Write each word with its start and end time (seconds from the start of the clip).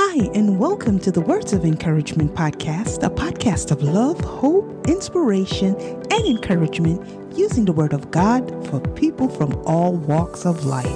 Hi, 0.00 0.30
and 0.32 0.60
welcome 0.60 1.00
to 1.00 1.10
the 1.10 1.20
Words 1.20 1.52
of 1.52 1.64
Encouragement 1.64 2.32
podcast, 2.32 3.02
a 3.02 3.10
podcast 3.10 3.72
of 3.72 3.82
love, 3.82 4.20
hope, 4.20 4.86
inspiration, 4.86 5.74
and 5.74 6.24
encouragement 6.24 7.36
using 7.36 7.64
the 7.64 7.72
Word 7.72 7.92
of 7.92 8.12
God 8.12 8.48
for 8.68 8.78
people 8.94 9.28
from 9.28 9.54
all 9.66 9.96
walks 9.96 10.46
of 10.46 10.64
life. 10.64 10.86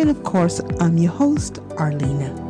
And 0.00 0.10
of 0.10 0.24
course, 0.24 0.60
I'm 0.80 0.98
your 0.98 1.12
host, 1.12 1.60
Arlena. 1.78 2.49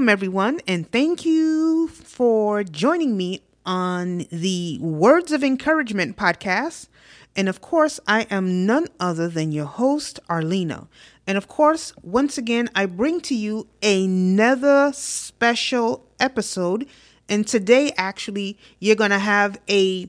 Welcome, 0.00 0.08
everyone, 0.08 0.60
and 0.66 0.90
thank 0.90 1.26
you 1.26 1.88
for 1.88 2.64
joining 2.64 3.18
me 3.18 3.42
on 3.66 4.24
the 4.32 4.78
Words 4.80 5.30
of 5.30 5.44
Encouragement 5.44 6.16
podcast. 6.16 6.88
And 7.36 7.50
of 7.50 7.60
course, 7.60 8.00
I 8.06 8.22
am 8.30 8.64
none 8.64 8.86
other 8.98 9.28
than 9.28 9.52
your 9.52 9.66
host, 9.66 10.18
Arlena. 10.30 10.88
And 11.26 11.36
of 11.36 11.48
course, 11.48 11.92
once 12.00 12.38
again, 12.38 12.70
I 12.74 12.86
bring 12.86 13.20
to 13.20 13.34
you 13.34 13.66
another 13.82 14.90
special 14.94 16.06
episode. 16.18 16.86
And 17.28 17.46
today, 17.46 17.92
actually, 17.98 18.56
you're 18.78 18.96
going 18.96 19.10
to 19.10 19.18
have 19.18 19.60
a 19.68 20.08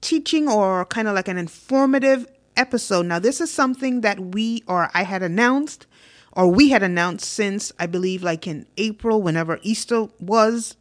teaching 0.00 0.48
or 0.48 0.86
kind 0.86 1.08
of 1.08 1.14
like 1.14 1.28
an 1.28 1.36
informative 1.36 2.26
episode. 2.56 3.04
Now, 3.04 3.18
this 3.18 3.42
is 3.42 3.52
something 3.52 4.00
that 4.00 4.18
we 4.18 4.62
or 4.66 4.88
I 4.94 5.02
had 5.02 5.22
announced 5.22 5.86
or 6.36 6.48
we 6.48 6.68
had 6.68 6.82
announced 6.82 7.24
since 7.24 7.72
I 7.78 7.86
believe 7.86 8.22
like 8.22 8.46
in 8.46 8.66
April, 8.76 9.22
whenever 9.22 9.58
Easter 9.62 10.06
was. 10.20 10.76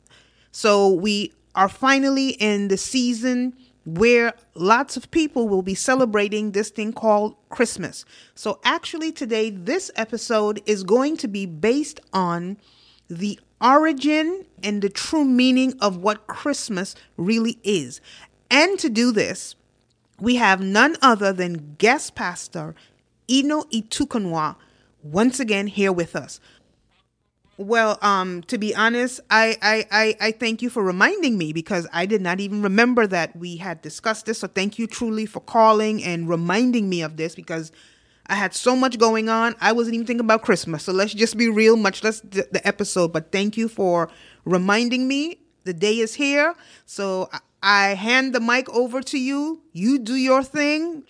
So 0.52 0.90
we 0.90 1.32
are 1.56 1.70
finally 1.70 2.32
in 2.32 2.68
the 2.68 2.78
season 2.78 3.56
where 3.86 4.34
lots 4.54 4.98
of 4.98 5.10
people 5.12 5.48
will 5.48 5.62
be 5.62 5.74
celebrating 5.74 6.52
this 6.52 6.70
thing 6.70 6.92
called 6.92 7.36
Christmas. 7.50 8.04
So 8.36 8.60
actually, 8.66 9.12
today, 9.12 9.50
this 9.50 9.90
episode 9.96 10.62
is 10.66 10.84
going 10.84 11.18
to 11.18 11.28
be 11.28 11.46
based 11.46 12.02
on 12.12 12.58
the 13.08 13.40
origin 13.62 14.46
and 14.62 14.82
the 14.82 14.90
true 14.90 15.24
meaning 15.24 15.74
of 15.80 15.98
what 15.98 16.28
Christmas 16.28 16.96
really 17.16 17.60
is. 17.64 18.02
And 18.52 18.78
to 18.80 18.90
do 18.90 19.12
this, 19.12 19.56
we 20.20 20.36
have 20.36 20.60
none 20.60 20.98
other 21.02 21.32
than 21.32 21.76
guest 21.78 22.16
pastor 22.16 22.76
Eno 23.30 23.64
Etuknwa 23.64 24.56
once 25.06 25.40
again 25.40 25.68
here 25.68 25.92
with 25.92 26.16
us. 26.16 26.40
Well, 27.58 27.98
um, 28.02 28.42
to 28.44 28.58
be 28.58 28.76
honest, 28.76 29.22
I, 29.30 29.58
I, 29.62 29.86
I, 29.90 30.16
I 30.28 30.32
thank 30.32 30.62
you 30.62 30.70
for 30.70 30.84
reminding 30.84 31.38
me 31.38 31.54
because 31.54 31.88
I 31.94 32.06
did 32.06 32.22
not 32.22 32.42
even 32.42 32.62
remember 32.62 33.08
that 33.08 33.36
we 33.36 33.58
had 33.58 33.82
discussed 33.82 34.26
this. 34.26 34.40
So 34.40 34.48
thank 34.48 34.78
you 34.78 34.88
truly 34.88 35.26
for 35.26 35.40
calling 35.40 36.04
and 36.04 36.28
reminding 36.28 36.90
me 36.90 37.02
of 37.02 37.16
this 37.16 37.34
because 37.34 37.72
I 38.28 38.36
had 38.36 38.54
so 38.54 38.76
much 38.76 39.00
going 39.00 39.30
on. 39.30 39.56
I 39.62 39.72
wasn't 39.72 39.96
even 39.96 40.06
thinking 40.08 40.26
about 40.26 40.42
Christmas. 40.42 40.84
So 40.84 40.92
let's 40.92 41.14
just 41.14 41.38
be 41.38 41.48
real, 41.48 41.78
much 41.78 42.04
less 42.04 42.20
the, 42.20 42.48
the 42.52 42.66
episode. 42.68 43.14
But 43.14 43.32
thank 43.32 43.56
you 43.56 43.70
for 43.70 44.10
reminding 44.44 45.08
me. 45.08 45.38
The 45.64 45.74
day 45.74 46.00
is 46.00 46.16
here. 46.16 46.56
So 46.86 47.30
I, 47.32 47.40
I 47.62 47.88
hand 47.94 48.36
the 48.36 48.42
mic 48.42 48.70
over 48.70 49.02
to 49.02 49.18
you. 49.18 49.62
You 49.72 49.98
do 50.00 50.16
your 50.16 50.44
thing. 50.44 51.04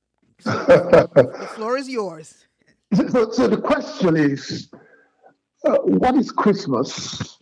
the 0.44 1.48
floor 1.54 1.76
is 1.76 1.90
yours. 1.90 2.46
So, 2.92 3.30
so 3.30 3.46
the 3.46 3.60
question 3.60 4.16
is, 4.16 4.68
uh, 5.64 5.78
what 5.78 6.16
is 6.16 6.32
Christmas? 6.32 7.38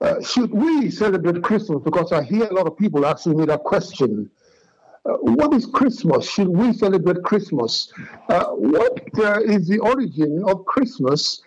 Uh, 0.00 0.20
should 0.22 0.52
we 0.52 0.90
celebrate 0.90 1.42
Christmas? 1.42 1.82
Because 1.82 2.12
I 2.12 2.22
hear 2.22 2.44
a 2.44 2.52
lot 2.52 2.66
of 2.66 2.76
people 2.76 3.06
asking 3.06 3.38
me 3.38 3.46
that 3.46 3.64
question. 3.64 4.30
Uh, 5.06 5.12
what 5.22 5.54
is 5.54 5.64
Christmas? 5.64 6.28
Should 6.28 6.48
we 6.48 6.74
celebrate 6.74 7.22
Christmas? 7.22 7.92
Uh, 8.28 8.46
what 8.48 9.00
uh, 9.18 9.40
is 9.40 9.68
the 9.68 9.78
origin 9.78 10.42
of 10.46 10.66
Christmas? 10.66 11.42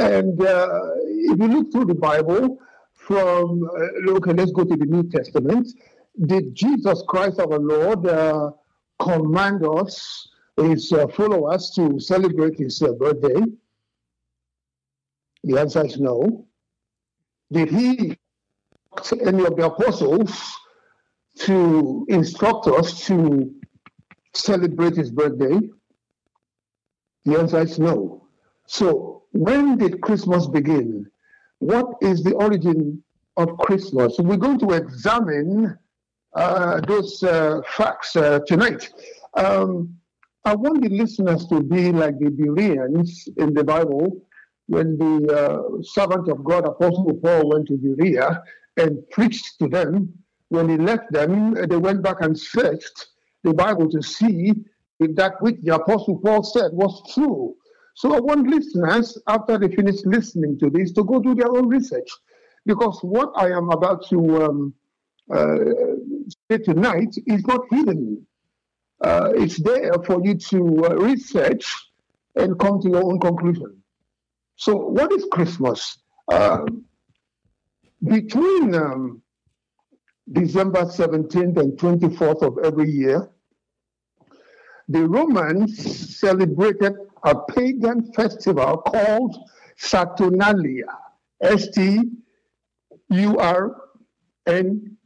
And 0.00 0.40
uh, 0.40 0.68
if 1.04 1.38
you 1.38 1.46
look 1.46 1.70
through 1.70 1.84
the 1.84 1.94
Bible, 1.94 2.58
from 2.94 3.68
okay, 4.08 4.32
let's 4.32 4.50
go 4.50 4.64
to 4.64 4.76
the 4.76 4.84
New 4.84 5.08
Testament. 5.08 5.68
Did 6.26 6.56
Jesus 6.56 7.04
Christ 7.06 7.38
our 7.38 7.58
Lord 7.58 8.54
command 8.98 9.64
us 9.64 10.28
his 10.56 10.92
uh, 10.92 11.06
followers 11.08 11.70
to 11.76 12.00
celebrate 12.00 12.58
his 12.58 12.80
uh, 12.82 12.92
birthday? 12.92 13.42
The 15.44 15.60
answer 15.60 15.84
is 15.84 15.98
no. 15.98 16.46
Did 17.52 17.70
he 17.70 18.16
any 19.20 19.44
of 19.44 19.56
the 19.56 19.66
apostles 19.66 20.32
to 21.40 22.06
instruct 22.08 22.66
us 22.66 23.06
to 23.06 23.54
celebrate 24.34 24.96
his 24.96 25.10
birthday? 25.10 25.58
The 27.24 27.38
answer 27.38 27.60
is 27.60 27.78
no. 27.78 28.26
So, 28.66 29.24
when 29.32 29.76
did 29.76 30.00
Christmas 30.00 30.46
begin? 30.46 31.06
What 31.58 31.86
is 32.00 32.22
the 32.22 32.32
origin 32.34 33.02
of 33.36 33.56
Christmas? 33.58 34.16
We're 34.18 34.36
going 34.36 34.58
to 34.60 34.70
examine 34.70 35.78
uh, 36.34 36.80
those 36.80 37.22
uh, 37.22 37.60
facts 37.76 38.16
uh, 38.16 38.40
tonight. 38.46 38.90
Um, 39.34 39.96
I 40.46 40.54
want 40.54 40.80
the 40.80 40.90
listeners 40.90 41.44
to 41.48 41.60
be 41.60 41.90
like 41.90 42.20
the 42.20 42.30
Bereans 42.30 43.28
in 43.36 43.52
the 43.52 43.64
Bible 43.64 44.24
when 44.68 44.96
the 44.96 45.16
uh, 45.34 45.82
servant 45.82 46.28
of 46.28 46.44
God, 46.44 46.68
Apostle 46.68 47.18
Paul, 47.20 47.48
went 47.48 47.66
to 47.66 47.76
Berea 47.76 48.44
and 48.76 48.98
preached 49.10 49.58
to 49.58 49.66
them. 49.66 50.14
When 50.50 50.68
he 50.68 50.76
left 50.76 51.10
them, 51.10 51.54
they 51.54 51.76
went 51.76 52.00
back 52.04 52.18
and 52.20 52.38
searched 52.38 53.08
the 53.42 53.54
Bible 53.54 53.90
to 53.90 54.00
see 54.00 54.52
if 55.00 55.16
that 55.16 55.32
which 55.42 55.56
the 55.64 55.74
Apostle 55.74 56.20
Paul 56.24 56.44
said 56.44 56.70
was 56.72 57.02
true. 57.12 57.56
So 57.96 58.14
I 58.14 58.20
want 58.20 58.46
listeners, 58.48 59.18
after 59.26 59.58
they 59.58 59.74
finish 59.74 60.04
listening 60.04 60.60
to 60.60 60.70
this, 60.70 60.92
to 60.92 61.02
go 61.02 61.18
do 61.18 61.34
their 61.34 61.50
own 61.50 61.66
research. 61.66 62.08
Because 62.64 63.00
what 63.02 63.32
I 63.34 63.50
am 63.50 63.70
about 63.70 64.08
to 64.10 64.44
um, 64.44 64.74
uh, 65.28 65.56
say 66.48 66.58
tonight 66.58 67.16
is 67.26 67.44
not 67.48 67.62
hidden 67.72 68.24
uh, 69.02 69.32
it's 69.34 69.60
there 69.62 69.92
for 70.04 70.24
you 70.24 70.34
to 70.34 70.86
uh, 70.86 70.94
research 70.96 71.66
and 72.34 72.58
come 72.58 72.80
to 72.80 72.88
your 72.88 73.04
own 73.04 73.20
conclusion. 73.20 73.82
So, 74.56 74.76
what 74.76 75.12
is 75.12 75.26
Christmas? 75.30 75.98
Uh, 76.30 76.64
between 78.06 78.74
um, 78.74 79.22
December 80.30 80.84
17th 80.84 81.58
and 81.58 81.78
24th 81.78 82.42
of 82.42 82.58
every 82.64 82.90
year, 82.90 83.28
the 84.88 85.06
Romans 85.06 86.18
celebrated 86.18 86.94
a 87.24 87.34
pagan 87.34 88.12
festival 88.12 88.78
called 88.78 89.36
Saturnalia. 89.76 90.86
S 91.42 91.68
T 91.68 92.00
U 93.10 93.38
R 93.38 93.76
N 94.46 94.96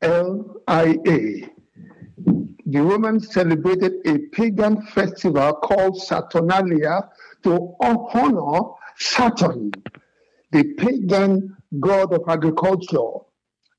L 0.00 0.62
I 0.66 0.96
A 1.06 1.50
the 2.70 2.80
Romans 2.80 3.32
celebrated 3.32 3.94
a 4.06 4.18
pagan 4.32 4.82
festival 4.82 5.54
called 5.54 6.00
Saturnalia 6.00 7.10
to 7.42 7.74
honor 7.80 8.60
Saturn, 8.96 9.72
the 10.52 10.74
pagan 10.74 11.56
god 11.80 12.12
of 12.12 12.22
agriculture, 12.28 13.24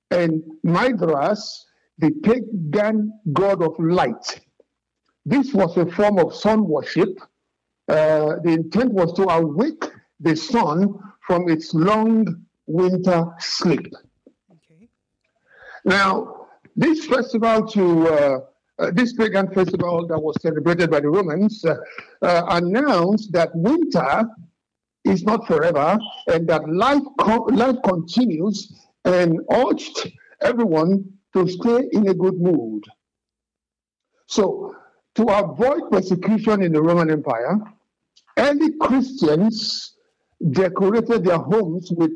and 0.10 0.44
Mithras, 0.64 1.68
the 2.00 2.12
pagan 2.24 3.14
god 3.32 3.64
of 3.64 3.80
light. 3.80 4.42
This 5.26 5.54
was 5.54 5.78
a 5.78 5.86
form 5.86 6.20
of 6.20 6.36
sun 6.36 6.68
worship. 6.68 7.18
Uh, 7.88 8.38
the 8.44 8.50
intent 8.50 8.92
was 8.92 9.14
to 9.14 9.24
awake 9.24 9.86
the 10.20 10.36
sun 10.36 11.00
from 11.26 11.48
its 11.48 11.74
long 11.74 12.46
winter 12.66 13.26
sleep. 13.40 13.94
Okay. 14.52 14.90
Now, 15.86 16.48
this 16.76 17.06
festival 17.06 17.68
to 17.68 18.08
uh, 18.08 18.12
uh, 18.14 18.40
this 18.94 19.14
pagan 19.14 19.48
festival 19.54 20.08
that 20.08 20.20
was 20.20 20.42
celebrated 20.42 20.90
by 20.90 21.00
the 21.00 21.10
Romans 21.10 21.64
uh, 21.64 21.76
uh, 22.22 22.44
announced 22.50 23.32
that 23.34 23.50
winter 23.54 24.26
is 25.04 25.24
not 25.24 25.46
forever 25.48 25.98
and 26.28 26.48
that 26.48 26.68
life, 26.70 27.04
co- 27.20 27.48
life 27.52 27.78
continues 27.84 28.88
and 29.06 29.40
urged 29.52 30.12
everyone 30.42 31.06
to 31.34 31.48
stay 31.48 31.88
in 31.92 32.08
a 32.10 32.14
good 32.14 32.40
mood. 32.40 32.84
So, 34.28 34.76
to 35.16 35.24
avoid 35.24 35.92
persecution 35.92 36.62
in 36.64 36.72
the 36.72 36.82
Roman 36.82 37.12
Empire, 37.12 37.60
early 38.38 38.72
Christians 38.80 39.96
decorated 40.52 41.26
their 41.26 41.38
homes 41.38 41.92
with 41.92 42.12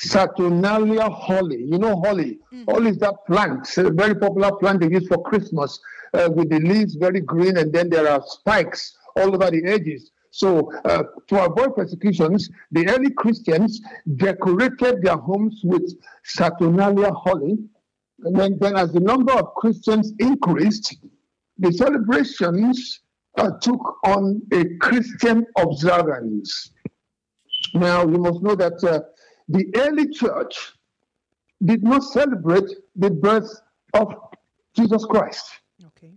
Saturnalia 0.00 1.10
holly. 1.10 1.64
You 1.64 1.76
know 1.78 2.00
holly. 2.00 2.38
Mm-hmm. 2.52 2.70
Holly 2.70 2.90
is 2.90 2.98
that 2.98 3.16
plant, 3.26 3.66
a 3.78 3.90
very 3.90 4.14
popular 4.14 4.54
plant 4.56 4.80
they 4.80 4.90
use 4.90 5.08
for 5.08 5.20
Christmas, 5.24 5.80
uh, 6.14 6.28
with 6.32 6.50
the 6.50 6.60
leaves 6.60 6.94
very 6.94 7.20
green, 7.20 7.56
and 7.56 7.72
then 7.72 7.90
there 7.90 8.08
are 8.08 8.22
spikes 8.24 8.96
all 9.16 9.34
over 9.34 9.50
the 9.50 9.64
edges. 9.66 10.12
So, 10.30 10.72
uh, 10.84 11.02
to 11.28 11.44
avoid 11.44 11.74
persecutions, 11.74 12.48
the 12.70 12.88
early 12.88 13.10
Christians 13.10 13.80
decorated 14.16 15.02
their 15.02 15.16
homes 15.16 15.62
with 15.64 15.92
Saturnalia 16.24 17.10
holly. 17.12 17.58
And 18.20 18.36
then, 18.36 18.56
then 18.60 18.76
as 18.76 18.92
the 18.92 19.00
number 19.00 19.32
of 19.32 19.52
Christians 19.56 20.12
increased, 20.20 20.96
the 21.58 21.72
celebrations 21.72 23.00
uh, 23.36 23.50
took 23.60 23.96
on 24.04 24.42
a 24.52 24.64
Christian 24.80 25.44
observance. 25.56 26.70
Now, 27.74 28.02
you 28.02 28.18
must 28.18 28.42
know 28.42 28.54
that 28.54 28.84
uh, 28.84 29.00
the 29.48 29.66
early 29.76 30.08
church 30.08 30.72
did 31.64 31.82
not 31.82 32.04
celebrate 32.04 32.70
the 32.96 33.10
birth 33.10 33.50
of 33.94 34.14
Jesus 34.74 35.04
Christ. 35.04 35.44
Okay. 35.86 36.12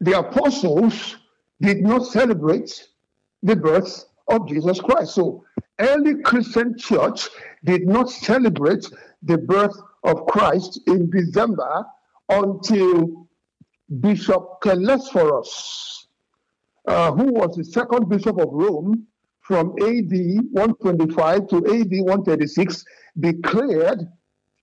The 0.00 0.18
apostles 0.18 1.16
did 1.60 1.82
not 1.82 2.06
celebrate 2.06 2.88
the 3.42 3.54
birth 3.54 4.06
of 4.28 4.48
Jesus 4.48 4.80
Christ. 4.80 5.14
So, 5.14 5.44
early 5.78 6.22
Christian 6.22 6.76
church 6.76 7.28
did 7.64 7.86
not 7.86 8.10
celebrate 8.10 8.88
the 9.22 9.38
birth 9.38 9.76
of 10.04 10.26
Christ 10.26 10.80
in 10.86 11.10
December 11.10 11.84
until 12.28 13.28
Bishop 14.00 14.60
Caelesphorus, 14.62 16.06
uh, 16.88 17.12
who 17.12 17.32
was 17.32 17.54
the 17.56 17.64
second 17.64 18.08
bishop 18.08 18.40
of 18.40 18.48
Rome 18.50 19.06
from 19.42 19.74
AD 19.80 20.12
125 20.52 21.48
to 21.48 21.56
AD 21.56 21.90
136, 21.90 22.84
declared 23.18 24.08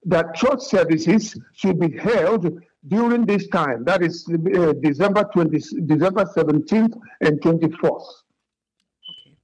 that 0.05 0.33
church 0.35 0.61
services 0.61 1.37
should 1.53 1.79
be 1.79 1.97
held 1.97 2.59
during 2.87 3.25
this 3.25 3.47
time. 3.49 3.83
That 3.83 4.01
is 4.01 4.25
uh, 4.29 4.73
December 4.81 5.29
20, 5.33 5.57
December 5.85 6.25
17th 6.25 6.97
and 7.21 7.41
24th, 7.41 7.81
okay. 7.83 9.35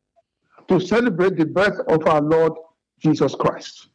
to 0.69 0.79
celebrate 0.79 1.37
the 1.37 1.45
birth 1.45 1.79
of 1.89 2.07
our 2.07 2.21
Lord 2.21 2.53
Jesus 2.99 3.35
Christ. 3.35 3.89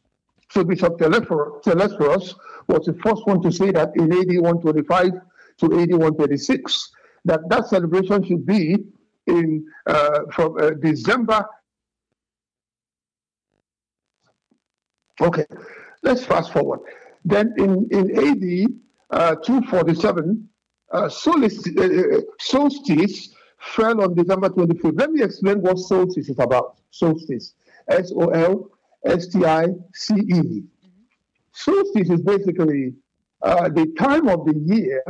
So 0.51 0.63
Bishop 0.63 0.99
Caelesphorus 0.99 2.35
was 2.67 2.85
the 2.85 2.97
first 3.03 3.25
one 3.25 3.41
to 3.41 3.51
say 3.51 3.71
that 3.71 3.91
in 3.95 4.11
AD 4.11 4.41
125 4.41 5.11
to 5.59 5.65
AD 5.65 5.91
136, 5.91 6.91
that 7.25 7.39
that 7.49 7.67
celebration 7.67 8.23
should 8.23 8.45
be 8.45 8.77
in 9.31 9.65
uh, 9.87 10.19
from 10.31 10.57
uh, 10.59 10.71
December. 10.71 11.45
Okay, 15.19 15.45
let's 16.03 16.23
fast 16.25 16.51
forward. 16.51 16.79
Then 17.23 17.53
in, 17.57 17.87
in 17.91 18.05
AD 18.17 18.71
uh, 19.11 19.35
247, 19.35 20.49
uh, 20.91 21.09
solstice, 21.09 21.67
solstice 22.39 23.35
fell 23.59 24.01
on 24.01 24.15
December 24.15 24.49
25th. 24.49 24.99
Let 24.99 25.11
me 25.11 25.21
explain 25.23 25.61
what 25.61 25.77
solstice 25.77 26.29
is 26.29 26.39
about. 26.39 26.77
Solstice, 26.89 27.53
S 27.87 28.11
O 28.15 28.27
L 28.29 28.69
S 29.05 29.27
T 29.27 29.45
I 29.45 29.67
C 29.93 30.15
E. 30.15 30.63
Solstice 31.53 32.09
is 32.09 32.21
basically 32.21 32.95
uh, 33.41 33.69
the 33.69 33.93
time 33.97 34.27
of 34.27 34.45
the 34.45 34.57
year 34.57 35.03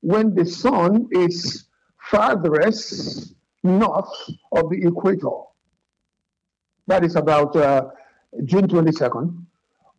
when 0.00 0.34
the 0.34 0.46
sun 0.46 1.08
is 1.12 1.66
farthest 1.98 3.34
north 3.62 4.12
of 4.52 4.70
the 4.70 4.86
equator. 4.86 5.30
That 6.86 7.04
is 7.04 7.16
about 7.16 7.54
uh, 7.56 7.88
June 8.44 8.66
22nd, 8.66 9.44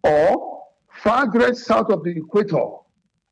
or 0.04 0.64
farthest 0.92 1.66
south 1.66 1.90
of 1.90 2.04
the 2.04 2.12
equator, 2.12 2.66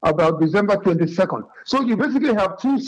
about 0.04 0.40
December 0.40 0.78
22nd. 0.78 1.48
So 1.66 1.82
you 1.82 1.96
basically 1.96 2.34
have 2.34 2.60
two, 2.60 2.80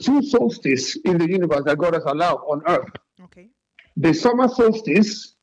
two 0.00 0.22
solstices 0.22 0.98
in 1.04 1.18
the 1.18 1.28
universe 1.28 1.64
that 1.64 1.78
God 1.78 1.94
has 1.94 2.04
allowed 2.04 2.40
on 2.46 2.62
Earth. 2.66 2.88
Okay. 3.24 3.50
The 3.96 4.14
summer 4.14 4.48
solstice, 4.48 5.34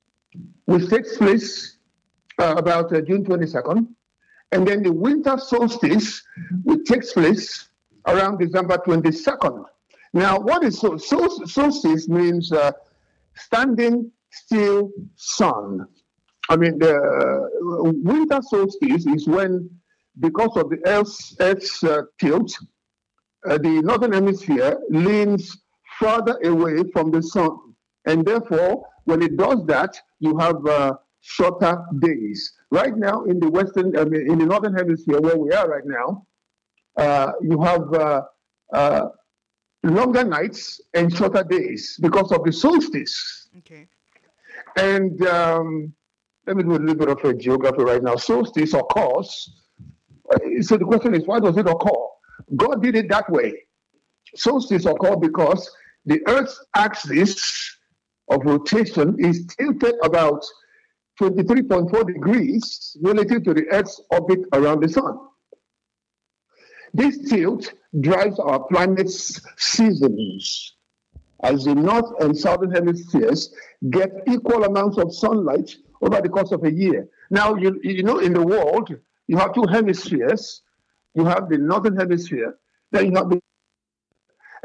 which 0.66 0.90
takes 0.90 1.18
place 1.18 1.78
uh, 2.40 2.56
about 2.58 2.94
uh, 2.94 3.02
June 3.02 3.24
22nd, 3.24 3.88
and 4.52 4.68
then 4.68 4.84
the 4.84 4.92
winter 4.92 5.38
solstice, 5.38 6.24
which 6.64 6.86
takes 6.86 7.14
place 7.14 7.70
around 8.08 8.40
December 8.40 8.78
22nd. 8.78 9.66
Now, 10.14 10.40
what 10.40 10.64
is 10.64 10.80
so, 10.80 10.98
so 10.98 11.28
solstice 11.46 12.08
means 12.08 12.52
uh, 12.52 12.72
standing 13.36 14.12
still 14.32 14.92
sun. 15.16 15.88
I 16.50 16.58
mean, 16.58 16.78
the 16.78 16.96
uh, 16.96 17.92
winter 17.94 18.40
solstice 18.42 19.06
is 19.08 19.28
when 19.28 19.70
because 20.20 20.56
of 20.56 20.70
the 20.70 20.80
Earth's, 20.86 21.36
Earth's 21.40 21.84
uh, 21.84 22.04
tilt, 22.20 22.54
uh, 23.50 23.58
the 23.58 23.82
northern 23.82 24.14
hemisphere 24.14 24.80
leans 24.90 25.58
further 26.00 26.38
away 26.44 26.84
from 26.92 27.10
the 27.12 27.22
sun. 27.22 27.58
And 28.06 28.26
therefore, 28.26 28.86
when 29.06 29.22
it 29.24 29.38
does 29.38 29.66
that, 29.66 29.98
you 30.20 30.38
have 30.38 30.66
uh, 30.68 30.94
shorter 31.22 31.84
days. 32.00 32.54
Right 32.70 32.96
now, 32.96 33.24
in 33.24 33.40
the 33.40 33.50
western, 33.50 33.98
I 33.98 34.06
mean, 34.06 34.30
in 34.30 34.38
the 34.40 34.46
northern 34.46 34.76
hemisphere, 34.76 35.20
where 35.20 35.38
we 35.38 35.52
are 35.52 35.68
right 35.68 35.86
now, 35.86 36.28
uh, 36.98 37.32
you 37.42 37.62
have 37.62 37.94
uh, 37.94 38.22
longer 39.84 40.24
nights 40.24 40.82
and 40.94 41.16
shorter 41.16 41.44
days 41.44 42.00
because 42.02 42.32
of 42.32 42.44
the 42.44 42.52
solstice. 42.52 43.50
Okay. 43.60 43.88
And 44.78 45.26
um, 45.28 45.94
let 46.48 46.58
me 46.58 46.64
do 46.64 46.72
a 46.72 46.78
little 46.78 46.96
bit 46.96 47.10
of 47.10 47.20
a 47.24 47.34
geography 47.34 47.84
right 47.84 48.02
now. 48.02 48.16
Solstice 48.16 48.74
occurs 48.74 49.50
so 50.62 50.78
the 50.78 50.86
question 50.86 51.16
is, 51.16 51.26
why 51.26 51.40
does 51.40 51.58
it 51.58 51.68
occur? 51.68 51.92
God 52.56 52.82
did 52.82 52.96
it 52.96 53.10
that 53.10 53.30
way. 53.30 53.54
Solstice 54.36 54.86
occur 54.86 55.16
because 55.16 55.70
the 56.06 56.22
Earth's 56.28 56.64
axis 56.76 57.78
of 58.30 58.44
rotation 58.46 59.16
is 59.20 59.46
tilted 59.46 59.96
about 60.04 60.44
23.4 61.20 62.08
degrees 62.08 62.98
relative 63.02 63.44
to 63.44 63.54
the 63.54 63.66
Earth's 63.72 64.02
orbit 64.12 64.40
around 64.54 64.82
the 64.82 64.90
Sun. 64.90 65.18
This 66.94 67.18
tilt 67.30 67.74
drives 68.00 68.40
our 68.40 68.64
planet's 68.66 69.42
seasons 69.58 70.76
as 71.44 71.66
the 71.66 71.76
north 71.76 72.12
and 72.22 72.38
southern 72.38 72.72
hemispheres 72.72 73.54
get 73.90 74.12
equal 74.28 74.64
amounts 74.64 74.98
of 74.98 75.14
sunlight 75.14 75.76
over 76.02 76.22
the 76.22 76.30
course 76.30 76.52
of 76.52 76.64
a 76.64 76.72
year. 76.72 77.08
Now, 77.30 77.56
you, 77.56 77.80
you 77.84 78.04
know, 78.04 78.20
in 78.20 78.34
the 78.34 78.46
world, 78.46 78.94
you 79.28 79.38
have 79.38 79.54
two 79.54 79.66
hemispheres. 79.70 80.62
You 81.16 81.26
have 81.26 81.50
the 81.50 81.58
northern 81.58 81.96
hemisphere, 81.96 82.58
then 82.92 83.12
you 83.12 83.18
have 83.18 83.30
the 83.30 83.40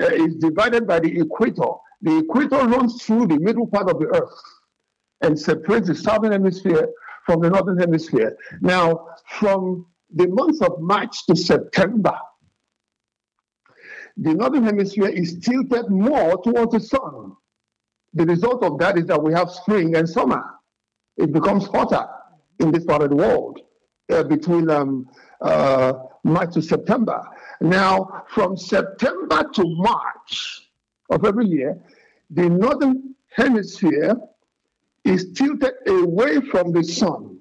uh, 0.01 0.07
it's 0.13 0.37
divided 0.37 0.87
by 0.87 1.01
the 1.01 1.21
equator. 1.21 1.73
The 2.03 2.19
equator 2.19 2.57
runs 2.67 3.03
through 3.03 3.27
the 3.27 3.39
middle 3.39 3.67
part 3.67 3.91
of 3.91 3.99
the 3.99 4.07
earth 4.07 4.43
and 5.21 5.39
separates 5.39 5.89
the 5.89 5.95
southern 5.95 6.33
hemisphere 6.33 6.89
from 7.27 7.41
the 7.41 7.51
northern 7.51 7.79
hemisphere. 7.79 8.37
Now, 8.61 9.09
from 9.27 9.87
the 10.15 10.29
month 10.29 10.63
of 10.63 10.81
March 10.81 11.27
to 11.27 11.37
September, 11.37 12.19
the 14.17 14.35
northern 14.35 14.65
hemisphere 14.65 15.09
is 15.09 15.39
tilted 15.39 15.91
more 15.91 16.43
towards 16.43 16.73
the 16.73 16.81
sun. 16.81 17.37
The 18.15 18.27
result 18.27 18.65
of 18.65 18.79
that 18.79 18.99
is 18.99 19.07
that 19.07 19.23
we 19.23 19.33
have 19.33 19.51
spring 19.51 19.95
and 19.97 20.09
summer. 20.09 20.43
It 21.17 21.33
becomes 21.33 21.67
hotter 21.67 22.07
in 22.59 22.73
this 22.73 22.85
part 22.85 23.03
of 23.03 23.11
the 23.11 23.17
world 23.17 23.61
uh, 24.11 24.25
between 24.25 24.71
um, 24.71 25.09
uh, 25.41 25.93
March 26.25 26.55
to 26.55 26.63
September. 26.63 27.29
Now, 27.61 28.25
from 28.29 28.57
September 28.57 29.45
to 29.55 29.65
March 29.65 30.69
of 31.11 31.25
every 31.25 31.47
year, 31.47 31.81
the 32.31 32.49
northern 32.49 33.15
hemisphere 33.31 34.17
is 35.05 35.33
tilted 35.33 35.75
away 35.87 36.41
from 36.41 36.73
the 36.73 36.83
sun. 36.83 37.39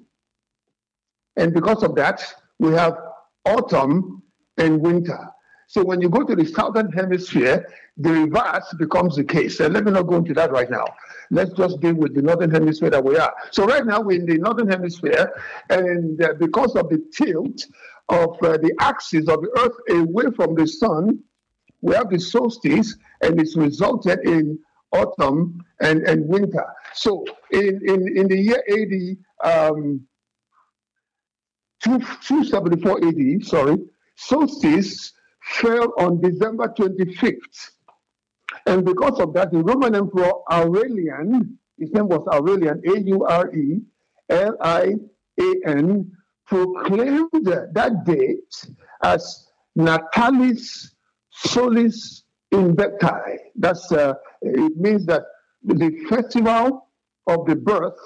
And 1.36 1.54
because 1.54 1.84
of 1.84 1.96
that, 1.96 2.24
we 2.60 2.74
have 2.74 2.98
autumn 3.46 4.24
and 4.58 4.82
winter. 4.82 5.30
So 5.68 5.84
when 5.84 6.00
you 6.00 6.10
go 6.10 6.24
to 6.24 6.36
the 6.36 6.46
southern 6.46 6.92
hemisphere, 6.92 7.68
the 7.98 8.12
reverse 8.12 8.74
becomes 8.80 9.18
the 9.18 9.24
case. 9.24 9.60
And 9.60 9.74
let 9.74 9.84
me 9.84 9.92
not 9.92 10.04
go 10.04 10.16
into 10.16 10.34
that 10.36 10.52
right 10.52 10.70
now. 10.70 10.86
Let's 11.30 11.52
just 11.52 11.82
deal 11.82 11.96
with 11.96 12.16
the 12.16 12.22
northern 12.22 12.52
hemisphere 12.52 12.90
that 12.90 13.04
we 13.04 13.18
are. 13.18 13.34
So 13.52 13.66
right 13.66 13.86
now 13.86 14.00
we're 14.00 14.20
in 14.20 14.26
the 14.26 14.38
northern 14.38 14.70
hemisphere, 14.70 15.34
and 15.70 16.24
uh, 16.24 16.34
because 16.40 16.76
of 16.76 16.90
the 16.90 17.04
tilt 17.14 17.66
of 18.08 18.42
uh, 18.42 18.58
the 18.58 18.74
axis 18.80 19.28
of 19.28 19.42
the 19.42 19.50
Earth 19.60 19.78
away 19.90 20.32
from 20.36 20.56
the 20.56 20.66
sun, 20.66 21.20
we 21.82 21.94
have 21.96 22.10
the 22.10 22.20
solstice, 22.20 22.96
and 23.22 23.40
it's 23.40 23.58
resulted 23.58 24.20
in 24.26 24.58
autumn 24.94 25.62
and, 25.82 26.08
and 26.08 26.26
winter. 26.28 26.66
So 26.94 27.26
in, 27.52 27.82
in, 27.86 28.18
in 28.18 28.28
the 28.30 28.38
year 28.38 28.64
AD, 29.44 29.70
um, 29.70 30.08
274 31.84 33.08
AD, 33.08 33.46
sorry, 33.46 33.78
solstice 34.16 35.14
fell 35.42 35.94
on 36.00 36.20
December 36.22 36.74
25th. 36.78 37.72
And 38.66 38.84
because 38.84 39.20
of 39.20 39.34
that, 39.34 39.52
the 39.52 39.60
Roman 39.64 39.96
Emperor 39.96 40.32
Aurelian 40.52 41.58
his 41.78 41.92
name 41.94 42.08
was 42.08 42.26
Aurelian, 42.28 42.82
A 42.86 43.00
U 43.00 43.26
R 43.26 43.54
E 43.54 43.82
L 44.30 44.58
I 44.62 44.96
A 45.40 45.54
N, 45.66 46.12
proclaimed 46.46 47.30
that 47.44 48.04
date 48.06 48.74
as 49.04 49.48
Natalis 49.78 50.90
Solis 51.30 52.24
Invicti. 52.52 53.38
That's 53.56 53.92
uh, 53.92 54.16
it 54.42 54.78
means 54.78 55.06
that 55.06 55.24
the 55.64 56.06
festival 56.10 56.88
of 57.28 57.46
the 57.46 57.56
birth 57.56 58.00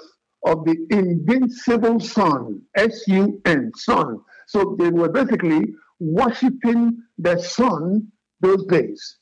of 0.44 0.64
the 0.64 0.76
invincible 0.90 2.00
sun, 2.00 2.62
S 2.74 3.06
U 3.08 3.40
N, 3.44 3.70
sun. 3.76 4.20
So 4.46 4.76
they 4.78 4.90
were 4.90 5.08
basically 5.08 5.74
worshiping 6.00 7.02
the 7.18 7.38
sun 7.38 8.08
those 8.40 8.64
days. 8.66 9.18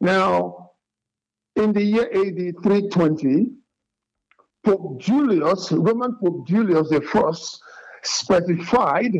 Now, 0.00 0.70
in 1.56 1.72
the 1.72 1.82
year 1.82 2.04
AD 2.04 2.62
320, 2.62 3.46
Pope 4.64 5.00
Julius, 5.00 5.72
Roman 5.72 6.16
Pope 6.16 6.46
Julius 6.46 6.90
I, 6.92 7.32
specified 8.02 9.12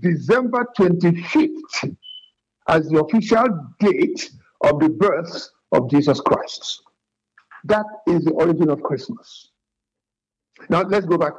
December 0.00 0.66
25th 0.78 1.96
as 2.68 2.88
the 2.88 3.04
official 3.04 3.46
date 3.80 4.30
of 4.62 4.80
the 4.80 4.88
birth 4.88 5.50
of 5.72 5.90
Jesus 5.90 6.20
Christ. 6.20 6.82
That 7.64 7.86
is 8.06 8.24
the 8.24 8.32
origin 8.32 8.70
of 8.70 8.82
Christmas. 8.82 9.50
Now 10.68 10.82
let's 10.82 11.06
go 11.06 11.18
back. 11.18 11.34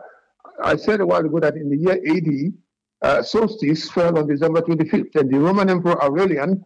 I 0.64 0.76
said 0.76 1.02
a 1.02 1.06
while 1.06 1.26
ago 1.26 1.40
that 1.40 1.56
in 1.56 1.70
the 1.70 1.78
year 1.78 2.00
AD, 2.16 2.54
uh, 3.02 3.22
solstice 3.22 3.90
fell 3.90 4.18
on 4.18 4.28
December 4.28 4.62
25th, 4.62 5.16
and 5.16 5.32
the 5.32 5.40
Roman 5.40 5.70
Emperor 5.70 6.02
Aurelian 6.02 6.64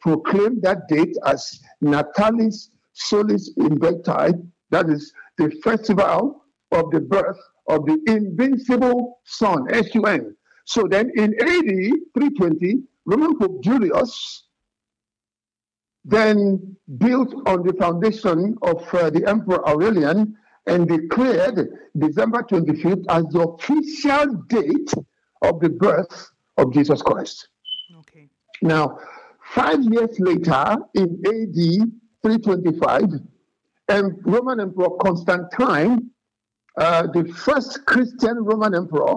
proclaimed 0.00 0.62
that 0.62 0.88
date 0.88 1.16
as 1.26 1.60
Natalis 1.82 2.68
Solis 2.92 3.52
Invicti, 3.58 4.48
that 4.70 4.88
is 4.88 5.12
the 5.38 5.50
festival 5.62 6.44
of 6.72 6.90
the 6.90 7.00
birth 7.00 7.38
of 7.68 7.86
the 7.86 7.98
invincible 8.06 9.20
sun, 9.24 9.66
S-U-N. 9.72 10.34
So 10.64 10.86
then 10.88 11.10
in 11.16 11.34
AD 11.40 11.90
320, 12.14 12.82
Roman 13.06 13.38
Pope 13.38 13.62
Julius 13.62 14.44
then 16.04 16.76
built 16.98 17.32
on 17.46 17.64
the 17.64 17.72
foundation 17.74 18.56
of 18.62 18.82
uh, 18.94 19.10
the 19.10 19.24
Emperor 19.26 19.66
Aurelian 19.68 20.36
and 20.66 20.88
declared 20.88 21.68
December 21.98 22.42
25th 22.42 23.04
as 23.08 23.24
the 23.32 23.40
official 23.40 24.34
date 24.48 24.92
of 25.42 25.60
the 25.60 25.68
birth 25.68 26.30
of 26.56 26.72
Jesus 26.72 27.02
Christ. 27.02 27.48
Okay. 27.98 28.28
Now, 28.60 28.98
five 29.54 29.82
years 29.82 30.18
later, 30.20 30.76
in 30.94 31.20
AD 31.26 31.90
325, 32.22 33.20
and 33.88 34.14
Roman 34.24 34.60
Emperor 34.60 34.90
Constantine, 35.02 36.10
uh, 36.78 37.06
the 37.08 37.24
first 37.34 37.84
Christian 37.86 38.44
Roman 38.44 38.74
emperor, 38.74 39.16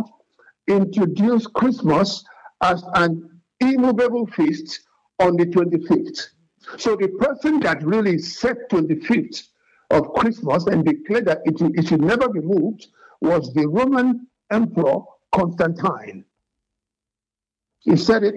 introduced 0.67 1.53
Christmas 1.53 2.23
as 2.61 2.83
an 2.95 3.41
immovable 3.59 4.25
feast 4.27 4.81
on 5.19 5.37
the 5.37 5.45
25th. 5.45 6.29
So 6.77 6.95
the 6.95 7.07
person 7.07 7.59
that 7.61 7.83
really 7.83 8.17
set 8.17 8.69
25th 8.69 9.47
of 9.91 10.13
Christmas 10.13 10.65
and 10.65 10.83
declared 10.85 11.25
that 11.25 11.41
it, 11.45 11.55
it 11.61 11.87
should 11.87 12.01
never 12.01 12.29
be 12.29 12.41
moved 12.41 12.87
was 13.21 13.53
the 13.53 13.67
Roman 13.67 14.27
Emperor 14.51 14.99
Constantine. 15.33 16.25
He 17.79 17.95
said 17.95 18.23
it 18.23 18.35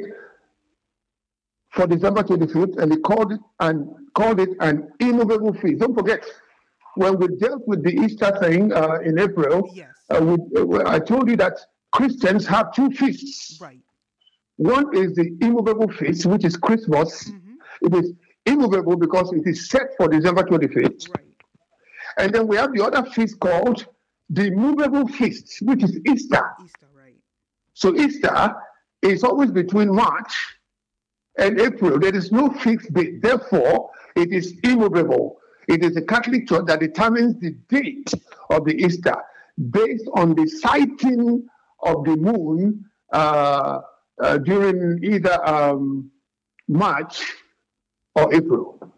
for 1.70 1.86
December 1.86 2.22
25th, 2.22 2.78
and 2.78 2.92
he 2.92 2.98
called 3.00 3.32
it 3.32 3.40
and 3.60 3.88
called 4.14 4.40
it 4.40 4.50
an 4.60 4.88
immovable 5.00 5.54
feast. 5.54 5.80
Don't 5.80 5.94
forget, 5.94 6.24
when 6.96 7.18
we 7.18 7.28
dealt 7.36 7.66
with 7.66 7.82
the 7.82 7.94
Easter 7.94 8.36
thing 8.40 8.72
uh, 8.72 8.98
in 9.04 9.18
April, 9.18 9.70
yes. 9.74 9.88
uh, 10.10 10.20
we, 10.22 10.34
uh, 10.56 10.88
I 10.88 10.98
told 10.98 11.30
you 11.30 11.36
that 11.36 11.58
Christians 11.92 12.46
have 12.46 12.74
two 12.74 12.90
feasts. 12.90 13.58
Right. 13.60 13.80
One 14.56 14.94
is 14.96 15.14
the 15.14 15.36
immovable 15.40 15.88
feast, 15.88 16.26
which 16.26 16.44
is 16.44 16.56
Christmas. 16.56 17.30
Mm-hmm. 17.30 17.86
It 17.86 18.04
is 18.04 18.12
immovable 18.44 18.96
because 18.96 19.32
it 19.32 19.46
is 19.46 19.70
set 19.70 19.96
for 19.96 20.08
December 20.08 20.42
25th. 20.42 21.08
Right. 21.14 21.27
And 22.18 22.34
then 22.34 22.46
we 22.48 22.56
have 22.56 22.74
the 22.74 22.84
other 22.84 23.08
feast 23.10 23.38
called 23.40 23.86
the 24.28 24.50
movable 24.50 25.06
feast, 25.08 25.58
which 25.62 25.82
is 25.82 25.98
Easter. 26.06 26.44
Easter, 26.62 26.86
right. 26.94 27.14
So 27.74 27.94
Easter 27.94 28.54
is 29.02 29.24
always 29.24 29.50
between 29.50 29.94
March 29.94 30.34
and 31.38 31.60
April. 31.60 31.98
There 31.98 32.14
is 32.14 32.32
no 32.32 32.50
fixed 32.50 32.92
date. 32.92 33.22
Therefore, 33.22 33.90
it 34.16 34.32
is 34.32 34.58
immovable. 34.64 35.38
It 35.68 35.84
is 35.84 35.94
the 35.94 36.02
Catholic 36.02 36.48
Church 36.48 36.66
that 36.66 36.80
determines 36.80 37.38
the 37.40 37.52
date 37.68 38.12
of 38.50 38.64
the 38.64 38.74
Easter 38.74 39.14
based 39.70 40.08
on 40.14 40.34
the 40.34 40.46
sighting 40.46 41.46
of 41.82 42.04
the 42.04 42.16
moon 42.16 42.84
uh, 43.12 43.80
uh, 44.22 44.38
during 44.38 45.02
either 45.04 45.46
um, 45.48 46.10
March 46.66 47.22
or 48.14 48.34
April. 48.34 48.92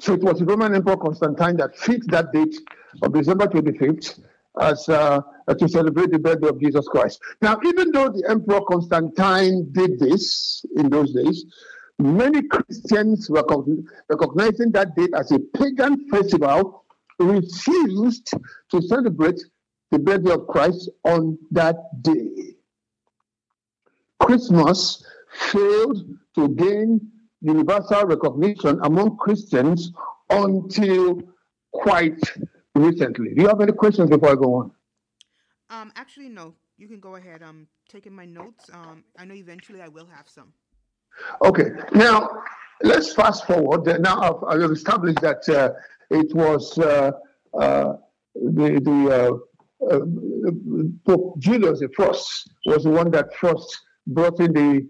So 0.00 0.14
it 0.14 0.22
was 0.22 0.38
the 0.38 0.46
Roman 0.46 0.74
Emperor 0.74 0.96
Constantine 0.96 1.58
that 1.58 1.76
fixed 1.76 2.10
that 2.10 2.32
date 2.32 2.56
of 3.02 3.12
December 3.12 3.46
25th 3.46 4.20
as 4.58 4.88
uh, 4.88 5.20
to 5.58 5.68
celebrate 5.68 6.10
the 6.10 6.18
birthday 6.18 6.48
of 6.48 6.58
Jesus 6.58 6.88
Christ. 6.88 7.20
Now, 7.42 7.58
even 7.64 7.92
though 7.92 8.08
the 8.08 8.24
Emperor 8.28 8.62
Constantine 8.62 9.68
did 9.72 9.98
this 9.98 10.64
in 10.76 10.88
those 10.88 11.12
days, 11.12 11.44
many 11.98 12.42
Christians 12.48 13.28
recognizing 13.30 14.72
that 14.72 14.96
date 14.96 15.10
as 15.14 15.32
a 15.32 15.38
pagan 15.38 16.08
festival 16.08 16.84
refused 17.18 18.30
to 18.70 18.82
celebrate 18.82 19.40
the 19.90 19.98
birthday 19.98 20.32
of 20.32 20.46
Christ 20.46 20.88
on 21.04 21.38
that 21.50 21.76
day. 22.00 22.54
Christmas 24.18 25.04
failed 25.30 25.98
to 26.36 26.48
gain 26.48 27.00
universal 27.40 28.02
recognition 28.04 28.78
among 28.82 29.16
Christians 29.16 29.92
until 30.28 31.22
quite 31.72 32.20
recently. 32.74 33.34
Do 33.34 33.42
you 33.42 33.48
have 33.48 33.60
any 33.60 33.72
questions 33.72 34.10
before 34.10 34.30
I 34.30 34.34
go 34.34 34.54
on? 34.54 34.70
Um, 35.70 35.92
actually, 35.96 36.28
no. 36.28 36.54
You 36.76 36.88
can 36.88 37.00
go 37.00 37.16
ahead. 37.16 37.42
I'm 37.42 37.66
taking 37.88 38.12
my 38.12 38.24
notes. 38.24 38.70
Um, 38.72 39.04
I 39.18 39.24
know 39.24 39.34
eventually 39.34 39.82
I 39.82 39.88
will 39.88 40.06
have 40.06 40.28
some. 40.28 40.52
Okay. 41.44 41.70
Now, 41.92 42.42
let's 42.82 43.12
fast 43.12 43.46
forward. 43.46 43.84
Now, 44.00 44.42
I've, 44.48 44.62
I've 44.62 44.70
established 44.70 45.20
that 45.20 45.48
uh, 45.48 45.72
it 46.10 46.34
was 46.34 46.78
uh, 46.78 47.12
uh, 47.58 47.94
the, 48.34 48.80
the 48.80 49.00
uh, 49.10 49.94
uh, 49.94 50.00
Pope 51.06 51.38
Julius 51.38 51.82
I 51.82 52.10
was 52.66 52.84
the 52.84 52.90
one 52.90 53.10
that 53.10 53.34
first 53.34 53.80
brought 54.06 54.40
in 54.40 54.52
the 54.52 54.88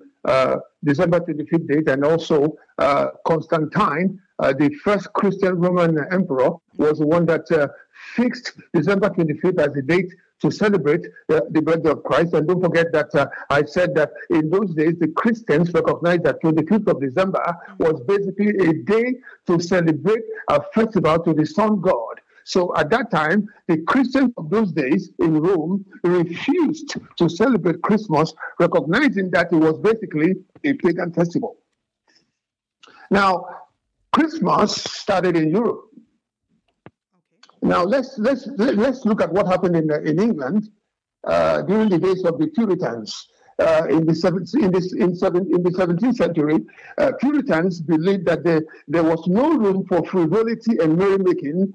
December 0.85 1.21
25th 1.21 1.69
date, 1.69 1.89
and 1.89 2.05
also 2.05 2.57
uh, 2.79 3.09
Constantine, 3.27 4.21
uh, 4.39 4.53
the 4.53 4.71
first 4.85 5.13
Christian 5.13 5.57
Roman 5.57 5.99
emperor, 6.13 6.53
was 6.77 6.99
the 6.99 7.07
one 7.07 7.27
that 7.27 7.51
uh, 7.53 7.69
fixed 8.15 8.53
December 8.73 9.11
25th 9.11 9.59
as 9.59 9.73
the 9.75 9.83
date 9.83 10.13
to 10.41 10.51
celebrate 10.51 11.07
uh, 11.29 11.41
the 11.51 11.61
birthday 11.61 11.91
of 11.91 12.03
Christ. 12.03 12.33
And 12.33 12.49
don't 12.49 12.63
forget 12.63 12.93
that 12.93 13.15
uh, 13.15 13.27
I 13.51 13.65
said 13.65 13.95
that 13.97 14.11
in 14.31 14.49
those 14.51 14.75
days, 14.75 14.95
the 14.99 15.09
Christians 15.09 15.73
recognized 15.73 16.25
that 16.25 16.43
25th 16.43 16.89
of 16.89 17.01
December 17.01 17.45
was 17.79 18.01
basically 18.07 18.49
a 18.69 18.73
day 18.73 19.17
to 19.47 19.61
celebrate 19.61 20.23
a 20.49 20.63
festival 20.75 21.19
to 21.23 21.35
the 21.35 21.45
sun 21.45 21.81
god. 21.81 22.20
So 22.45 22.75
at 22.77 22.91
that 22.91 23.11
time, 23.11 23.47
the 23.69 23.79
Christians 23.83 24.33
of 24.37 24.51
those 24.51 24.73
days 24.73 25.11
in 25.19 25.41
Rome 25.41 25.85
refused 26.03 26.97
to 27.17 27.29
celebrate 27.29 27.83
Christmas, 27.83 28.33
recognizing 28.59 29.31
that 29.31 29.53
it 29.53 29.57
was 29.57 29.79
basically 29.79 30.35
a 30.65 30.73
pagan 30.75 31.13
festival. 31.13 31.57
Now, 33.11 33.47
Christmas 34.13 34.75
started 34.75 35.37
in 35.37 35.51
Europe. 35.51 35.91
Now 37.63 37.85
let's 37.85 38.19
let's 38.19 38.47
let's 38.57 39.05
look 39.05 39.21
at 39.21 39.33
what 39.33 39.47
happened 39.47 39.77
in 39.77 39.91
in 40.07 40.21
England 40.21 40.71
uh, 41.25 41.63
during 41.63 41.89
the 41.89 41.99
days 41.99 42.25
of 42.25 42.39
the 42.39 42.49
Puritans. 42.49 43.29
Uh, 43.59 43.87
in 43.91 44.07
the 44.07 44.15
seventh, 44.15 44.49
in 44.55 44.73
this 44.73 44.95
in, 44.95 45.15
seven, 45.15 45.43
in 45.55 45.63
the 45.63 45.69
17th 45.69 46.15
century, 46.15 46.65
uh, 46.97 47.13
Puritans 47.21 47.83
believed 47.83 48.25
that 48.25 48.43
there, 48.43 48.63
there 48.89 49.03
was 49.05 49.23
no 49.27 49.53
room 49.53 49.85
for 49.87 50.03
frivolity 50.07 50.79
and 50.79 50.97
merrymaking, 50.97 51.71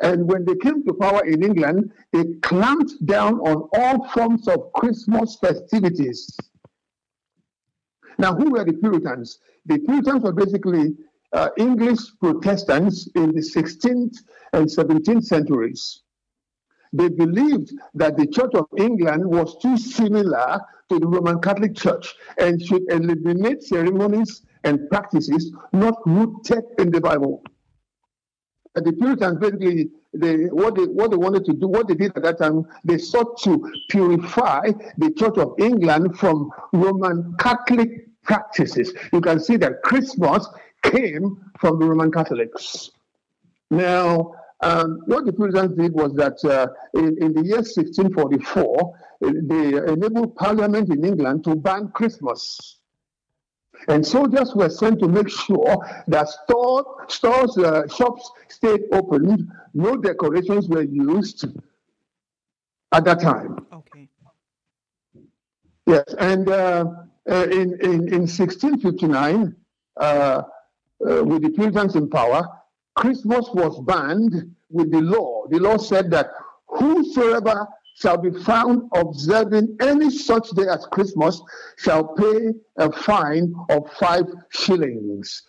and 0.00 0.28
when 0.28 0.44
they 0.44 0.54
came 0.56 0.84
to 0.84 0.94
power 0.94 1.24
in 1.24 1.42
England, 1.42 1.92
they 2.12 2.24
clamped 2.42 2.94
down 3.04 3.40
on 3.40 3.68
all 3.74 4.08
forms 4.08 4.46
of 4.46 4.72
Christmas 4.74 5.36
festivities. 5.36 6.36
Now, 8.18 8.34
who 8.34 8.50
were 8.50 8.64
the 8.64 8.74
Puritans? 8.74 9.38
The 9.66 9.78
Puritans 9.78 10.22
were 10.22 10.32
basically 10.32 10.96
uh, 11.32 11.50
English 11.56 11.98
Protestants 12.20 13.08
in 13.14 13.32
the 13.32 13.40
16th 13.40 14.16
and 14.52 14.66
17th 14.66 15.24
centuries. 15.24 16.02
They 16.92 17.08
believed 17.08 17.72
that 17.94 18.16
the 18.16 18.26
Church 18.26 18.54
of 18.54 18.66
England 18.76 19.26
was 19.26 19.58
too 19.60 19.76
similar 19.76 20.60
to 20.88 20.98
the 20.98 21.06
Roman 21.06 21.40
Catholic 21.40 21.74
Church 21.76 22.14
and 22.38 22.60
should 22.62 22.90
eliminate 22.90 23.62
ceremonies 23.62 24.42
and 24.64 24.88
practices 24.88 25.54
not 25.72 25.94
rooted 26.06 26.64
in 26.78 26.90
the 26.90 27.00
Bible. 27.00 27.42
The 28.84 28.92
Puritans 28.92 29.38
basically 29.38 29.90
they 30.12 30.46
what 30.46 30.74
they 30.74 30.84
what 30.84 31.10
they 31.10 31.16
wanted 31.16 31.44
to 31.46 31.52
do, 31.52 31.68
what 31.68 31.88
they 31.88 31.94
did 31.94 32.16
at 32.16 32.22
that 32.22 32.38
time, 32.38 32.66
they 32.84 32.98
sought 32.98 33.40
to 33.42 33.72
purify 33.88 34.70
the 34.96 35.12
Church 35.12 35.38
of 35.38 35.54
England 35.58 36.18
from 36.18 36.50
Roman 36.72 37.34
Catholic 37.38 38.06
practices. 38.22 38.92
You 39.12 39.20
can 39.20 39.40
see 39.40 39.56
that 39.56 39.82
Christmas 39.82 40.46
came 40.82 41.38
from 41.58 41.78
the 41.78 41.86
Roman 41.86 42.10
Catholics. 42.10 42.90
Now, 43.70 44.34
um, 44.60 45.02
what 45.06 45.24
the 45.24 45.32
Puritans 45.32 45.76
did 45.76 45.92
was 45.92 46.14
that 46.14 46.42
uh, 46.44 46.68
in, 46.94 47.16
in, 47.22 47.32
the 47.32 47.42
year 47.42 47.58
1644, 47.58 48.98
they 49.20 49.92
enabled 49.92 50.34
Parliament 50.36 50.90
in 50.90 51.04
England 51.04 51.44
to 51.44 51.54
ban 51.54 51.88
Christmas. 51.94 52.77
And 53.86 54.04
soldiers 54.04 54.54
were 54.54 54.68
sent 54.68 54.98
to 55.00 55.08
make 55.08 55.28
sure 55.28 55.86
that 56.08 56.28
store, 56.28 57.06
stores, 57.08 57.56
uh, 57.58 57.86
shops 57.88 58.30
stayed 58.48 58.82
open, 58.92 59.50
no 59.74 59.96
decorations 59.96 60.68
were 60.68 60.82
used 60.82 61.46
at 62.92 63.04
that 63.04 63.20
time. 63.20 63.66
Okay. 63.72 64.08
Yes, 65.86 66.04
and 66.18 66.48
uh, 66.48 66.84
uh 67.30 67.46
in, 67.50 67.78
in, 67.80 68.08
in 68.12 68.26
1659, 68.26 69.56
uh, 69.96 70.02
uh, 70.02 70.42
with 71.24 71.42
the 71.42 71.50
Puritans 71.50 71.94
in 71.94 72.10
power, 72.10 72.46
Christmas 72.96 73.48
was 73.54 73.80
banned 73.86 74.54
with 74.70 74.90
the 74.90 75.00
law. 75.00 75.46
The 75.48 75.58
law 75.58 75.76
said 75.76 76.10
that 76.10 76.30
whosoever 76.66 77.66
shall 78.00 78.16
be 78.16 78.30
found 78.42 78.88
observing 78.94 79.76
any 79.80 80.08
such 80.10 80.48
day 80.50 80.68
as 80.68 80.86
Christmas 80.92 81.42
shall 81.76 82.14
pay 82.14 82.52
a 82.76 82.92
fine 82.92 83.52
of 83.70 83.90
five 83.94 84.26
shillings. 84.50 85.42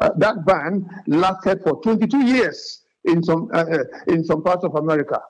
Uh, 0.00 0.10
that 0.16 0.44
ban 0.44 0.84
lasted 1.06 1.62
for 1.62 1.80
22 1.82 2.24
years 2.24 2.82
in 3.04 3.22
some, 3.22 3.48
uh, 3.54 3.58
uh, 3.58 3.84
in 4.08 4.24
some 4.24 4.42
parts 4.42 4.64
of 4.64 4.74
America. 4.74 5.20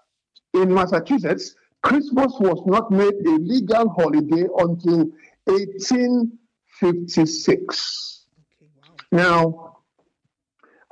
In 0.54 0.72
Massachusetts, 0.72 1.54
Christmas 1.82 2.32
was 2.38 2.62
not 2.66 2.90
made 2.90 3.12
a 3.26 3.36
legal 3.38 3.90
holiday 3.90 4.46
until 4.58 5.10
1856. 5.44 8.26
Okay, 8.38 8.66
wow. 8.76 8.94
Now, 9.10 9.71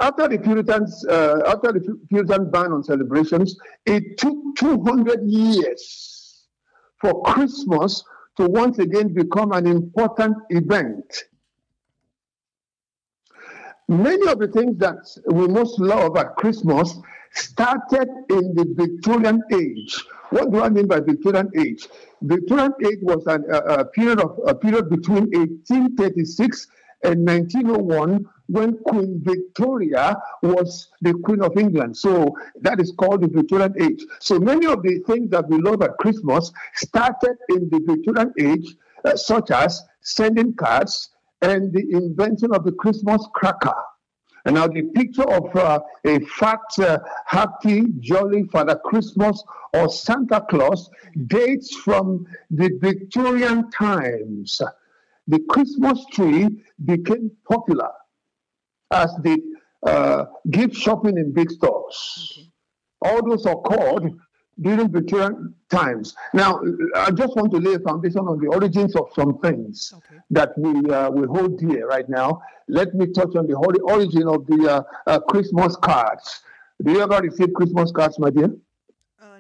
after 0.01 0.29
the 0.29 0.39
Puritans, 0.39 1.05
uh, 1.07 1.43
after 1.47 1.73
the 1.73 1.99
Puritan 2.09 2.51
ban 2.51 2.73
on 2.73 2.83
celebrations, 2.83 3.57
it 3.87 4.19
took 4.19 4.37
200 4.57 5.21
years 5.25 6.47
for 7.01 7.23
Christmas 7.23 8.03
to 8.37 8.47
once 8.47 8.79
again 8.79 9.13
become 9.13 9.53
an 9.53 9.67
important 9.67 10.37
event. 10.49 11.25
Many 13.89 14.29
of 14.29 14.39
the 14.39 14.49
things 14.49 14.79
that 14.79 14.99
we 15.33 15.49
most 15.49 15.79
love 15.81 16.17
at 16.17 16.37
Christmas 16.37 16.97
started 17.33 18.09
in 18.31 18.55
the 18.55 18.67
Victorian 18.77 19.43
age. 19.53 20.05
What 20.31 20.53
do 20.53 20.61
I 20.61 20.69
mean 20.69 20.87
by 20.87 21.01
Victorian 21.01 21.51
age? 21.59 21.89
Victorian 22.23 22.73
age 22.85 22.99
was 23.03 23.27
an, 23.27 23.45
a, 23.51 23.81
a 23.81 23.85
period 23.85 24.21
of 24.21 24.39
a 24.47 24.55
period 24.55 24.89
between 24.91 25.25
1836 25.33 26.69
and 27.03 27.27
1901 27.27 28.25
when 28.51 28.79
Queen 28.79 29.21
Victoria 29.23 30.17
was 30.43 30.89
the 31.01 31.15
Queen 31.25 31.43
of 31.43 31.57
England. 31.57 31.97
So 31.97 32.35
that 32.61 32.81
is 32.81 32.93
called 32.99 33.23
the 33.23 33.29
Victorian 33.29 33.75
age. 33.81 34.05
So 34.19 34.39
many 34.41 34.67
of 34.67 34.83
the 34.83 34.99
things 35.07 35.31
that 35.31 35.49
we 35.49 35.59
love 35.59 35.83
at 35.83 35.97
Christmas 35.99 36.53
started 36.75 37.37
in 37.49 37.71
the 37.71 37.81
Victorian 37.87 38.33
age, 38.39 38.77
uh, 39.05 39.17
such 39.17 39.51
as 39.51 39.81
sending 40.01 40.55
cards 40.55 41.11
and 41.43 41.73
the 41.73 41.85
invention 41.91 42.53
of 42.55 42.65
the 42.65 42.73
Christmas 42.73 43.27
cracker. 43.35 43.75
And 44.45 44.55
now 44.55 44.67
the 44.67 44.83
picture 44.95 45.29
of 45.31 45.55
uh, 45.55 45.81
a 46.05 46.19
fat, 46.21 46.61
uh, 46.79 46.99
happy, 47.27 47.85
jolly 48.01 48.45
Father 48.45 48.81
Christmas 48.85 49.43
or 49.75 49.89
Santa 49.89 50.45
Claus 50.49 50.91
dates 51.27 51.77
from 51.77 52.27
the 52.51 52.71
Victorian 52.81 53.71
times 53.71 54.61
the 55.29 55.39
Christmas 55.49 56.05
tree 56.07 56.49
became 56.85 57.31
popular 57.49 57.91
as 58.91 59.15
the 59.23 59.41
uh, 59.87 60.25
gift 60.51 60.75
shopping 60.75 61.17
in 61.17 61.33
big 61.33 61.51
stores. 61.51 62.33
Okay. 62.33 62.49
All 63.03 63.29
those 63.29 63.47
occurred 63.47 64.13
during 64.61 64.91
Victorian 64.91 65.55
times. 65.71 66.15
Now, 66.35 66.61
I 66.95 67.11
just 67.11 67.35
want 67.35 67.51
to 67.53 67.59
lay 67.59 67.75
a 67.75 67.79
foundation 67.79 68.21
on 68.21 68.39
the 68.39 68.49
origins 68.49 68.95
of 68.95 69.09
some 69.15 69.39
things 69.39 69.93
okay. 69.97 70.21
that 70.31 70.51
we 70.59 70.91
uh, 70.91 71.11
we 71.11 71.27
hold 71.27 71.59
dear 71.59 71.87
right 71.87 72.09
now. 72.09 72.43
Let 72.69 72.95
me 72.95 73.07
touch 73.07 73.35
on 73.37 73.47
the 73.47 73.55
origin 73.55 74.29
of 74.29 74.47
the 74.47 74.71
uh, 74.71 74.83
uh, 75.07 75.21
Christmas 75.21 75.77
cards. 75.77 76.43
Do 76.83 76.93
you 76.93 77.01
ever 77.01 77.21
receive 77.21 77.53
Christmas 77.55 77.91
cards, 77.93 78.19
my 78.19 78.31
dear? 78.31 78.51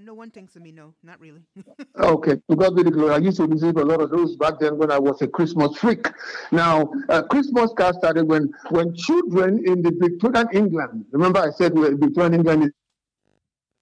No 0.05 0.15
one 0.15 0.31
thinks 0.31 0.57
of 0.57 0.63
me. 0.63 0.73
No, 0.73 0.95
not 1.03 1.21
really. 1.21 1.43
okay, 2.01 2.37
to 2.49 2.57
God 2.57 2.77
be 2.77 2.83
the 2.83 2.91
glory. 2.91 3.15
I 3.15 3.19
used 3.19 3.37
to 3.39 3.47
receive 3.47 3.77
a 3.77 3.85
lot 3.85 4.01
of 4.01 4.11
those 4.11 4.37
back 4.37 4.59
then 4.59 4.79
when 4.79 4.91
I 4.91 4.99
was 4.99 5.21
a 5.23 5.29
Christmas 5.29 5.77
freak. 5.77 6.09
Now, 6.53 6.91
uh, 7.09 7.23
Christmas 7.23 7.73
card 7.77 7.97
started 7.97 8.29
when 8.29 8.53
when 8.71 8.95
children 8.95 9.63
in 9.67 9.83
the 9.83 9.93
Victorian 9.99 10.49
England. 10.53 11.05
Remember, 11.13 11.41
I 11.41 11.51
said 11.51 11.75
Victorian 11.75 12.35
England 12.35 12.73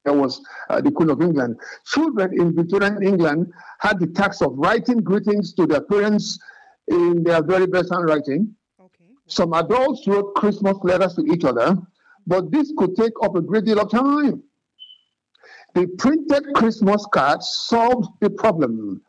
that 0.05 0.15
was 0.15 0.41
uh, 0.71 0.81
the 0.81 0.91
Queen 0.91 1.11
of 1.11 1.21
England. 1.21 1.59
Children 1.87 2.41
in 2.41 2.55
Victorian 2.55 3.03
England 3.03 3.53
had 3.81 4.01
the 4.01 4.07
task 4.07 4.43
of 4.43 4.53
writing 4.57 4.99
greetings 4.99 5.53
to 5.55 5.67
their 5.67 5.83
parents 5.83 6.39
in 6.89 7.23
their 7.23 7.43
very 7.43 7.67
best 7.67 7.93
handwriting. 7.93 8.55
Okay. 8.81 9.05
Some 9.27 9.53
adults 9.53 10.07
wrote 10.07 10.35
Christmas 10.35 10.79
letters 10.83 11.15
to 11.15 11.27
each 11.27 11.45
other, 11.45 11.77
but 12.27 12.51
this 12.51 12.73
could 12.79 12.97
take 12.97 13.13
up 13.23 13.37
a 13.37 13.43
great 13.43 13.67
deal 13.67 13.81
of 13.81 13.91
time. 13.91 14.43
The 15.75 15.87
printed 15.99 16.55
Christmas 16.55 17.07
cards 17.13 17.49
solved 17.67 18.09
the 18.21 18.31
problem. 18.31 19.03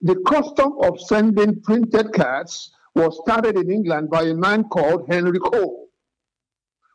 The 0.00 0.16
custom 0.26 0.74
of 0.82 1.00
sending 1.00 1.60
printed 1.62 2.12
cards 2.12 2.72
was 2.94 3.18
started 3.22 3.56
in 3.56 3.70
England 3.70 4.10
by 4.10 4.22
a 4.22 4.34
man 4.34 4.64
called 4.64 5.06
Henry 5.08 5.38
Cole, 5.38 5.88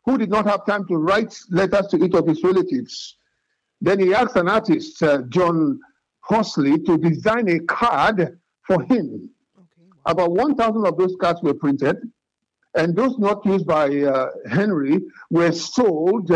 who 0.04 0.18
did 0.18 0.30
not 0.30 0.46
have 0.46 0.66
time 0.66 0.86
to 0.88 0.96
write 0.96 1.36
letters 1.50 1.86
to 1.88 2.04
each 2.04 2.14
of 2.14 2.26
his 2.26 2.42
relatives. 2.42 3.16
Then 3.80 4.00
he 4.00 4.14
asked 4.14 4.36
an 4.36 4.48
artist, 4.48 5.02
uh, 5.02 5.22
John 5.28 5.80
Horsley, 6.20 6.78
to 6.80 6.98
design 6.98 7.48
a 7.48 7.60
card 7.60 8.38
for 8.66 8.82
him. 8.82 9.30
Okay. 9.56 9.88
About 10.06 10.32
1,000 10.32 10.86
of 10.86 10.98
those 10.98 11.16
cards 11.20 11.42
were 11.42 11.54
printed, 11.54 11.96
and 12.74 12.94
those 12.94 13.18
not 13.18 13.44
used 13.46 13.66
by 13.66 13.88
uh, 14.02 14.30
Henry 14.48 15.00
were 15.30 15.52
sold 15.52 16.30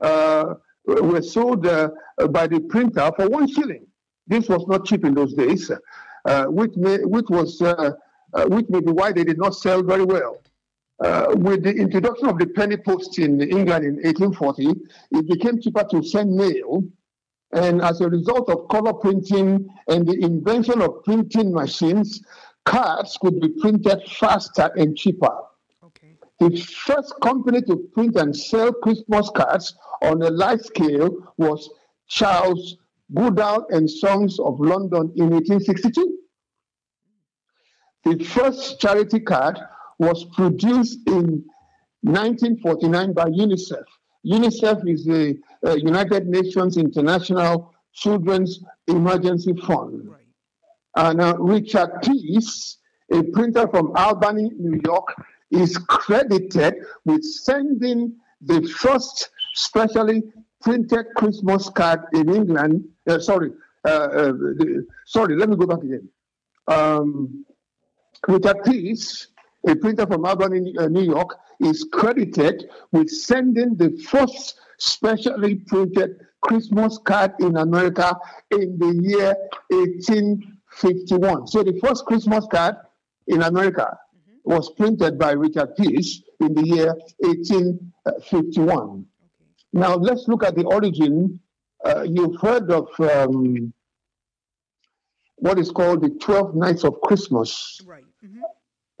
uh, 0.00 0.54
were 0.86 1.22
sold 1.22 1.66
uh, 1.66 1.90
by 2.30 2.46
the 2.46 2.60
printer 2.60 3.10
for 3.16 3.28
one 3.28 3.48
shilling. 3.48 3.86
This 4.26 4.48
was 4.48 4.66
not 4.66 4.84
cheap 4.84 5.04
in 5.04 5.14
those 5.14 5.34
days, 5.34 5.70
uh, 6.24 6.44
which, 6.46 6.72
may, 6.76 6.98
which, 6.98 7.26
was, 7.28 7.60
uh, 7.60 7.92
uh, 8.32 8.44
which 8.46 8.66
may 8.68 8.80
be 8.80 8.92
why 8.92 9.12
they 9.12 9.24
did 9.24 9.38
not 9.38 9.54
sell 9.54 9.82
very 9.82 10.04
well. 10.04 10.38
Uh, 11.02 11.34
with 11.36 11.64
the 11.64 11.72
introduction 11.72 12.28
of 12.28 12.38
the 12.38 12.46
penny 12.46 12.76
post 12.76 13.18
in 13.18 13.40
England 13.40 13.84
in 13.84 13.94
1840, 13.96 14.74
it 15.10 15.28
became 15.28 15.60
cheaper 15.60 15.84
to 15.90 16.02
send 16.02 16.34
mail. 16.34 16.84
And 17.52 17.82
as 17.82 18.00
a 18.00 18.08
result 18.08 18.48
of 18.48 18.68
color 18.68 18.94
printing 18.94 19.68
and 19.88 20.06
the 20.06 20.18
invention 20.24 20.80
of 20.80 21.04
printing 21.04 21.52
machines, 21.52 22.22
cards 22.64 23.18
could 23.20 23.40
be 23.40 23.48
printed 23.60 24.02
faster 24.08 24.70
and 24.76 24.96
cheaper. 24.96 25.36
Okay. 25.84 26.16
The 26.40 26.56
first 26.56 27.14
company 27.20 27.60
to 27.62 27.76
print 27.92 28.16
and 28.16 28.34
sell 28.34 28.72
Christmas 28.72 29.30
cards 29.34 29.74
on 30.04 30.22
a 30.22 30.30
large 30.30 30.60
scale 30.60 31.10
was 31.36 31.70
Charles 32.08 32.76
Goodall 33.14 33.66
and 33.70 33.88
Sons 33.88 34.38
of 34.38 34.60
London 34.60 35.12
in 35.16 35.30
1862. 35.30 36.18
The 38.04 38.24
first 38.24 38.80
charity 38.80 39.20
card 39.20 39.58
was 39.98 40.24
produced 40.36 40.98
in 41.06 41.44
1949 42.02 43.12
by 43.12 43.24
UNICEF. 43.24 43.84
UNICEF 44.26 44.88
is 44.88 45.04
the 45.04 45.38
uh, 45.66 45.74
United 45.74 46.26
Nations 46.26 46.76
International 46.76 47.74
Children's 47.94 48.60
Emergency 48.88 49.54
Fund. 49.66 50.08
Right. 50.08 50.20
And 50.96 51.20
uh, 51.20 51.36
Richard 51.38 51.90
Pease, 52.02 52.78
a 53.12 53.22
printer 53.22 53.68
from 53.68 53.92
Albany, 53.96 54.50
New 54.58 54.80
York, 54.84 55.14
is 55.50 55.76
credited 55.78 56.74
with 57.04 57.22
sending 57.22 58.16
the 58.40 58.62
first 58.62 59.30
specially 59.54 60.22
printed 60.60 61.06
Christmas 61.16 61.68
card 61.70 62.00
in 62.12 62.28
England. 62.34 62.84
Uh, 63.08 63.18
sorry, 63.18 63.50
uh, 63.84 63.88
uh, 63.88 64.32
the, 64.32 64.86
sorry, 65.06 65.36
let 65.36 65.48
me 65.48 65.56
go 65.56 65.66
back 65.66 65.82
again. 65.82 66.08
Um, 66.66 67.44
Richard 68.26 68.64
Pease, 68.64 69.28
a 69.66 69.76
printer 69.76 70.06
from 70.06 70.24
Albany, 70.24 70.74
uh, 70.78 70.88
New 70.88 71.02
York, 71.02 71.36
is 71.60 71.86
credited 71.92 72.70
with 72.92 73.08
sending 73.10 73.76
the 73.76 73.96
first 74.08 74.58
specially 74.78 75.56
printed 75.56 76.16
Christmas 76.40 76.98
card 76.98 77.32
in 77.40 77.56
America 77.56 78.16
in 78.50 78.78
the 78.78 78.94
year 79.02 79.34
1851. 79.70 81.46
So 81.46 81.62
the 81.62 81.78
first 81.80 82.04
Christmas 82.06 82.46
card 82.50 82.76
in 83.26 83.42
America 83.42 83.98
was 84.44 84.70
printed 84.76 85.18
by 85.18 85.32
Richard 85.32 85.74
Pease 85.76 86.22
in 86.40 86.54
the 86.54 86.66
year 86.66 86.94
1851. 87.18 89.06
Now 89.74 89.96
let's 89.96 90.28
look 90.28 90.44
at 90.44 90.54
the 90.54 90.64
origin. 90.64 91.40
Uh, 91.84 92.02
you've 92.08 92.40
heard 92.40 92.70
of 92.70 92.88
um, 93.00 93.74
what 95.36 95.58
is 95.58 95.70
called 95.70 96.00
the 96.00 96.10
12 96.10 96.54
Nights 96.54 96.84
of 96.84 97.00
Christmas. 97.02 97.80
Right. 97.84 98.04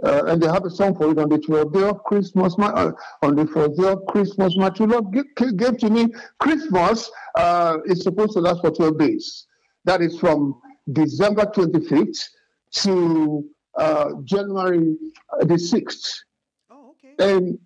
Uh, 0.02 0.24
and 0.26 0.42
they 0.42 0.48
have 0.48 0.64
a 0.64 0.70
song 0.70 0.94
for 0.96 1.12
it 1.12 1.18
on 1.18 1.28
the 1.28 1.38
12th 1.38 1.72
day 1.72 1.82
of 1.84 2.02
Christmas, 2.04 2.58
my, 2.58 2.66
uh, 2.66 2.92
on 3.22 3.36
the 3.36 3.46
first 3.46 3.80
day 3.80 3.88
of 3.88 4.04
Christmas, 4.06 4.56
my 4.56 4.68
true 4.68 4.86
Lord 4.86 5.12
gave, 5.12 5.56
gave 5.56 5.78
to 5.78 5.88
me. 5.88 6.08
Christmas 6.40 7.10
uh, 7.36 7.78
is 7.86 8.02
supposed 8.02 8.32
to 8.32 8.40
last 8.40 8.60
for 8.60 8.72
12 8.72 8.98
days. 8.98 9.46
That 9.84 10.02
is 10.02 10.18
from 10.18 10.60
December 10.92 11.46
25th 11.46 12.18
to 12.82 13.48
uh, 13.78 14.10
January 14.24 14.96
uh, 15.32 15.44
the 15.44 15.54
6th. 15.54 16.06
Oh, 16.70 16.90
okay. 16.90 17.14
And 17.36 17.58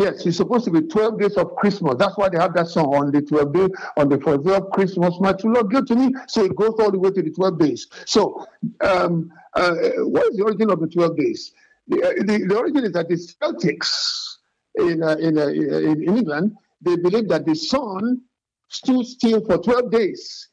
yes, 0.00 0.26
it's 0.26 0.36
supposed 0.36 0.64
to 0.64 0.70
be 0.70 0.82
12 0.82 1.20
days 1.20 1.36
of 1.36 1.54
Christmas. 1.56 1.96
That's 1.98 2.16
why 2.16 2.28
they 2.28 2.38
have 2.38 2.54
that 2.54 2.68
song 2.68 2.94
on 2.94 3.12
the 3.12 3.22
12th 3.22 3.52
day, 3.52 3.74
on 3.96 4.08
the 4.08 4.20
first 4.20 4.44
day 4.44 4.54
of 4.54 4.70
Christmas, 4.70 5.14
my 5.20 5.32
true 5.32 5.54
Lord 5.54 5.70
gave 5.70 5.86
to 5.86 5.94
me. 5.94 6.14
So 6.26 6.44
it 6.44 6.56
goes 6.56 6.74
all 6.78 6.90
the 6.90 6.98
way 6.98 7.10
to 7.10 7.22
the 7.22 7.30
12 7.30 7.58
days. 7.58 7.88
So, 8.06 8.46
um, 8.80 9.30
uh, 9.54 9.74
what 9.98 10.30
is 10.30 10.36
the 10.36 10.44
origin 10.44 10.70
of 10.70 10.80
the 10.80 10.88
12 10.88 11.16
days? 11.16 11.52
The, 11.88 12.02
uh, 12.02 12.12
the, 12.24 12.46
the 12.46 12.56
origin 12.56 12.84
is 12.84 12.92
that 12.92 13.08
the 13.08 13.14
Celtics 13.14 14.36
in, 14.76 15.02
uh, 15.02 15.16
in, 15.16 15.38
uh, 15.38 15.46
in, 15.46 16.02
in 16.02 16.16
England, 16.16 16.56
they 16.80 16.96
believe 16.96 17.28
that 17.28 17.46
the 17.46 17.54
sun 17.54 18.22
stood 18.68 19.06
still 19.06 19.44
for 19.44 19.58
12 19.58 19.90
days 19.90 20.48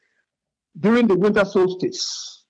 during 0.80 1.08
the 1.08 1.16
winter 1.16 1.46
solstice. 1.46 2.46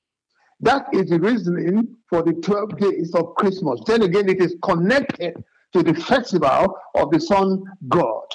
That 0.61 0.87
is 0.93 1.09
the 1.09 1.19
reasoning 1.19 1.97
for 2.09 2.23
the 2.23 2.33
12 2.33 2.77
days 2.77 3.13
of 3.13 3.35
Christmas. 3.35 3.81
Then 3.85 4.03
again, 4.03 4.29
it 4.29 4.41
is 4.41 4.55
connected 4.63 5.43
to 5.75 5.83
the 5.83 5.93
festival 5.93 6.75
of 6.95 7.11
the 7.11 7.19
sun 7.19 7.63
god. 7.89 8.27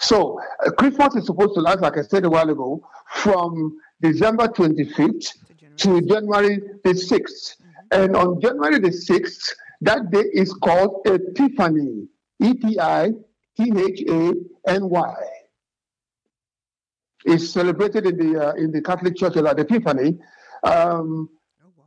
So, 0.00 0.38
uh, 0.66 0.70
Christmas 0.72 1.14
is 1.16 1.26
supposed 1.26 1.54
to 1.54 1.60
last, 1.60 1.80
like 1.80 1.96
I 1.96 2.02
said 2.02 2.24
a 2.24 2.30
while 2.30 2.50
ago, 2.50 2.86
from 3.08 3.76
December 4.02 4.48
25th 4.48 5.28
to 5.78 6.00
January 6.02 6.60
the 6.84 6.90
6th. 6.90 7.54
And 7.90 8.16
on 8.16 8.40
January 8.40 8.78
the 8.80 8.90
6th, 8.90 9.54
that 9.82 10.10
day 10.10 10.24
is 10.32 10.52
called 10.52 11.02
Epiphany. 11.06 12.08
E 12.42 12.54
P 12.54 12.78
I 12.80 13.12
T 13.56 13.72
H 13.76 14.02
A 14.08 14.32
N 14.70 14.90
Y. 14.90 15.14
It's 17.24 17.48
celebrated 17.48 18.06
in 18.06 18.16
the 18.18 18.48
uh, 18.48 18.52
in 18.54 18.70
the 18.72 18.82
Catholic 18.82 19.16
Church 19.16 19.36
as 19.36 19.44
Epiphany. 19.44 20.18
Um, 20.64 21.30
Oh, 21.62 21.70
wow. 21.76 21.84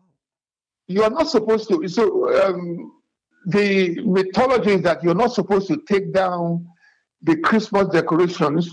you 0.87 1.03
are 1.03 1.09
not 1.09 1.27
supposed 1.29 1.67
to. 1.69 1.87
So 1.87 2.03
um, 2.45 2.93
the 3.47 4.01
mythology 4.03 4.71
is 4.71 4.81
that 4.81 5.01
you're 5.01 5.15
not 5.15 5.31
supposed 5.33 5.69
to 5.69 5.81
take 5.87 6.13
down 6.13 6.67
the 7.21 7.37
Christmas 7.37 7.87
decorations 7.87 8.69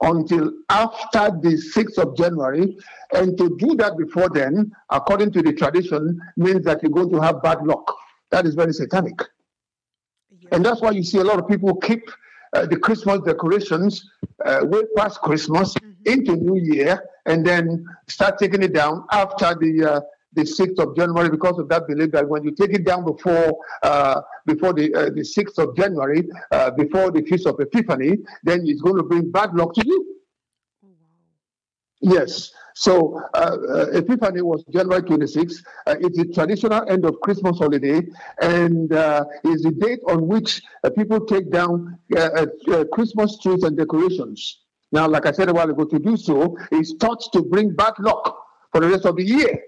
until 0.00 0.50
after 0.70 1.30
the 1.42 1.60
6th 1.76 1.98
of 1.98 2.16
January. 2.16 2.74
And 3.12 3.36
to 3.36 3.54
do 3.58 3.74
that 3.76 3.98
before 3.98 4.30
then, 4.30 4.72
according 4.90 5.32
to 5.32 5.42
the 5.42 5.52
tradition, 5.52 6.18
means 6.38 6.64
that 6.64 6.82
you're 6.82 6.90
going 6.90 7.12
to 7.12 7.20
have 7.20 7.42
bad 7.42 7.66
luck. 7.66 7.94
That 8.30 8.46
is 8.46 8.54
very 8.54 8.72
satanic. 8.72 9.20
Yeah. 10.30 10.48
And 10.52 10.64
that's 10.64 10.80
why 10.80 10.92
you 10.92 11.04
see 11.04 11.18
a 11.18 11.24
lot 11.24 11.38
of 11.38 11.46
people 11.46 11.76
keep 11.76 12.02
uh, 12.54 12.64
the 12.64 12.78
Christmas 12.78 13.20
decorations 13.26 14.10
uh, 14.46 14.60
way 14.62 14.84
past 14.96 15.20
Christmas 15.20 15.74
into 16.06 16.34
New 16.34 16.56
Year 16.56 17.04
and 17.26 17.44
then 17.44 17.84
start 18.08 18.38
taking 18.38 18.62
it 18.62 18.72
down 18.72 19.04
after 19.12 19.54
the 19.54 19.84
uh, 19.84 20.00
the 20.34 20.42
6th 20.42 20.78
of 20.78 20.96
January 20.96 21.30
because 21.30 21.58
of 21.58 21.68
that 21.68 21.86
belief 21.86 22.10
that 22.12 22.28
when 22.28 22.44
you 22.44 22.52
take 22.52 22.72
it 22.72 22.84
down 22.84 23.04
before 23.04 23.58
uh, 23.82 24.20
before 24.46 24.72
the 24.72 24.94
uh, 24.94 25.04
the 25.10 25.22
6th 25.22 25.58
of 25.58 25.76
January, 25.76 26.28
uh, 26.50 26.70
before 26.72 27.10
the 27.10 27.22
Feast 27.22 27.46
of 27.46 27.58
Epiphany, 27.60 28.18
then 28.42 28.62
it's 28.64 28.82
going 28.82 28.96
to 28.96 29.02
bring 29.02 29.30
bad 29.30 29.54
luck 29.54 29.74
to 29.74 29.86
you. 29.86 30.16
Oh. 30.84 30.88
Yes. 32.00 32.52
So 32.74 33.22
uh, 33.34 33.56
uh, 33.68 33.86
Epiphany 33.92 34.42
was 34.42 34.64
January 34.64 35.02
26th. 35.02 35.62
Uh, 35.86 35.94
it's 36.00 36.18
the 36.18 36.26
traditional 36.32 36.88
end 36.90 37.04
of 37.04 37.20
Christmas 37.20 37.58
holiday, 37.58 38.02
and 38.42 38.92
uh, 38.92 39.24
is 39.44 39.62
the 39.62 39.70
date 39.70 40.00
on 40.08 40.26
which 40.26 40.60
uh, 40.82 40.90
people 40.90 41.24
take 41.24 41.52
down 41.52 41.98
uh, 42.16 42.46
uh, 42.72 42.84
Christmas 42.92 43.38
trees 43.38 43.62
and 43.62 43.76
decorations. 43.76 44.64
Now, 44.90 45.08
like 45.08 45.26
I 45.26 45.32
said 45.32 45.48
a 45.48 45.52
while 45.52 45.70
ago, 45.70 45.84
to 45.84 45.98
do 45.98 46.16
so 46.16 46.56
is 46.72 46.94
thought 47.00 47.22
to 47.32 47.42
bring 47.42 47.74
bad 47.74 47.94
luck 48.00 48.44
for 48.72 48.80
the 48.80 48.88
rest 48.88 49.06
of 49.06 49.16
the 49.16 49.24
year, 49.24 49.64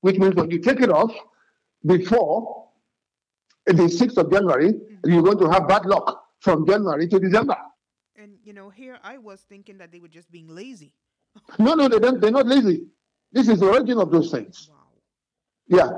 which 0.00 0.18
means 0.18 0.34
when 0.34 0.50
you 0.50 0.58
take 0.60 0.80
it 0.80 0.90
off 0.90 1.12
before 1.86 2.68
the 3.66 3.88
6th 3.88 4.16
of 4.16 4.30
January, 4.30 4.72
you're 5.04 5.22
going 5.22 5.38
to 5.38 5.48
have 5.50 5.68
bad 5.68 5.84
luck 5.86 6.24
from 6.40 6.66
January 6.66 7.06
to 7.08 7.18
December. 7.18 7.56
And, 8.16 8.38
you 8.42 8.52
know, 8.52 8.70
here 8.70 8.98
I 9.02 9.18
was 9.18 9.40
thinking 9.42 9.78
that 9.78 9.92
they 9.92 10.00
were 10.00 10.08
just 10.08 10.30
being 10.30 10.48
lazy. 10.48 10.94
No, 11.58 11.74
no, 11.74 11.88
they 11.88 11.98
don't, 11.98 12.20
they're 12.20 12.30
not 12.30 12.46
lazy. 12.46 12.86
This 13.32 13.48
is 13.48 13.60
the 13.60 13.68
origin 13.68 13.98
of 13.98 14.10
those 14.10 14.30
things. 14.30 14.70
Wow. 14.70 14.76
Yeah. 15.68 15.90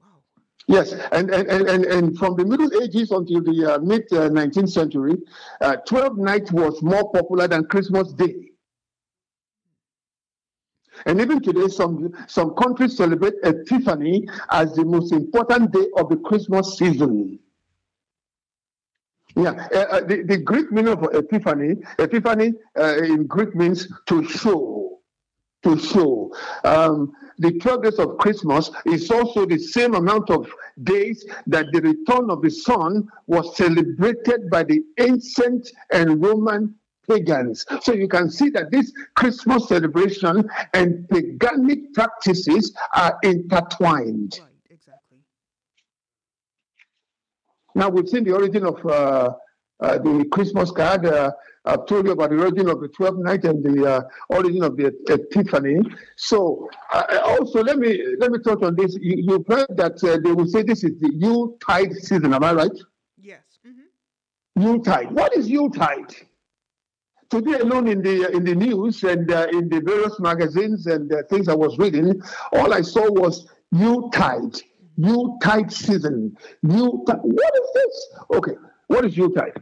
Wow. 0.00 0.22
Yes, 0.66 0.92
and 1.12 1.30
and, 1.30 1.48
and, 1.48 1.68
and, 1.68 1.84
and 1.84 2.18
from 2.18 2.36
the 2.36 2.44
Middle 2.44 2.70
Ages 2.82 3.10
until 3.10 3.42
the 3.42 3.74
uh, 3.74 3.78
mid 3.78 4.02
uh, 4.12 4.28
19th 4.30 4.70
century, 4.70 5.16
uh, 5.60 5.76
12 5.86 6.18
night 6.18 6.50
was 6.52 6.82
more 6.82 7.10
popular 7.12 7.48
than 7.48 7.64
Christmas 7.64 8.12
Day. 8.12 8.50
And 11.06 11.20
even 11.20 11.40
today, 11.40 11.68
some, 11.68 12.12
some 12.28 12.54
countries 12.54 12.96
celebrate 12.96 13.34
Epiphany 13.42 14.26
as 14.50 14.74
the 14.74 14.84
most 14.84 15.12
important 15.12 15.72
day 15.72 15.86
of 15.96 16.08
the 16.08 16.16
Christmas 16.16 16.78
season. 16.78 17.38
Yeah, 19.36 19.68
uh, 19.74 19.78
uh, 19.78 20.00
the, 20.00 20.22
the 20.22 20.38
Greek 20.38 20.70
meaning 20.70 20.92
of 20.92 21.02
Epiphany, 21.12 21.76
Epiphany 21.98 22.54
uh, 22.78 22.96
in 22.98 23.26
Greek 23.26 23.54
means 23.56 23.88
to 24.06 24.26
show, 24.28 25.00
to 25.64 25.76
show. 25.76 26.32
Um, 26.62 27.12
the 27.38 27.52
12 27.58 27.82
days 27.82 27.98
of 27.98 28.16
Christmas 28.18 28.70
is 28.86 29.10
also 29.10 29.44
the 29.44 29.58
same 29.58 29.94
amount 29.94 30.30
of 30.30 30.48
days 30.84 31.26
that 31.48 31.66
the 31.72 31.80
return 31.80 32.30
of 32.30 32.42
the 32.42 32.50
sun 32.50 33.08
was 33.26 33.56
celebrated 33.56 34.48
by 34.50 34.62
the 34.62 34.84
ancient 35.00 35.68
and 35.90 36.22
Roman 36.24 36.76
pagans. 37.08 37.64
So 37.82 37.92
you 37.92 38.08
can 38.08 38.30
see 38.30 38.50
that 38.50 38.70
this 38.70 38.92
Christmas 39.14 39.68
celebration 39.68 40.48
and 40.72 41.08
paganic 41.08 41.92
practices 41.94 42.74
are 42.94 43.18
intertwined. 43.22 44.38
Right. 44.40 44.50
Exactly. 44.70 45.18
Now 47.74 47.88
we've 47.88 48.08
seen 48.08 48.24
the 48.24 48.34
origin 48.34 48.64
of 48.66 48.84
uh, 48.86 49.34
uh, 49.80 49.98
the 49.98 50.24
Christmas 50.30 50.70
card. 50.70 51.06
Uh, 51.06 51.32
I've 51.66 51.86
told 51.86 52.06
you 52.06 52.12
about 52.12 52.30
the 52.30 52.38
origin 52.38 52.68
of 52.68 52.80
the 52.80 52.88
12th 52.88 53.22
night 53.22 53.44
and 53.44 53.64
the 53.64 53.90
uh, 53.90 54.02
origin 54.28 54.62
of 54.62 54.76
the 54.76 54.92
Epiphany. 55.08 55.80
So 56.16 56.68
uh, 56.92 57.20
also 57.24 57.62
let 57.62 57.78
me 57.78 58.02
let 58.18 58.30
me 58.30 58.38
touch 58.38 58.62
on 58.62 58.76
this. 58.76 58.96
You, 59.00 59.16
you've 59.28 59.46
heard 59.46 59.68
that 59.76 60.02
uh, 60.04 60.18
they 60.22 60.32
will 60.32 60.46
say 60.46 60.62
this 60.62 60.84
is 60.84 60.98
the 61.00 61.10
Yuletide 61.14 61.92
season. 61.94 62.34
Am 62.34 62.44
I 62.44 62.52
right? 62.52 62.78
Yes. 63.20 63.40
Mm-hmm. 63.66 64.62
Yuletide. 64.62 65.10
What 65.12 65.36
is 65.36 65.48
Yuletide? 65.48 66.14
Today 67.34 67.58
alone 67.58 67.88
in 67.88 68.00
the 68.00 68.30
in 68.30 68.44
the 68.44 68.54
news 68.54 69.02
and 69.02 69.28
uh, 69.28 69.48
in 69.50 69.68
the 69.68 69.80
various 69.80 70.20
magazines 70.20 70.86
and 70.86 71.12
uh, 71.12 71.24
things 71.28 71.48
I 71.48 71.54
was 71.56 71.76
reading, 71.78 72.22
all 72.52 72.72
I 72.72 72.80
saw 72.80 73.10
was 73.10 73.48
Yuletide, 73.72 74.62
Yuletide 74.96 75.72
season. 75.72 76.36
Yuletide. 76.62 77.22
What 77.22 77.52
is 77.60 77.68
this? 77.74 78.08
Okay, 78.34 78.52
what 78.86 79.04
is 79.04 79.16
Yuletide? 79.16 79.54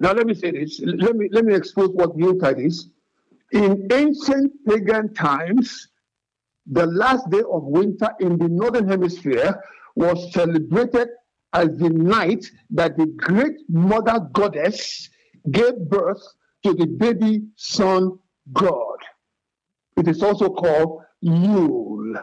Now 0.00 0.12
let 0.12 0.26
me 0.26 0.32
say 0.32 0.52
this. 0.52 0.80
Let 0.82 1.16
me 1.16 1.28
let 1.30 1.44
me 1.44 1.54
expose 1.54 1.90
what 1.90 2.16
Yuletide 2.16 2.60
is. 2.60 2.88
In 3.52 3.86
ancient 3.92 4.50
pagan 4.66 5.12
times, 5.12 5.88
the 6.66 6.86
last 6.86 7.28
day 7.28 7.42
of 7.52 7.64
winter 7.64 8.08
in 8.20 8.38
the 8.38 8.48
northern 8.48 8.88
hemisphere 8.88 9.62
was 9.96 10.32
celebrated 10.32 11.08
as 11.52 11.76
the 11.76 11.90
night 11.90 12.50
that 12.70 12.96
the 12.96 13.04
great 13.18 13.58
mother 13.68 14.18
goddess 14.32 15.10
gave 15.50 15.76
birth 15.90 16.22
to 16.64 16.74
the 16.74 16.86
baby 16.86 17.42
son 17.56 18.18
god. 18.52 18.98
It 19.96 20.08
is 20.08 20.22
also 20.22 20.48
called 20.48 21.02
Yule. 21.20 22.14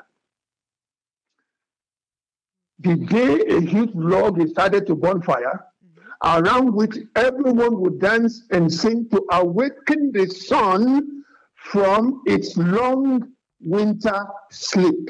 The 2.79 2.95
day 2.95 3.39
a 3.55 3.61
huge 3.61 3.91
log 3.93 4.41
is 4.41 4.53
added 4.57 4.87
to 4.87 4.95
bonfire, 4.95 5.65
around 6.23 6.73
which 6.73 6.97
everyone 7.15 7.79
would 7.79 7.99
dance 7.99 8.43
and 8.51 8.73
sing 8.73 9.07
to 9.09 9.23
awaken 9.31 10.11
the 10.11 10.25
sun 10.27 11.23
from 11.53 12.21
its 12.25 12.57
long 12.57 13.31
winter 13.59 14.25
sleep. 14.49 15.09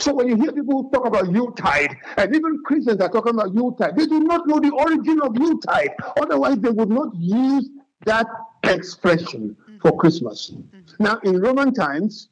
So 0.00 0.14
when 0.14 0.28
you 0.28 0.36
hear 0.36 0.52
people 0.52 0.88
talk 0.90 1.06
about 1.06 1.30
Yuletide, 1.30 1.96
and 2.16 2.34
even 2.34 2.62
Christians 2.64 3.00
are 3.00 3.08
talking 3.08 3.34
about 3.34 3.54
Yuletide, 3.54 3.96
they 3.96 4.06
do 4.06 4.20
not 4.20 4.46
know 4.46 4.58
the 4.58 4.70
origin 4.70 5.20
of 5.22 5.36
Yuletide. 5.36 5.90
Otherwise, 6.20 6.58
they 6.58 6.70
would 6.70 6.88
not 6.88 7.14
use 7.14 7.68
that 8.04 8.26
expression 8.64 9.56
for 9.80 9.96
Christmas. 9.96 10.52
Now, 10.98 11.18
in 11.24 11.40
Roman 11.40 11.72
times, 11.74 12.28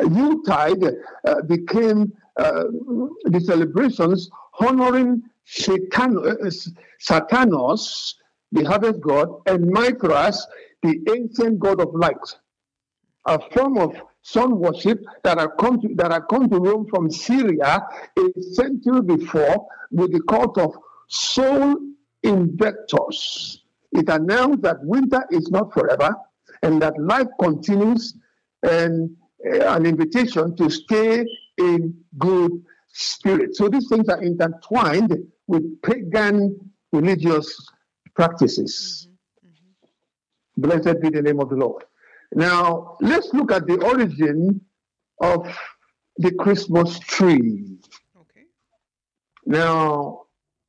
uh, 0.00 0.08
Yuletide 0.08 0.84
uh, 1.26 1.42
became 1.42 2.12
uh, 2.36 2.64
the 3.24 3.40
celebrations 3.40 4.30
honoring 4.60 5.22
Satan, 5.44 6.16
uh, 6.18 6.50
Satanos, 7.00 8.14
the 8.52 8.64
harvest 8.64 9.00
god, 9.00 9.28
and 9.46 9.66
Mithras, 9.66 10.46
the 10.82 10.98
ancient 11.14 11.58
god 11.58 11.80
of 11.80 11.94
light. 11.94 12.36
A 13.26 13.38
form 13.50 13.78
of 13.78 13.94
sun 14.22 14.58
worship 14.58 15.02
that 15.24 15.38
had 15.38 15.50
come 15.58 15.80
to, 15.80 15.88
that 15.94 16.12
had 16.12 16.22
come 16.28 16.48
to 16.48 16.58
Rome 16.58 16.86
from 16.88 17.10
Syria 17.10 17.86
a 18.18 18.42
century 18.52 19.00
before 19.02 19.66
with 19.90 20.12
the 20.12 20.22
cult 20.28 20.58
of 20.58 20.76
Sol 21.08 21.76
Invictus. 22.22 23.62
It 23.92 24.08
announced 24.08 24.62
that 24.62 24.76
winter 24.82 25.24
is 25.30 25.50
not 25.50 25.72
forever 25.72 26.14
and 26.62 26.80
that 26.82 26.94
life 26.98 27.26
continues 27.40 28.14
and 28.62 29.16
uh, 29.44 29.74
an 29.74 29.86
invitation 29.86 30.54
to 30.56 30.70
stay 30.70 31.24
in 31.56 31.94
good 32.18 32.52
spirit. 32.88 33.56
So 33.56 33.68
these 33.68 33.88
things 33.88 34.08
are 34.08 34.22
intertwined 34.22 35.16
with 35.46 35.82
pagan 35.82 36.70
religious 36.92 37.56
practices. 38.14 39.08
Mm-hmm. 39.44 40.66
Mm-hmm. 40.66 40.82
Blessed 40.82 41.00
be 41.00 41.10
the 41.10 41.22
name 41.22 41.40
of 41.40 41.48
the 41.48 41.56
Lord. 41.56 41.84
Now, 42.32 42.96
let's 43.00 43.32
look 43.32 43.50
at 43.52 43.66
the 43.66 43.82
origin 43.84 44.60
of 45.20 45.52
the 46.16 46.32
Christmas 46.32 46.98
tree. 47.00 47.78
Okay. 48.16 48.44
Now, 49.46 50.22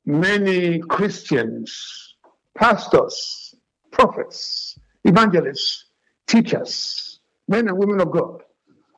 many 0.04 0.80
Christians, 0.80 2.16
pastors, 2.56 3.54
prophets, 3.92 4.78
evangelists, 5.04 5.86
teachers, 6.26 7.20
men 7.48 7.68
and 7.68 7.78
women 7.78 8.00
of 8.00 8.10
God, 8.10 8.42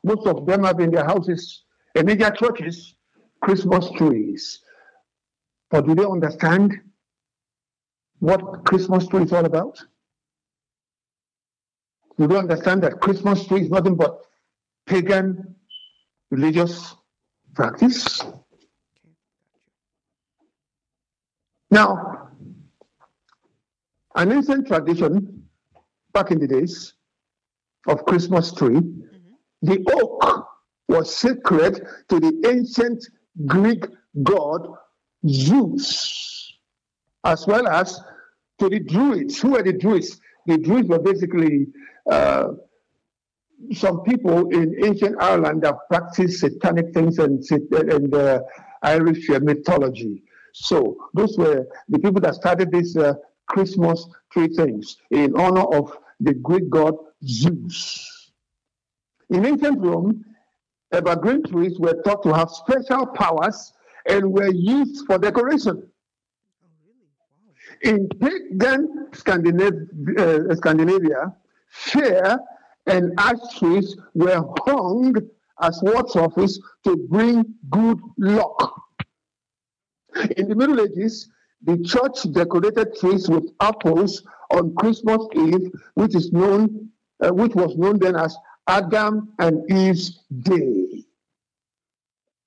most 0.03 0.27
of 0.27 0.47
them 0.47 0.65
have 0.65 0.81
in 0.81 0.91
their 0.91 1.05
houses 1.05 1.65
and 1.95 2.09
in 2.09 2.19
their 2.19 2.31
churches 2.31 2.95
Christmas 3.43 3.91
trees. 3.93 4.61
But 5.71 5.87
do 5.87 5.95
they 5.95 6.05
understand 6.05 6.75
what 8.21 8.65
Christmas 8.65 9.07
tree 9.07 9.23
is 9.25 9.33
all 9.33 9.45
about? 9.45 9.79
Do 12.19 12.29
they 12.29 12.37
understand 12.37 12.83
that 12.83 13.01
Christmas 13.01 13.47
tree 13.47 13.63
is 13.63 13.71
nothing 13.71 13.97
but 13.97 14.21
pagan 14.87 15.57
religious 16.31 16.95
practice? 17.55 18.21
Now, 21.71 22.29
an 24.15 24.31
ancient 24.31 24.69
tradition 24.69 25.43
back 26.13 26.31
in 26.31 26.39
the 26.39 26.47
days 26.47 26.95
of 27.89 28.05
Christmas 28.07 28.53
tree, 28.53 28.77
mm-hmm. 28.77 29.09
the 29.63 29.85
oak 29.93 30.47
was 30.89 31.15
sacred 31.15 31.85
to 32.09 32.21
the 32.21 32.49
ancient 32.49 33.05
Greek 33.47 33.87
god 34.23 34.69
Zeus, 35.29 36.59
as 37.25 37.47
well 37.47 37.67
as 37.67 38.01
to 38.61 38.69
the 38.69 38.81
Druids. 38.81 39.41
Who 39.41 39.53
were 39.53 39.63
the 39.63 39.73
Druids? 39.73 40.21
The 40.47 40.59
Druids 40.59 40.89
were 40.89 41.01
basically 41.01 41.67
uh, 42.11 42.49
some 43.73 44.03
people 44.03 44.49
in 44.51 44.85
ancient 44.85 45.17
Ireland 45.21 45.63
that 45.63 45.77
practiced 45.91 46.41
satanic 46.41 46.93
things 46.93 47.19
and, 47.19 47.43
and 47.73 48.15
uh, 48.15 48.41
Irish 48.83 49.29
mythology. 49.29 50.23
So 50.53 50.97
those 51.15 51.37
were 51.39 51.67
the 51.89 51.99
people 51.99 52.21
that 52.21 52.35
started 52.35 52.71
this 52.71 52.97
uh, 52.97 53.15
Christmas 53.49 54.07
tree 54.33 54.49
things 54.49 54.97
in 55.11 55.39
honor 55.39 55.63
of 55.63 55.97
the 56.21 56.35
Greek 56.35 56.71
god 56.71 56.95
Zeus. 57.27 58.33
In 59.31 59.45
ancient 59.47 59.81
Rome, 59.81 60.25
evergreen 60.93 61.43
trees 61.45 61.79
were 61.79 62.01
thought 62.05 62.23
to 62.23 62.33
have 62.33 62.51
special 62.51 63.07
powers 63.07 63.73
and 64.07 64.33
were 64.33 64.53
used 64.53 65.07
for 65.07 65.19
decoration. 65.19 65.89
In 67.83 68.09
pagan 68.21 69.09
Scandinavia, 69.13 69.87
uh, 70.19 70.55
Scandinavia 70.55 71.35
fir 71.75 72.39
and 72.87 73.13
ash 73.19 73.59
trees 73.59 73.97
were 74.15 74.43
hung 74.67 75.15
as 75.61 75.81
wards 75.83 76.15
office 76.17 76.61
to 76.85 76.97
bring 77.11 77.45
good 77.71 77.99
luck. 78.19 78.81
In 80.37 80.49
the 80.49 80.55
Middle 80.55 80.81
Ages, 80.81 81.29
the 81.63 81.83
church 81.83 82.33
decorated 82.33 82.97
trees 82.97 83.29
with 83.29 83.51
apples 83.61 84.23
on 84.51 84.75
Christmas 84.77 85.27
Eve, 85.35 85.73
which 85.95 86.15
is 86.15 86.31
known, 86.33 86.91
uh, 87.25 87.33
which 87.33 87.55
was 87.55 87.77
known 87.77 87.99
then 87.99 88.15
as 88.17 88.37
Adam 88.69 89.33
and 89.39 89.69
Eve's 89.71 90.25
Day. 90.43 91.05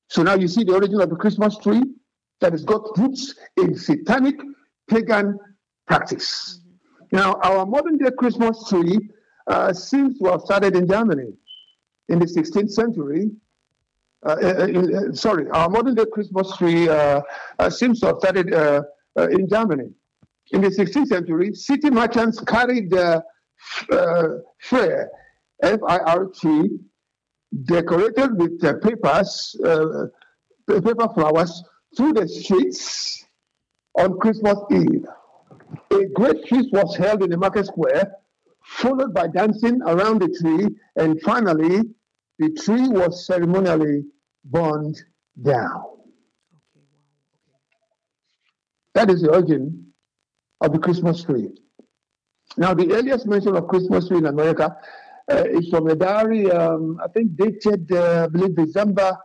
So 0.10 0.24
now 0.24 0.36
you 0.36 0.48
see 0.48 0.64
the 0.64 0.74
origin 0.74 1.02
of 1.02 1.10
the 1.10 1.16
Christmas 1.16 1.58
tree 1.58 1.84
that 2.40 2.54
has 2.54 2.64
got 2.64 2.98
roots 2.98 3.36
in 3.58 3.76
satanic 3.76 4.36
pagan 4.90 5.38
practice. 5.86 6.62
Mm-hmm. 7.02 7.18
Now, 7.18 7.34
our 7.44 7.66
modern 7.66 7.98
day 7.98 8.12
Christmas 8.18 8.70
tree 8.70 9.10
seems 9.74 10.20
to 10.20 10.26
have 10.26 10.42
started 10.42 10.76
in 10.76 10.88
Germany 10.88 11.34
in 12.10 12.20
the 12.20 12.26
16th 12.26 12.72
century. 12.72 13.32
Uh, 14.26 14.30
uh, 14.30 14.54
uh, 14.60 14.66
in, 14.66 14.96
uh, 14.96 15.14
sorry, 15.14 15.48
our 15.52 15.70
modern 15.70 15.96
day 15.96 16.06
Christmas 16.12 16.56
tree 16.58 16.90
uh, 16.90 17.22
seems 17.70 18.00
to 18.00 18.08
have 18.08 18.18
started 18.20 18.48
in 19.32 19.48
Germany. 19.48 19.90
In 20.52 20.62
the 20.62 20.70
16th 20.70 21.08
century, 21.08 21.54
city 21.54 21.90
merchants 21.90 22.40
carried 22.42 22.90
the 22.90 23.24
fair, 24.60 25.10
F 25.62 25.80
I 25.88 25.98
R 25.98 26.26
T, 26.26 26.80
decorated 27.66 28.38
with 28.38 28.62
papers, 28.82 29.56
paper 30.68 31.08
flowers, 31.14 31.64
through 31.96 32.14
the 32.14 32.28
streets 32.28 33.26
on 33.96 34.18
Christmas 34.20 34.58
Eve. 34.72 35.06
A 35.92 36.06
great 36.16 36.48
feast 36.48 36.70
was 36.72 36.96
held 36.96 37.24
in 37.24 37.30
the 37.30 37.38
market 37.38 37.66
square 37.66 38.12
followed 38.68 39.14
by 39.14 39.28
dancing 39.28 39.82
around 39.84 40.22
the 40.22 40.30
tree, 40.40 40.68
and 40.96 41.22
finally, 41.22 41.82
the 42.40 42.52
tree 42.54 42.88
was 42.88 43.26
ceremonially 43.26 44.04
burned 44.46 45.02
down. 45.42 45.84
That 48.94 49.10
is 49.10 49.22
the 49.22 49.32
origin 49.32 49.94
of 50.62 50.74
the 50.74 50.80
Christmas 50.80 51.24
tree. 51.24 51.50
Now, 52.58 52.74
the 52.74 52.94
earliest 52.94 53.28
mention 53.28 53.56
of 53.56 53.68
Christmas 53.68 54.08
tree 54.08 54.18
in 54.18 54.26
America 54.26 54.76
uh, 55.32 55.44
is 55.48 55.70
from 55.70 55.88
a 55.88 55.96
diary, 55.96 56.50
um, 56.52 57.00
I 57.04 57.08
think 57.10 57.36
dated, 57.36 57.92
uh, 57.92 58.24
I 58.26 58.28
believe, 58.28 58.56
December 58.56 59.18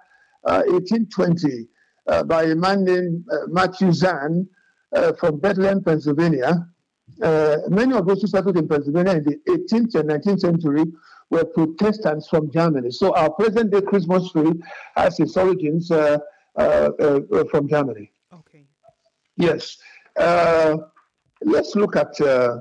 uh, 0.45 0.63
1820, 0.67 1.69
uh, 2.09 2.25
by 2.25 2.45
a 2.45 2.55
man 2.55 2.85
named 2.85 3.25
uh, 3.31 3.47
Matthew 3.49 3.93
Zahn 3.93 4.49
uh, 4.95 5.13
from 5.15 5.39
Bethlehem, 5.39 5.83
Pennsylvania. 5.83 6.67
Uh, 7.21 7.59
many 7.69 7.95
of 7.95 8.07
those 8.07 8.23
who 8.23 8.29
settled 8.29 8.57
in 8.57 8.69
Pennsylvania 8.69 9.13
in 9.13 9.25
the 9.25 9.41
18th 9.49 9.95
and 9.97 10.11
19th 10.11 10.41
century 10.41 10.85
were 11.31 11.45
Protestants 11.45 12.29
from 12.29 12.51
Germany. 12.51 12.91
So 12.91 13.15
our 13.15 13.31
present 13.31 13.73
day 13.73 13.81
Christmas 13.81 14.31
tree 14.31 14.53
has 14.97 15.19
its 15.19 15.37
origins 15.37 15.91
uh, 15.91 16.19
uh, 16.57 16.63
uh 16.63 17.45
from 17.51 17.69
Germany. 17.69 18.13
Okay. 18.33 18.65
Yes. 19.37 19.79
Uh, 20.17 20.77
let's 21.43 21.75
look 21.75 21.97
at 21.97 22.21
uh, 22.21 22.59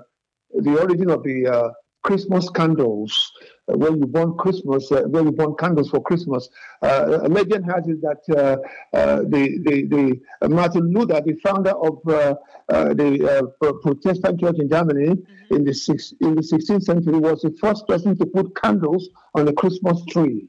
the 0.54 0.80
origin 0.80 1.10
of 1.10 1.24
the 1.24 1.74
Christmas 2.04 2.50
candles 2.50 3.32
uh, 3.72 3.78
when 3.78 4.00
you 4.00 4.06
burn 4.06 4.36
Christmas, 4.38 4.92
uh, 4.92 5.04
when 5.04 5.26
you 5.26 5.32
burn 5.32 5.56
candles 5.56 5.90
for 5.90 6.02
Christmas. 6.02 6.50
Uh, 6.82 7.20
a 7.24 7.30
legend 7.30 7.66
has 7.66 7.88
it 7.88 8.02
that 8.02 8.22
the, 8.28 9.62
the, 9.66 10.20
the 10.42 10.50
Martin 10.50 10.92
Luther, 10.94 11.22
the 11.22 11.36
founder 11.44 11.72
of 11.72 12.02
the 12.06 13.54
Protestant 13.82 14.40
church 14.40 14.58
in 14.60 14.70
Germany 14.70 15.16
mm-hmm. 15.16 15.56
in, 15.56 15.66
the 15.66 15.74
six, 15.74 16.14
in 16.22 16.36
the 16.36 16.42
16th 16.42 16.84
century, 16.84 17.18
was 17.18 17.42
the 17.42 17.56
first 17.60 17.88
person 17.88 18.18
to 18.18 18.26
put 18.26 18.56
candles 18.56 19.10
on 19.36 19.46
the 19.46 19.54
Christmas 19.54 20.04
tree. 20.06 20.48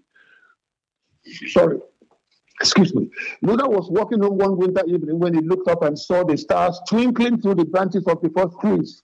Sorry 1.48 1.78
excuse 2.61 2.94
me. 2.94 3.11
Luther 3.42 3.68
was 3.68 3.90
walking 3.90 4.20
home 4.22 4.38
one 4.38 4.56
winter 4.56 4.85
evening 4.87 5.18
when 5.18 5.35
he 5.35 5.40
looked 5.40 5.68
up 5.68 5.82
and 5.82 5.98
saw 5.98 6.22
the 6.22 6.37
stars 6.37 6.80
twinkling 6.88 7.40
through 7.40 7.56
the 7.56 7.64
branches 7.64 8.06
of 8.06 8.22
the 8.22 8.30
first 8.30 8.54
trees. 8.61 9.02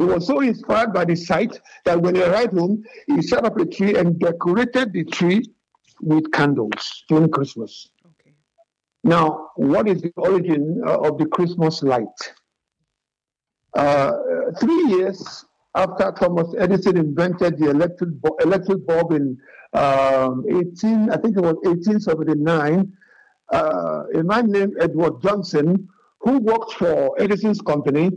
He 0.00 0.06
was 0.06 0.26
so 0.26 0.40
inspired 0.40 0.94
by 0.94 1.04
the 1.04 1.14
sight 1.14 1.60
that 1.84 2.00
when 2.00 2.14
he 2.14 2.22
arrived 2.22 2.56
home, 2.56 2.82
he 3.06 3.20
set 3.20 3.44
up 3.44 3.60
a 3.60 3.66
tree 3.66 3.96
and 3.96 4.18
decorated 4.18 4.94
the 4.94 5.04
tree 5.04 5.42
with 6.00 6.32
candles 6.32 7.04
during 7.10 7.30
Christmas. 7.30 7.86
Okay. 8.06 8.34
Now, 9.04 9.50
what 9.56 9.86
is 9.86 10.00
the 10.00 10.10
origin 10.16 10.82
uh, 10.86 11.00
of 11.00 11.18
the 11.18 11.26
Christmas 11.26 11.82
light? 11.82 12.06
Uh, 13.76 14.12
three 14.58 14.86
years 14.86 15.44
after 15.74 16.10
Thomas 16.12 16.48
Edison 16.58 16.96
invented 16.96 17.58
the 17.58 17.68
electric, 17.68 18.08
electric 18.40 18.86
bulb 18.86 19.12
in 19.12 19.36
um, 19.74 20.46
18, 20.48 21.10
I 21.10 21.18
think 21.18 21.36
it 21.36 21.42
was 21.42 21.56
1879, 21.62 22.90
uh, 23.52 24.04
a 24.14 24.22
man 24.22 24.50
named 24.50 24.76
Edward 24.80 25.20
Johnson, 25.20 25.90
who 26.20 26.38
worked 26.38 26.72
for 26.72 27.20
Edison's 27.20 27.60
company, 27.60 28.10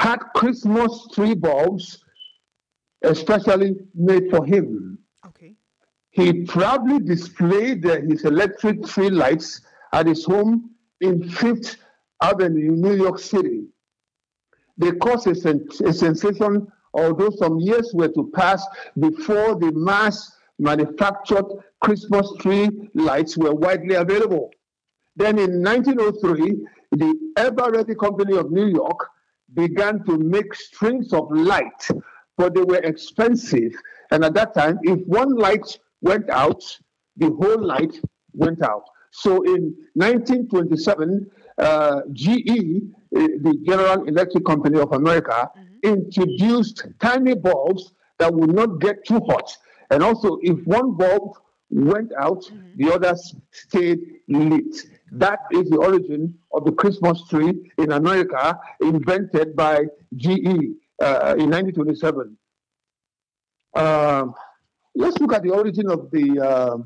had 0.00 0.20
Christmas 0.34 0.92
tree 1.12 1.34
bulbs 1.34 2.02
especially 3.04 3.76
made 3.94 4.30
for 4.30 4.42
him. 4.46 4.98
Okay. 5.26 5.54
He 6.10 6.44
proudly 6.44 7.00
displayed 7.00 7.84
his 7.84 8.24
electric 8.24 8.82
tree 8.86 9.10
lights 9.10 9.60
at 9.92 10.06
his 10.06 10.24
home 10.24 10.70
in 11.02 11.28
Fifth 11.28 11.76
Avenue, 12.22 12.70
New 12.86 12.96
York 13.04 13.18
City. 13.18 13.60
they 14.78 14.92
caused 14.92 15.26
a, 15.26 15.34
sen- 15.34 15.68
a 15.84 15.92
sensation, 15.92 16.66
although 16.94 17.30
some 17.42 17.58
years 17.58 17.92
were 17.92 18.08
to 18.08 18.30
pass 18.34 18.66
before 18.98 19.54
the 19.62 19.70
mass 19.74 20.16
manufactured 20.58 21.48
Christmas 21.84 22.26
tree 22.40 22.68
lights 22.94 23.36
were 23.36 23.54
widely 23.54 23.96
available. 23.96 24.50
Then 25.16 25.38
in 25.38 25.62
1903, 25.62 26.66
the 26.92 27.10
Ever 27.36 27.70
Ready 27.70 27.94
Company 27.94 28.38
of 28.38 28.50
New 28.50 28.68
York 28.68 29.00
began 29.54 30.04
to 30.04 30.18
make 30.18 30.54
strings 30.54 31.12
of 31.12 31.30
light, 31.30 31.88
but 32.36 32.54
they 32.54 32.62
were 32.62 32.78
expensive. 32.78 33.72
And 34.10 34.24
at 34.24 34.34
that 34.34 34.54
time, 34.54 34.78
if 34.82 35.00
one 35.06 35.36
light 35.36 35.78
went 36.02 36.28
out, 36.30 36.62
the 37.16 37.30
whole 37.30 37.62
light 37.62 38.00
went 38.32 38.62
out. 38.62 38.84
So 39.12 39.42
in 39.42 39.74
1927, 39.94 41.30
uh, 41.58 42.00
GE, 42.12 42.30
uh, 42.30 43.26
the 43.42 43.58
General 43.66 44.04
Electric 44.04 44.44
Company 44.44 44.78
of 44.80 44.92
America, 44.92 45.50
introduced 45.82 46.86
tiny 47.00 47.34
bulbs 47.34 47.92
that 48.18 48.32
would 48.32 48.54
not 48.54 48.80
get 48.80 49.04
too 49.04 49.20
hot. 49.28 49.56
And 49.90 50.02
also, 50.02 50.38
if 50.42 50.64
one 50.66 50.92
bulb 50.96 51.36
went 51.70 52.12
out, 52.18 52.44
the 52.76 52.92
others 52.92 53.34
stayed 53.50 54.00
lit. 54.28 54.76
That 55.12 55.40
is 55.52 55.68
the 55.70 55.76
origin 55.76 56.38
of 56.52 56.64
the 56.64 56.72
Christmas 56.72 57.22
tree 57.28 57.72
in 57.78 57.92
America, 57.92 58.58
invented 58.80 59.56
by 59.56 59.84
GE 60.16 60.46
uh, 61.02 61.34
in 61.38 61.50
1927. 61.50 62.36
Um, 63.74 64.34
let's 64.94 65.18
look 65.18 65.32
at 65.32 65.42
the 65.42 65.50
origin 65.50 65.90
of 65.90 66.10
the 66.10 66.38
um 66.40 66.84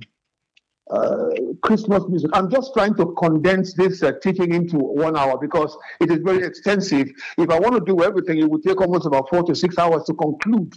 uh, 0.91 1.31
Christmas 1.63 2.05
music. 2.09 2.31
I'm 2.35 2.51
just 2.51 2.75
trying 2.75 2.95
to 2.97 3.07
condense 3.15 3.73
this 3.73 4.03
uh, 4.03 4.13
teaching 4.23 4.53
into 4.53 4.77
one 4.77 5.17
hour 5.17 5.39
because 5.39 5.75
it 5.99 6.11
is 6.11 6.19
very 6.19 6.45
extensive. 6.45 7.09
If 7.39 7.49
I 7.49 7.59
want 7.59 7.75
to 7.75 7.81
do 7.81 8.03
everything, 8.03 8.39
it 8.39 8.51
would 8.51 8.63
take 8.63 8.81
almost 8.83 9.07
about 9.07 9.31
four 9.31 9.43
to 9.45 9.55
six 9.55 9.79
hours 9.79 10.05
to 10.05 10.15
conclude. 10.15 10.77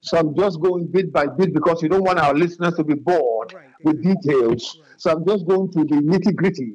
So 0.00 0.18
I'm 0.18 0.34
just 0.36 0.60
going 0.60 0.86
bit 0.88 1.12
by 1.12 1.26
bit 1.26 1.54
because 1.54 1.82
you 1.82 1.88
don't 1.88 2.02
want 2.02 2.18
our 2.18 2.34
listeners 2.34 2.74
to 2.74 2.84
be 2.84 2.94
bored 2.94 3.54
Right, 3.54 3.68
with 3.84 4.02
details. 4.02 4.76
Right. 4.80 5.00
So 5.00 5.12
I'm 5.12 5.24
just 5.24 5.46
going 5.46 5.70
to 5.72 5.84
the 5.84 5.96
nitty 6.02 6.34
gritty. 6.34 6.74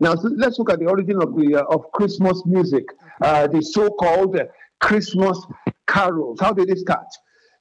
Now 0.00 0.14
so 0.14 0.28
let's 0.36 0.58
look 0.58 0.70
at 0.70 0.78
the 0.78 0.86
origin 0.86 1.22
of 1.22 1.34
the 1.36 1.56
uh, 1.56 1.74
of 1.74 1.90
Christmas 1.92 2.42
music, 2.46 2.84
uh, 3.22 3.46
the 3.46 3.62
so-called 3.62 4.38
uh, 4.38 4.44
Christmas 4.80 5.38
carols. 5.86 6.40
How 6.40 6.52
did 6.52 6.70
it 6.70 6.78
start? 6.78 7.06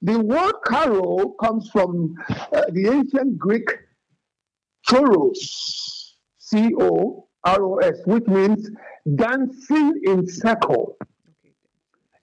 The 0.02 0.20
word 0.20 0.54
carol 0.66 1.36
comes 1.40 1.70
from 1.70 2.16
uh, 2.30 2.64
the 2.70 2.88
ancient 2.88 3.38
Greek 3.38 3.70
choros, 4.88 5.38
C 6.38 6.74
O 6.80 7.28
R 7.44 7.64
O 7.64 7.78
S, 7.78 7.96
which 8.06 8.28
means 8.28 8.70
dancing 9.16 10.02
in 10.04 10.28
circle, 10.28 10.98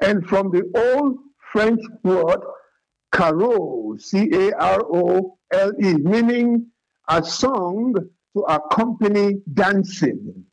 and 0.01 0.27
from 0.27 0.51
the 0.51 0.63
old 0.75 1.19
French 1.53 1.81
word 2.03 2.41
carol, 3.13 3.97
C 3.99 4.31
A 4.33 4.53
R 4.53 4.81
O 4.85 5.39
L 5.53 5.73
E, 5.81 5.95
meaning 5.95 6.67
a 7.09 7.23
song 7.23 7.95
to 8.37 8.43
accompany 8.43 9.43
dancing. 9.53 10.45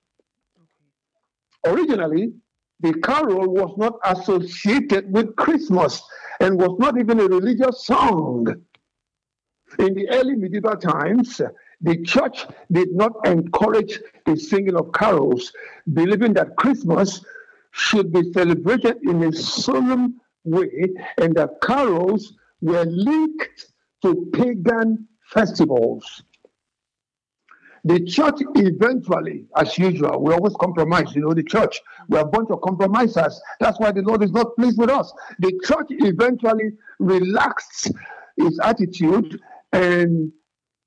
Originally, 1.66 2.34
the 2.80 2.94
carol 2.94 3.54
was 3.54 3.74
not 3.78 3.94
associated 4.04 5.12
with 5.12 5.36
Christmas 5.36 6.02
and 6.40 6.58
was 6.58 6.78
not 6.80 6.98
even 6.98 7.20
a 7.20 7.28
religious 7.28 7.86
song. 7.86 8.48
In 9.78 9.94
the 9.94 10.10
early 10.10 10.36
medieval 10.36 10.78
times, 10.78 11.42
the 11.82 12.02
church 12.04 12.46
did 12.72 12.90
not 12.94 13.12
encourage 13.26 14.00
the 14.26 14.36
singing 14.36 14.76
of 14.76 14.92
carols, 14.94 15.52
believing 15.94 16.34
that 16.34 16.56
Christmas 16.56 17.24
should 17.72 18.12
be 18.12 18.32
celebrated 18.34 18.98
in 19.04 19.24
a 19.24 19.32
solemn 19.32 20.20
way 20.44 20.90
and 21.18 21.36
that 21.36 21.62
carols 21.62 22.34
were 22.62 22.86
linked 22.86 23.68
to 24.02 24.30
pagan 24.34 25.08
festivals. 25.28 26.24
The 27.84 28.04
church 28.06 28.42
eventually, 28.56 29.46
as 29.56 29.78
usual, 29.78 30.22
we 30.22 30.34
always 30.34 30.54
compromise. 30.60 31.16
You 31.16 31.22
know, 31.22 31.34
the 31.34 31.44
church, 31.44 31.80
we're 32.08 32.20
a 32.20 32.26
bunch 32.26 32.50
of 32.52 32.62
compromisers. 32.62 33.40
That's 33.60 33.80
why 33.80 33.92
the 33.92 34.02
Lord 34.02 34.24
is 34.24 34.32
not 34.32 34.56
pleased 34.58 34.78
with 34.78 34.90
us. 34.90 35.14
The 35.40 35.60
church 35.64 35.88
eventually 35.90 36.72
relaxed 37.00 37.92
its 38.38 38.60
attitude 38.64 39.40
and 39.72 40.32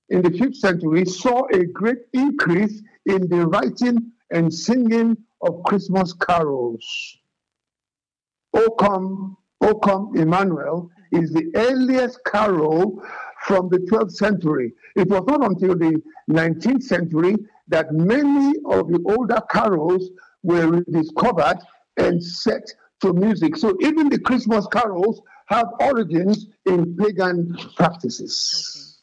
in 0.08 0.22
the 0.22 0.30
fifth 0.30 0.56
century 0.56 1.04
saw 1.04 1.46
a 1.52 1.64
great 1.64 1.98
increase 2.12 2.82
in 3.06 3.28
the 3.28 3.46
writing 3.46 4.12
and 4.30 4.52
singing 4.52 5.16
of 5.40 5.62
Christmas 5.64 6.12
carols. 6.12 6.84
O 8.54 8.70
come, 8.78 9.36
O 9.62 9.74
come, 9.74 10.12
Emmanuel 10.16 10.90
is 11.12 11.32
the 11.32 11.50
earliest 11.54 12.18
carol 12.24 13.02
from 13.46 13.68
the 13.68 13.78
12th 13.78 14.12
century. 14.12 14.72
It 14.96 15.08
was 15.08 15.24
not 15.26 15.44
until 15.44 15.76
the 15.76 16.00
19th 16.30 16.82
century 16.82 17.36
that 17.68 17.92
many 17.92 18.54
of 18.66 18.88
the 18.88 19.02
older 19.06 19.40
carols 19.50 20.10
were 20.42 20.68
rediscovered 20.68 21.58
and 21.96 22.22
set 22.22 22.62
to 23.00 23.12
music. 23.12 23.56
So 23.56 23.76
even 23.80 24.08
the 24.08 24.20
Christmas 24.20 24.66
carols 24.66 25.20
have 25.46 25.68
origins 25.80 26.46
in 26.66 26.96
pagan 26.96 27.56
practices. 27.76 29.00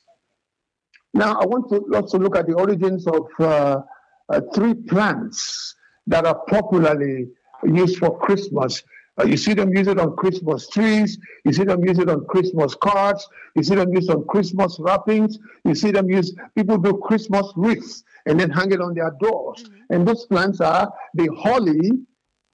Now, 1.13 1.39
I 1.39 1.45
want 1.45 1.69
to 1.69 1.95
also 1.95 2.19
look 2.19 2.35
at 2.37 2.47
the 2.47 2.53
origins 2.53 3.07
of 3.07 3.27
uh, 3.39 3.81
uh, 4.29 4.41
three 4.53 4.73
plants 4.73 5.75
that 6.07 6.25
are 6.25 6.39
popularly 6.47 7.27
used 7.63 7.97
for 7.97 8.17
Christmas. 8.19 8.83
Uh, 9.19 9.25
you 9.25 9.35
see 9.37 9.53
them 9.53 9.75
use 9.75 9.87
it 9.87 9.99
on 9.99 10.15
Christmas 10.15 10.69
trees. 10.69 11.17
You 11.43 11.51
see 11.51 11.63
them 11.63 11.83
use 11.83 11.99
it 11.99 12.09
on 12.09 12.25
Christmas 12.25 12.75
cards. 12.75 13.27
You 13.55 13.63
see 13.63 13.75
them 13.75 13.93
used 13.93 14.09
on 14.09 14.25
Christmas 14.25 14.77
wrappings. 14.79 15.37
You 15.65 15.75
see 15.75 15.91
them 15.91 16.09
use, 16.09 16.33
people 16.55 16.77
do 16.77 16.97
Christmas 17.03 17.51
wreaths 17.55 18.03
and 18.25 18.39
then 18.39 18.49
hang 18.49 18.71
it 18.71 18.81
on 18.81 18.93
their 18.93 19.11
doors. 19.19 19.69
And 19.89 20.07
those 20.07 20.25
plants 20.25 20.61
are 20.61 20.91
the 21.15 21.27
holly, 21.37 21.91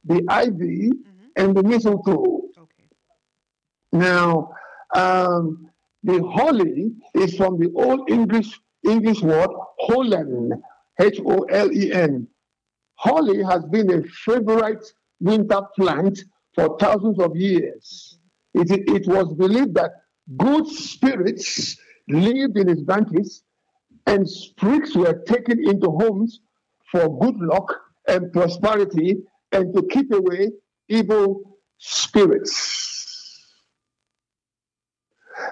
the 0.05 0.23
ivy, 0.27 0.91
and 1.35 1.55
the 1.55 1.63
mistletoe. 1.63 2.43
Okay. 2.57 2.89
Now, 3.91 4.51
um, 4.95 5.69
the 6.03 6.23
holly 6.23 6.93
is 7.13 7.35
from 7.35 7.59
the 7.59 7.71
Old 7.75 8.09
English 8.09 8.59
English 8.83 9.21
word 9.21 9.49
holen, 9.79 10.61
H-O-L-E-N. 11.01 12.27
Holly 12.93 13.43
has 13.43 13.65
been 13.65 13.91
a 13.91 14.03
favorite 14.03 14.85
winter 15.19 15.61
plant 15.75 16.19
for 16.55 16.77
thousands 16.79 17.19
of 17.19 17.35
years. 17.35 18.17
It, 18.53 18.71
it 18.71 19.07
was 19.07 19.33
believed 19.33 19.75
that 19.75 19.91
good 20.37 20.67
spirits 20.67 21.77
lived 22.07 22.57
in 22.57 22.69
its 22.69 22.81
branches 22.81 23.43
and 24.07 24.27
sprigs 24.27 24.95
were 24.95 25.21
taken 25.27 25.67
into 25.67 25.89
homes 25.89 26.39
for 26.91 27.19
good 27.19 27.35
luck 27.37 27.81
and 28.07 28.31
prosperity 28.31 29.17
and 29.51 29.73
to 29.75 29.83
keep 29.87 30.11
away 30.13 30.51
evil 30.87 31.57
spirits. 31.77 32.83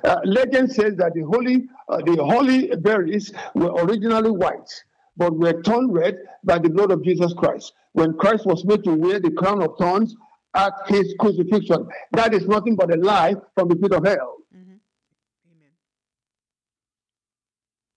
Uh, 0.04 0.20
legend 0.24 0.72
says 0.72 0.96
that 0.96 1.14
the 1.14 1.22
holy, 1.22 1.66
uh, 1.90 1.98
the 1.98 2.24
holy 2.24 2.68
berries 2.78 3.34
were 3.54 3.74
originally 3.84 4.32
white, 4.32 4.70
but 5.18 5.38
were 5.38 5.62
turned 5.62 5.94
red 5.94 6.18
by 6.44 6.58
the 6.58 6.70
blood 6.70 6.92
of 6.92 7.04
Jesus 7.04 7.34
Christ. 7.34 7.74
When 7.92 8.14
Christ 8.14 8.46
was 8.46 8.64
made 8.66 8.84
to 8.86 8.96
wear 8.96 9.20
the 9.20 9.32
crown 9.32 9.62
of 9.62 9.76
thorns 9.78 10.16
at 10.56 10.74
his 10.88 11.16
crucifixion, 11.20 11.88
that 12.12 12.34
is 12.34 12.48
nothing 12.48 12.76
but 12.76 12.94
a 12.94 12.98
lie 12.98 13.36
from 13.56 13.68
the 13.70 13.76
pit 13.76 13.92
of 13.92 14.06
hell. 14.06 14.38
Amen. 14.54 14.80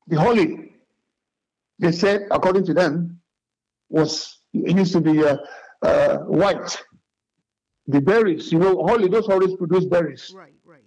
The 0.06 0.20
holy, 0.20 0.72
they 1.78 1.92
said, 1.92 2.28
according 2.30 2.64
to 2.66 2.74
them, 2.74 3.20
was 3.88 4.38
it 4.52 4.76
used 4.76 4.92
to 4.92 5.00
be 5.00 5.24
uh, 5.24 5.36
uh, 5.82 6.18
white. 6.18 6.82
The 7.86 8.00
berries, 8.00 8.50
you 8.50 8.58
know, 8.58 8.74
holy, 8.82 9.08
those 9.08 9.28
always 9.28 9.54
produce 9.54 9.84
berries. 9.84 10.32
Right, 10.34 10.54
right. 10.64 10.80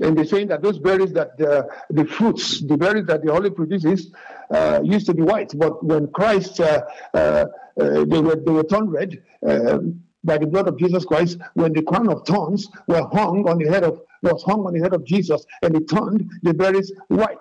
and 0.00 0.16
they're 0.16 0.26
saying 0.26 0.48
that 0.48 0.62
those 0.62 0.78
berries 0.78 1.12
that 1.12 1.38
the, 1.38 1.68
the 1.90 2.04
fruits, 2.04 2.60
the 2.60 2.76
berries 2.76 3.06
that 3.06 3.24
the 3.24 3.32
holy 3.32 3.50
produces, 3.50 4.12
uh, 4.50 4.80
used 4.82 5.06
to 5.06 5.14
be 5.14 5.22
white, 5.22 5.52
but 5.56 5.82
when 5.84 6.08
Christ, 6.08 6.60
uh, 6.60 6.82
uh, 7.14 7.16
uh, 7.80 8.04
they 8.04 8.20
were 8.20 8.36
they 8.36 8.50
were 8.50 8.64
turned 8.64 8.92
red 8.92 9.22
uh, 9.46 9.78
by 10.24 10.38
the 10.38 10.46
blood 10.46 10.68
of 10.68 10.78
Jesus 10.78 11.04
Christ. 11.04 11.38
When 11.54 11.72
the 11.72 11.82
crown 11.82 12.08
of 12.08 12.26
thorns 12.26 12.68
were 12.86 13.08
hung 13.12 13.48
on 13.48 13.58
the 13.58 13.68
head 13.68 13.84
of 13.84 14.00
was 14.22 14.42
hung 14.42 14.66
on 14.66 14.74
the 14.74 14.80
head 14.80 14.92
of 14.92 15.04
Jesus, 15.04 15.44
and 15.62 15.74
it 15.74 15.88
turned 15.88 16.30
the 16.42 16.52
berries 16.52 16.92
white. 17.08 17.38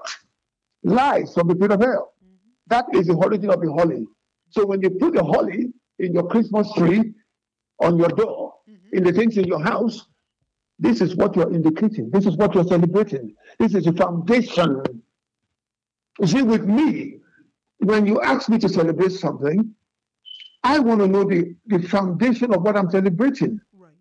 Lies 0.83 1.33
from 1.33 1.49
the 1.49 1.55
pit 1.55 1.71
of 1.71 1.81
hell. 1.81 2.13
Mm-hmm. 2.23 2.35
That 2.67 2.85
is 2.93 3.07
the 3.07 3.15
origin 3.15 3.49
of 3.49 3.61
the 3.61 3.71
holly. 3.71 4.07
So 4.49 4.65
when 4.65 4.81
you 4.81 4.89
put 4.91 5.13
the 5.13 5.23
holly 5.23 5.73
in 5.99 6.13
your 6.13 6.27
Christmas 6.27 6.71
tree, 6.73 7.13
on 7.81 7.97
your 7.97 8.07
door, 8.09 8.53
mm-hmm. 8.69 8.97
in 8.97 9.03
the 9.03 9.11
things 9.11 9.37
in 9.37 9.45
your 9.45 9.61
house, 9.61 10.05
this 10.79 11.01
is 11.01 11.15
what 11.15 11.35
you're 11.35 11.53
indicating. 11.53 12.09
This 12.11 12.25
is 12.25 12.37
what 12.37 12.55
you're 12.55 12.63
celebrating. 12.63 13.35
This 13.59 13.75
is 13.75 13.83
the 13.83 13.93
foundation. 13.93 14.81
You 16.19 16.27
see, 16.27 16.41
with 16.41 16.65
me, 16.65 17.19
when 17.79 18.05
you 18.05 18.21
ask 18.21 18.49
me 18.49 18.57
to 18.59 18.69
celebrate 18.69 19.11
something, 19.11 19.75
I 20.63 20.79
want 20.79 21.01
to 21.01 21.07
know 21.07 21.23
the, 21.23 21.55
the 21.67 21.79
foundation 21.87 22.53
of 22.53 22.61
what 22.61 22.75
I'm 22.75 22.89
celebrating. 22.89 23.59
Right. 23.73 23.93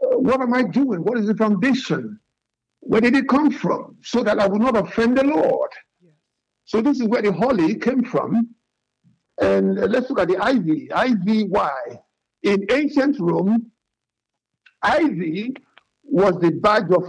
what 0.00 0.40
am 0.40 0.54
I 0.54 0.62
doing? 0.62 1.02
What 1.02 1.18
is 1.18 1.26
the 1.26 1.34
foundation? 1.34 2.20
Where 2.80 3.00
did 3.00 3.16
it 3.16 3.28
come 3.28 3.50
from? 3.50 3.96
So 4.02 4.22
that 4.22 4.38
I 4.38 4.46
will 4.46 4.58
not 4.58 4.76
offend 4.76 5.18
the 5.18 5.24
Lord. 5.24 5.70
So 6.70 6.80
this 6.80 7.00
is 7.00 7.08
where 7.08 7.20
the 7.20 7.32
holly 7.32 7.74
came 7.74 8.04
from. 8.04 8.54
And 9.40 9.74
let's 9.74 10.08
look 10.08 10.20
at 10.20 10.28
the 10.28 10.38
ivy. 10.38 10.90
Ivy, 10.92 11.42
why? 11.48 11.72
In 12.44 12.64
ancient 12.70 13.18
Rome, 13.18 13.72
ivy 14.82 15.54
was 16.04 16.38
the 16.40 16.52
badge 16.52 16.90
of 16.92 17.04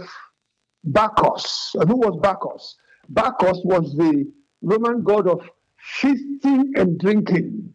Bacchus. 0.82 1.76
And 1.78 1.88
who 1.88 1.96
was 1.96 2.18
Bacchus? 2.20 2.76
Bacchus 3.08 3.60
was 3.64 3.94
the 3.96 4.24
Roman 4.62 5.04
god 5.04 5.28
of 5.28 5.48
feasting 5.78 6.72
and 6.74 6.98
drinking. 6.98 7.72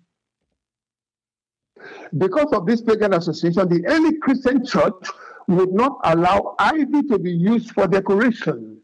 Because 2.18 2.52
of 2.54 2.66
this 2.66 2.82
pagan 2.82 3.14
association, 3.14 3.68
the 3.70 3.86
early 3.88 4.18
Christian 4.18 4.66
church 4.66 5.08
would 5.48 5.72
not 5.74 6.00
allow 6.04 6.56
ivy 6.60 7.04
to 7.04 7.20
be 7.20 7.32
used 7.32 7.72
for 7.72 7.88
decoration. 7.88 8.82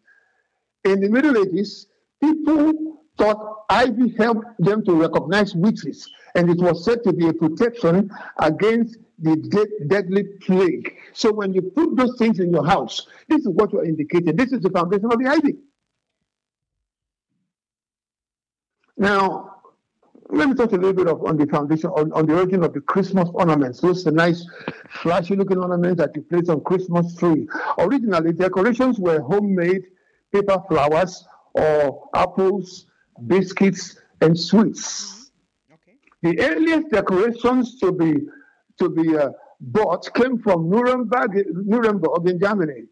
In 0.83 0.99
the 1.01 1.09
Middle 1.09 1.37
Ages, 1.37 1.87
people 2.21 3.01
thought 3.17 3.65
ivy 3.69 4.13
helped 4.17 4.45
them 4.59 4.83
to 4.85 4.93
recognize 4.93 5.55
witches, 5.55 6.09
and 6.35 6.49
it 6.49 6.57
was 6.57 6.83
said 6.83 7.03
to 7.03 7.13
be 7.13 7.27
a 7.27 7.33
protection 7.33 8.09
against 8.39 8.97
the 9.19 9.35
de- 9.35 9.87
deadly 9.87 10.23
plague. 10.41 10.95
So 11.13 11.31
when 11.31 11.53
you 11.53 11.61
put 11.61 11.95
those 11.95 12.17
things 12.17 12.39
in 12.39 12.51
your 12.51 12.65
house, 12.65 13.07
this 13.29 13.41
is 13.41 13.49
what 13.49 13.71
you're 13.71 13.85
indicating. 13.85 14.35
This 14.35 14.51
is 14.51 14.61
the 14.61 14.69
foundation 14.69 15.05
of 15.05 15.19
the 15.19 15.29
ivy. 15.29 15.55
Now, 18.97 19.52
let 20.33 20.49
me 20.49 20.55
talk 20.55 20.71
a 20.71 20.75
little 20.75 20.93
bit 20.93 21.07
of, 21.07 21.23
on 21.25 21.37
the 21.37 21.45
foundation, 21.45 21.89
on, 21.91 22.11
on 22.13 22.25
the 22.25 22.35
origin 22.35 22.63
of 22.63 22.73
the 22.73 22.81
Christmas 22.81 23.29
ornaments. 23.33 23.79
Those 23.81 24.05
are 24.07 24.11
nice, 24.11 24.45
flashy 25.01 25.35
looking 25.35 25.57
ornaments 25.57 25.99
that 25.99 26.15
you 26.15 26.23
place 26.23 26.49
on 26.49 26.61
Christmas 26.61 27.15
tree. 27.15 27.47
Originally, 27.77 28.33
decorations 28.33 28.99
were 28.99 29.21
homemade 29.21 29.83
paper 30.33 30.61
flowers 30.67 31.23
or 31.53 32.09
apples, 32.15 32.87
biscuits, 33.27 33.99
and 34.21 34.37
sweets. 34.37 35.31
Okay. 35.71 35.97
The 36.23 36.39
earliest 36.41 36.89
decorations 36.89 37.79
to 37.79 37.91
be 37.91 38.15
to 38.79 38.89
be 38.89 39.15
uh, 39.15 39.29
bought 39.59 40.11
came 40.15 40.39
from 40.39 40.69
Nuremberg, 40.69 41.45
Nuremberg 41.53 42.27
in 42.27 42.39
Germany, 42.39 42.83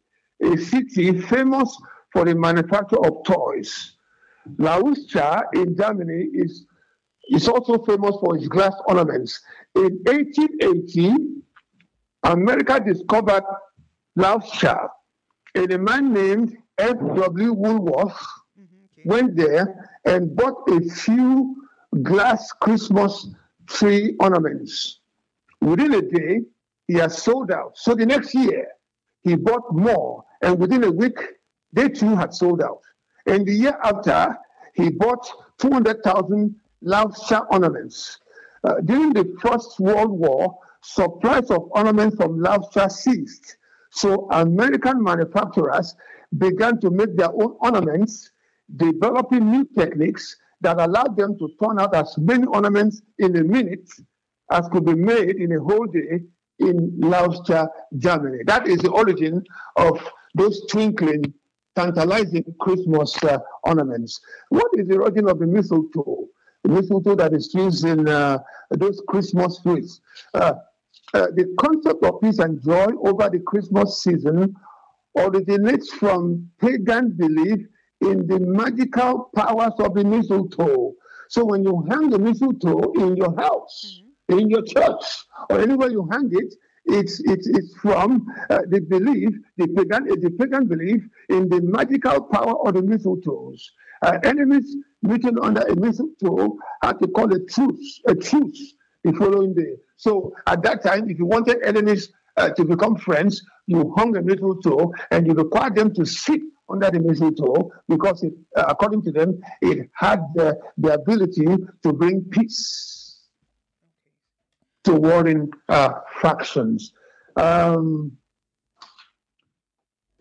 a 0.43 0.57
city 0.57 1.19
famous 1.21 1.75
for 2.13 2.25
the 2.25 2.35
manufacture 2.35 3.03
of 3.03 3.23
toys. 3.25 3.93
Lauscha 4.57 5.43
in 5.53 5.75
Germany 5.75 6.27
is, 6.33 6.65
is 7.30 7.47
also 7.47 7.84
famous 7.84 8.15
for 8.19 8.38
its 8.38 8.47
glass 8.47 8.74
ornaments. 8.88 9.41
In 9.76 9.99
1880, 10.05 11.41
America 12.24 12.80
discovered 12.86 13.43
Lauscha, 14.17 14.89
and 15.55 15.72
a 15.72 15.78
man 15.78 16.13
named 16.13 16.57
F.W. 16.78 17.53
Woolworth 17.53 18.11
mm-hmm, 18.11 18.63
okay. 18.63 19.03
went 19.05 19.36
there 19.36 19.89
and 20.05 20.36
bought 20.36 20.69
a 20.69 20.82
few 20.89 21.55
glass 22.03 22.51
Christmas 22.61 23.30
tree 23.67 24.15
ornaments. 24.19 24.99
Within 25.61 25.93
a 25.93 26.01
day, 26.01 26.41
he 26.88 26.95
has 26.95 27.22
sold 27.22 27.51
out. 27.51 27.78
So 27.78 27.95
the 27.95 28.05
next 28.05 28.34
year, 28.34 28.67
he 29.22 29.36
bought 29.36 29.74
more, 29.74 30.24
and 30.41 30.59
within 30.59 30.84
a 30.84 30.91
week, 30.91 31.17
they 31.72 31.89
too 31.89 32.15
had 32.15 32.34
sold 32.34 32.61
out. 32.61 32.82
And 33.26 33.45
the 33.45 33.53
year 33.53 33.78
after, 33.84 34.36
he 34.74 34.89
bought 34.89 35.28
200,000 35.59 36.55
Lauscha 36.86 37.45
ornaments. 37.49 38.19
Uh, 38.63 38.75
during 38.86 39.13
the 39.13 39.36
First 39.41 39.79
World 39.79 40.11
War, 40.11 40.57
supplies 40.82 41.49
of 41.49 41.69
ornaments 41.71 42.15
from 42.15 42.39
Lauscha 42.39 42.91
ceased. 42.91 43.57
So 43.91 44.29
American 44.32 45.03
manufacturers 45.03 45.95
began 46.38 46.79
to 46.79 46.89
make 46.89 47.15
their 47.17 47.32
own 47.32 47.55
ornaments, 47.59 48.32
developing 48.75 49.51
new 49.51 49.67
techniques 49.77 50.38
that 50.61 50.79
allowed 50.79 51.17
them 51.17 51.38
to 51.39 51.49
turn 51.61 51.79
out 51.79 51.93
as 51.95 52.17
many 52.17 52.45
ornaments 52.45 53.01
in 53.19 53.36
a 53.36 53.43
minute 53.43 53.89
as 54.51 54.67
could 54.69 54.86
be 54.86 54.95
made 54.95 55.38
in 55.38 55.51
a 55.53 55.59
whole 55.59 55.86
day 55.88 56.21
in 56.59 56.91
Lauscha, 56.99 57.67
Germany. 57.97 58.39
That 58.45 58.67
is 58.67 58.79
the 58.79 58.91
origin 58.91 59.43
of 59.75 59.99
those 60.36 60.65
twinkling 60.67 61.34
tantalizing 61.75 62.43
Christmas 62.59 63.21
uh, 63.23 63.39
ornaments. 63.63 64.19
What 64.49 64.71
is 64.73 64.88
the 64.88 64.97
origin 64.97 65.29
of 65.29 65.39
the 65.39 65.47
mistletoe? 65.47 66.27
The 66.64 66.70
mistletoe 66.70 67.16
that 67.16 67.34
is 67.34 67.53
used 67.53 67.86
in 67.86 68.07
uh, 68.07 68.39
those 68.70 69.01
Christmas 69.07 69.62
trees. 69.62 69.99
Uh, 70.34 70.53
uh, 71.14 71.28
the 71.36 71.53
concept 71.59 72.03
of 72.03 72.22
peace 72.22 72.39
and 72.39 72.62
joy 72.64 72.88
over 73.03 73.30
the 73.30 73.39
Christmas 73.45 74.01
season 74.01 74.55
originates 75.18 75.91
from 75.91 76.49
pagan 76.59 77.12
belief 77.18 77.68
in 78.01 78.28
the 78.28 78.39
magical 78.39 79.30
powers 79.36 79.74
of 79.80 79.93
the 79.93 80.03
mistletoe. 80.03 80.93
So 81.30 81.45
when 81.45 81.64
you 81.64 81.86
hang 81.89 82.09
the 82.09 82.20
mistletoe 82.20 82.91
in 82.93 83.16
your 83.18 83.36
house, 83.36 84.01
mm-hmm. 84.30 84.39
in 84.39 84.49
your 84.49 84.64
church, 84.64 85.03
or 85.49 85.59
anywhere 85.59 85.89
you 85.89 86.07
hang 86.12 86.30
it, 86.32 86.53
it's, 86.86 87.20
it's, 87.22 87.47
it's 87.47 87.76
from 87.78 88.26
uh, 88.49 88.59
the 88.68 88.82
belief, 88.82 89.30
the 89.57 89.68
pagan, 89.68 90.05
the 90.07 90.32
pagan 90.39 90.68
belief 90.68 91.03
in 91.30 91.47
the 91.47 91.62
magical 91.62 92.22
power 92.22 92.68
of 92.68 92.74
the 92.74 92.82
mistletoes. 92.82 93.62
Uh, 94.02 94.18
enemies 94.24 94.76
meeting 95.04 95.38
under 95.41 95.62
a 95.62 95.76
mistletoe 95.76 96.58
had 96.84 96.99
to 96.99 97.08
call 97.08 97.32
a 97.34 97.39
truce, 97.45 98.02
a 98.08 98.16
truce 98.16 98.74
the 99.04 99.12
following 99.14 99.54
day. 99.54 99.76
So 99.97 100.34
at 100.47 100.64
that 100.64 100.84
time, 100.84 101.10
if 101.10 101.20
you 101.20 101.26
wanted 101.26 101.64
enemies 101.64 102.12
uh, 102.38 102.49
to 102.49 102.66
become 102.66 102.95
friends, 102.95 103.41
you 103.68 103.93
hung 103.97 104.16
a 104.18 104.22
mistletoe 104.22 104.91
and 105.12 105.28
you 105.28 105.34
required 105.34 105.76
them 105.76 105.93
to 105.93 106.06
sit 106.06 106.41
under 106.70 106.89
the 106.89 106.99
mistletoe 106.99 107.72
because, 107.88 108.24
it, 108.24 108.34
uh, 108.56 108.66
according 108.70 109.04
to 109.04 109.12
them, 109.12 109.39
it 109.62 109.89
had 109.93 110.20
the, 110.36 110.58
the 110.78 110.93
ability 110.93 111.45
to 111.84 111.93
bring 111.93 112.24
peace 112.32 113.20
to 114.84 114.93
warring 114.93 115.52
uh, 115.70 115.93
factions. 116.22 116.93
Um, 117.36 118.18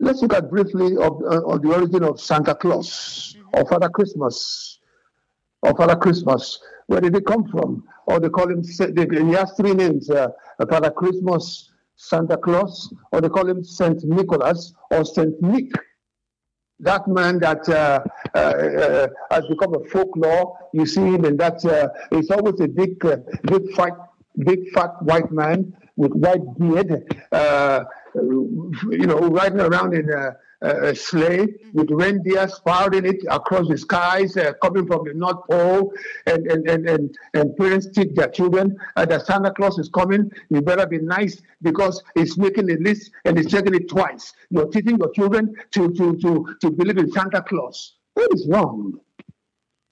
let's 0.01 0.21
look 0.21 0.33
at 0.33 0.49
briefly 0.49 0.97
of, 0.97 1.21
uh, 1.23 1.41
of, 1.45 1.61
the 1.61 1.69
origin 1.73 2.03
of 2.03 2.19
Santa 2.19 2.55
Claus 2.55 3.35
or 3.53 3.65
Father 3.65 3.89
Christmas 3.89 4.79
or 5.61 5.75
Father 5.75 5.95
Christmas. 5.95 6.59
Where 6.87 7.01
did 7.01 7.15
it 7.15 7.25
come 7.25 7.47
from? 7.47 7.83
Or 8.07 8.19
they 8.19 8.29
call 8.29 8.49
him, 8.49 8.63
he 8.63 9.33
has 9.33 9.53
three 9.53 9.73
names, 9.73 10.09
uh, 10.09 10.29
Father 10.69 10.91
Christmas, 10.91 11.71
Santa 11.95 12.35
Claus, 12.35 12.93
or 13.11 13.21
they 13.21 13.29
call 13.29 13.47
him 13.47 13.63
Saint 13.63 14.03
Nicholas 14.03 14.73
or 14.89 15.05
Saint 15.05 15.39
Nick 15.41 15.71
that 16.79 17.07
man 17.07 17.37
that 17.37 17.69
uh, 17.69 18.03
uh, 18.33 18.37
uh, 18.37 19.07
has 19.29 19.45
become 19.45 19.75
a 19.75 19.87
folklore. 19.89 20.57
You 20.73 20.87
see 20.87 21.01
him 21.01 21.25
and 21.25 21.39
that. 21.39 21.63
Uh, 21.63 21.89
it's 22.11 22.31
always 22.31 22.59
a 22.59 22.67
big, 22.67 23.05
uh, 23.05 23.17
big 23.43 23.71
fight 23.75 23.93
big 24.39 24.69
fat 24.73 24.91
white 25.03 25.31
man 25.31 25.73
with 26.01 26.13
white 26.13 26.45
beard, 26.57 26.91
uh, 27.31 27.83
you 28.15 29.05
know, 29.05 29.19
riding 29.19 29.59
around 29.59 29.93
in 29.93 30.09
a, 30.11 30.35
a 30.61 30.95
sleigh 30.95 31.45
with 31.73 31.91
reindeer 31.91 32.47
spouting 32.47 33.05
it 33.05 33.21
across 33.29 33.67
the 33.67 33.77
skies, 33.77 34.35
uh, 34.35 34.53
coming 34.63 34.87
from 34.87 35.05
the 35.05 35.13
North 35.13 35.41
Pole, 35.47 35.93
and 36.25 36.47
and 36.51 36.67
and 36.67 36.89
and, 36.89 37.15
and 37.35 37.55
parents 37.55 37.87
teach 37.95 38.15
their 38.15 38.29
children 38.29 38.75
uh, 38.95 39.05
that 39.05 39.27
Santa 39.27 39.51
Claus 39.53 39.77
is 39.77 39.89
coming. 39.89 40.31
You 40.49 40.61
better 40.61 40.87
be 40.87 40.97
nice 40.97 41.39
because 41.61 42.01
he's 42.15 42.35
making 42.35 42.71
a 42.71 42.77
list 42.77 43.11
and 43.25 43.37
he's 43.37 43.51
checking 43.51 43.75
it 43.75 43.87
twice. 43.87 44.33
You're 44.49 44.69
teaching 44.69 44.97
your 44.97 45.11
children 45.11 45.55
to 45.73 45.93
to 45.93 46.17
to 46.17 46.55
to 46.61 46.71
believe 46.71 46.97
in 46.97 47.11
Santa 47.11 47.43
Claus. 47.43 47.93
That 48.15 48.29
is 48.33 48.47
wrong. 48.49 48.99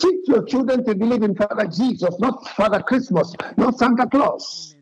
Teach 0.02 0.28
your 0.28 0.44
children 0.46 0.84
to 0.86 0.96
believe 0.96 1.22
in 1.22 1.36
Father 1.36 1.68
Jesus, 1.68 2.20
not 2.20 2.48
Father 2.56 2.82
Christmas, 2.82 3.36
not 3.58 3.78
Santa 3.78 4.08
Claus. 4.08 4.76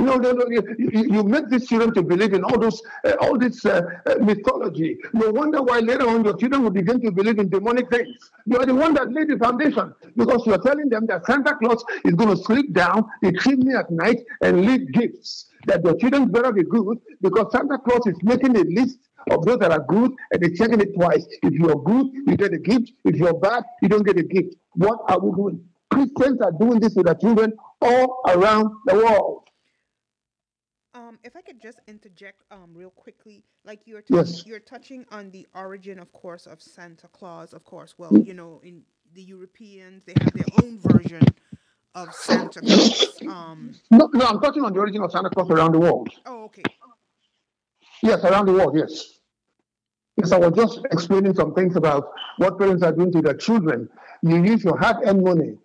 You 0.00 0.06
know, 0.06 0.46
you, 0.48 0.88
you, 0.88 1.22
make 1.24 1.50
these 1.50 1.68
children 1.68 1.92
to 1.92 2.02
believe 2.02 2.32
in 2.32 2.42
all 2.42 2.58
those, 2.58 2.80
uh, 3.04 3.16
all 3.20 3.36
this 3.36 3.66
uh, 3.66 3.82
uh, 4.06 4.14
mythology. 4.20 4.96
No 5.12 5.30
wonder 5.30 5.60
why 5.60 5.80
later 5.80 6.08
on 6.08 6.24
your 6.24 6.38
children 6.38 6.62
will 6.62 6.70
begin 6.70 7.02
to 7.02 7.12
believe 7.12 7.38
in 7.38 7.50
demonic 7.50 7.90
things. 7.90 8.08
You 8.46 8.56
are 8.58 8.64
the 8.64 8.74
one 8.74 8.94
that 8.94 9.12
laid 9.12 9.28
the 9.28 9.36
foundation 9.36 9.92
because 10.16 10.46
you 10.46 10.54
are 10.54 10.62
telling 10.62 10.88
them 10.88 11.04
that 11.08 11.26
Santa 11.26 11.54
Claus 11.54 11.84
is 12.06 12.14
going 12.14 12.34
to 12.34 12.42
sleep 12.42 12.72
down 12.72 13.04
the 13.20 13.32
chimney 13.40 13.74
at 13.74 13.90
night 13.90 14.20
and 14.40 14.64
leave 14.64 14.90
gifts. 14.92 15.50
That 15.66 15.84
your 15.84 15.98
children 15.98 16.30
better 16.30 16.50
be 16.50 16.62
good 16.62 16.98
because 17.20 17.52
Santa 17.52 17.76
Claus 17.76 18.06
is 18.06 18.16
making 18.22 18.56
a 18.56 18.62
list 18.62 19.00
of 19.30 19.44
those 19.44 19.58
that 19.58 19.70
are 19.70 19.84
good 19.86 20.12
and 20.32 20.40
they're 20.40 20.54
checking 20.54 20.80
it 20.80 20.94
twice. 20.94 21.26
If 21.42 21.52
you're 21.52 21.76
good, 21.76 22.06
you 22.26 22.38
get 22.38 22.54
a 22.54 22.58
gift. 22.58 22.90
If 23.04 23.16
you're 23.16 23.38
bad, 23.38 23.64
you 23.82 23.90
don't 23.90 24.06
get 24.06 24.18
a 24.18 24.22
gift. 24.22 24.54
What 24.72 24.98
are 25.08 25.20
we 25.20 25.30
doing? 25.36 25.68
Christians 25.90 26.40
are 26.40 26.52
doing 26.52 26.80
this 26.80 26.94
with 26.94 27.04
their 27.04 27.16
children 27.16 27.52
all 27.82 28.22
around 28.28 28.70
the 28.86 28.94
world. 28.94 29.49
If 31.22 31.36
I 31.36 31.42
could 31.42 31.60
just 31.60 31.80
interject 31.86 32.42
um, 32.50 32.70
real 32.74 32.90
quickly, 32.90 33.42
like 33.64 33.80
you're 33.84 34.02
yes. 34.08 34.46
you're 34.46 34.60
touching 34.60 35.04
on 35.10 35.30
the 35.30 35.46
origin, 35.54 35.98
of 35.98 36.12
course, 36.12 36.46
of 36.46 36.62
Santa 36.62 37.08
Claus. 37.08 37.52
Of 37.52 37.64
course, 37.64 37.94
well, 37.98 38.16
you 38.16 38.34
know, 38.34 38.60
in 38.64 38.82
the 39.14 39.22
Europeans, 39.22 40.04
they 40.04 40.14
have 40.20 40.32
their 40.32 40.46
own 40.62 40.78
version 40.78 41.22
of 41.94 42.14
Santa 42.14 42.60
Claus. 42.60 43.18
Um, 43.28 43.74
no, 43.90 44.08
no, 44.12 44.24
I'm 44.24 44.40
touching 44.40 44.64
on 44.64 44.72
the 44.72 44.80
origin 44.80 45.02
of 45.02 45.12
Santa 45.12 45.30
Claus 45.30 45.50
around 45.50 45.72
the 45.72 45.78
world. 45.78 46.08
Oh, 46.24 46.44
okay. 46.44 46.62
Yes, 48.02 48.24
around 48.24 48.46
the 48.46 48.52
world, 48.52 48.76
yes. 48.76 49.18
Yes, 50.16 50.32
I 50.32 50.38
was 50.38 50.52
just 50.52 50.80
explaining 50.90 51.34
some 51.34 51.54
things 51.54 51.76
about 51.76 52.10
what 52.38 52.58
parents 52.58 52.82
are 52.82 52.92
doing 52.92 53.12
to 53.12 53.20
their 53.20 53.34
children. 53.34 53.88
You 54.22 54.42
use 54.42 54.64
your 54.64 54.78
hard 54.78 54.96
earned 55.04 55.22
money 55.22 55.58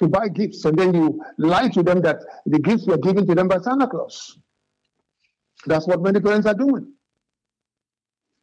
to 0.00 0.08
buy 0.08 0.28
gifts, 0.28 0.64
and 0.64 0.76
then 0.78 0.94
you 0.94 1.22
lie 1.38 1.68
to 1.68 1.82
them 1.82 2.00
that 2.02 2.22
the 2.44 2.58
gifts 2.58 2.86
were 2.86 2.98
given 2.98 3.26
to 3.26 3.34
them 3.34 3.48
by 3.48 3.58
Santa 3.58 3.86
Claus. 3.86 4.38
That's 5.64 5.86
what 5.86 6.02
many 6.02 6.20
parents 6.20 6.46
are 6.46 6.54
doing. 6.54 6.92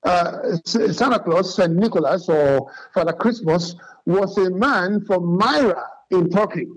Uh, 0.04 0.58
Santa 0.66 1.20
Claus, 1.20 1.56
St. 1.56 1.74
Nicholas, 1.74 2.28
or 2.28 2.70
Father 2.94 3.14
Christmas, 3.14 3.76
was 4.06 4.38
a 4.38 4.50
man 4.50 5.06
from 5.06 5.38
Myra 5.38 5.86
in 6.12 6.30
Turkey. 6.30 6.68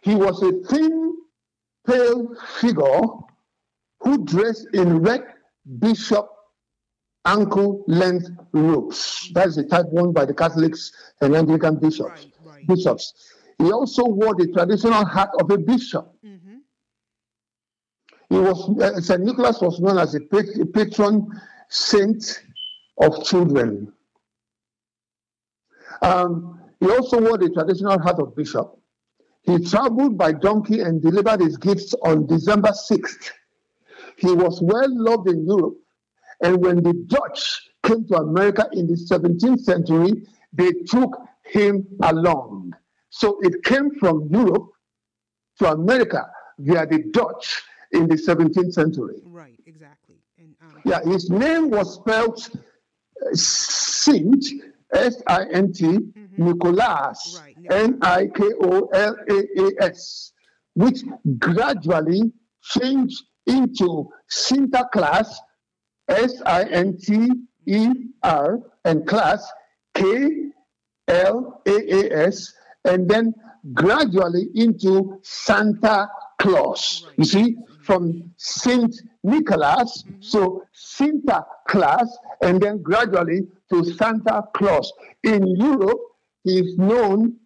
He 0.00 0.14
was 0.14 0.42
a 0.42 0.52
thin, 0.68 1.16
pale 1.86 2.34
figure 2.60 3.00
who 4.00 4.24
dressed 4.24 4.68
in 4.72 5.00
red 5.00 5.24
bishop 5.78 6.28
ankle 7.24 7.84
length 7.86 8.30
robes. 8.52 9.30
That 9.34 9.48
is 9.48 9.56
the 9.56 9.64
type 9.64 9.86
worn 9.90 10.12
by 10.12 10.24
the 10.24 10.34
Catholics 10.34 10.92
and 11.20 11.36
Anglican 11.36 11.76
bishops. 11.78 12.08
Right, 12.08 12.32
right. 12.44 12.66
Bishops. 12.66 13.12
He 13.58 13.70
also 13.72 14.04
wore 14.04 14.34
the 14.34 14.46
traditional 14.46 15.04
hat 15.04 15.30
of 15.40 15.50
a 15.50 15.58
bishop. 15.58 16.14
Mm-hmm. 16.24 16.37
He 18.38 18.44
was 18.44 18.80
uh, 18.80 19.00
Saint 19.00 19.24
Nicholas 19.24 19.60
was 19.60 19.80
known 19.80 19.98
as 19.98 20.14
a 20.14 20.20
patron 20.20 21.26
saint 21.68 22.40
of 22.98 23.24
children. 23.24 23.92
Um, 26.02 26.60
he 26.78 26.88
also 26.88 27.20
wore 27.20 27.36
the 27.36 27.50
traditional 27.50 28.00
hat 28.00 28.20
of 28.20 28.36
bishop. 28.36 28.78
He 29.42 29.58
traveled 29.64 30.16
by 30.16 30.30
donkey 30.30 30.82
and 30.82 31.02
delivered 31.02 31.40
his 31.40 31.56
gifts 31.56 31.94
on 32.04 32.26
December 32.26 32.68
6th. 32.68 33.32
He 34.18 34.32
was 34.32 34.62
well 34.62 34.86
loved 34.88 35.28
in 35.28 35.44
Europe 35.44 35.78
and 36.40 36.62
when 36.62 36.76
the 36.84 36.92
Dutch 37.08 37.68
came 37.84 38.06
to 38.06 38.18
America 38.18 38.68
in 38.72 38.86
the 38.86 38.94
17th 38.94 39.62
century, 39.62 40.12
they 40.52 40.70
took 40.86 41.10
him 41.44 41.84
along. 42.02 42.72
So 43.10 43.40
it 43.42 43.64
came 43.64 43.90
from 43.98 44.28
Europe 44.30 44.68
to 45.58 45.72
America 45.72 46.30
via 46.60 46.86
the 46.86 47.02
Dutch 47.10 47.64
in 47.92 48.08
the 48.08 48.16
17th 48.16 48.72
century. 48.72 49.20
Right, 49.24 49.58
exactly. 49.66 50.16
And, 50.38 50.54
um, 50.62 50.80
yeah, 50.84 51.00
his 51.02 51.30
name 51.30 51.70
was 51.70 51.94
spelled 51.94 52.48
uh, 52.54 53.34
Sint, 53.34 54.44
S 54.92 55.22
I 55.26 55.44
N 55.52 55.72
T, 55.72 55.84
mm-hmm. 55.84 56.44
Nicholas, 56.44 57.40
right, 57.42 57.56
N 57.70 57.98
I 58.02 58.28
K 58.34 58.44
O 58.60 58.86
L 58.86 59.16
A 59.28 59.62
A 59.62 59.84
S, 59.84 60.32
which 60.74 61.02
gradually 61.38 62.32
changed 62.62 63.22
into 63.46 64.08
Sinterklaas 64.30 65.34
S 66.08 66.40
I 66.46 66.64
N 66.64 66.98
T 66.98 67.30
E 67.66 67.88
R 68.22 68.60
and 68.84 69.06
class 69.06 69.46
K 69.94 70.50
L 71.08 71.62
A 71.66 71.94
A 71.94 72.26
S 72.28 72.52
and 72.84 73.08
then 73.08 73.34
gradually 73.74 74.48
into 74.54 75.18
Santa 75.22 76.08
Claus. 76.38 77.06
You 77.16 77.24
see, 77.24 77.56
from 77.88 78.34
Saint 78.36 78.94
Nicholas, 79.24 80.02
mm-hmm. 80.02 80.20
so 80.20 80.62
Santa 80.74 81.46
Claus, 81.70 82.18
and 82.42 82.60
then 82.60 82.82
gradually 82.82 83.48
to 83.72 83.82
Santa 83.82 84.42
Claus. 84.54 84.92
In 85.24 85.46
Europe, 85.56 85.98
he 86.44 86.58
is 86.58 86.76
known 86.76 87.38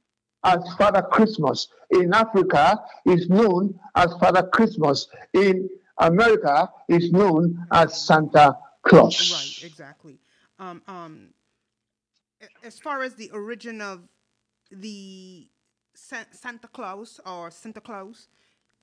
as 0.45 0.59
Father 0.77 1.03
Christmas. 1.03 1.69
In 1.91 2.13
Africa, 2.13 2.83
he's 3.05 3.29
known 3.29 3.79
as 3.95 4.13
Father 4.15 4.43
Christmas. 4.53 5.07
In 5.33 5.69
America 5.99 6.69
is 6.89 7.13
known 7.13 7.65
as 7.71 8.05
Santa 8.05 8.59
Claus. 8.83 9.15
Right, 9.31 9.71
exactly. 9.71 10.19
Um, 10.59 10.83
um, 10.89 11.29
as 12.65 12.81
far 12.81 13.05
as 13.05 13.15
the 13.15 13.31
origin 13.31 13.81
of 13.81 14.09
the 14.73 15.47
Santa 15.95 16.67
Claus 16.67 17.21
or 17.25 17.53
Santa 17.53 17.81
Claus, 17.81 18.27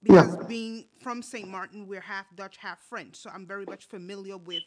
because 0.02 0.38
yeah. 0.38 0.48
being 0.48 0.86
from 1.02 1.22
St. 1.22 1.48
Martin, 1.48 1.88
we're 1.88 2.02
half 2.02 2.26
Dutch, 2.36 2.58
half 2.58 2.80
French, 2.90 3.16
so 3.18 3.30
I'm 3.34 3.46
very 3.46 3.66
much 3.66 3.86
familiar 3.86 4.38
with. 4.38 4.64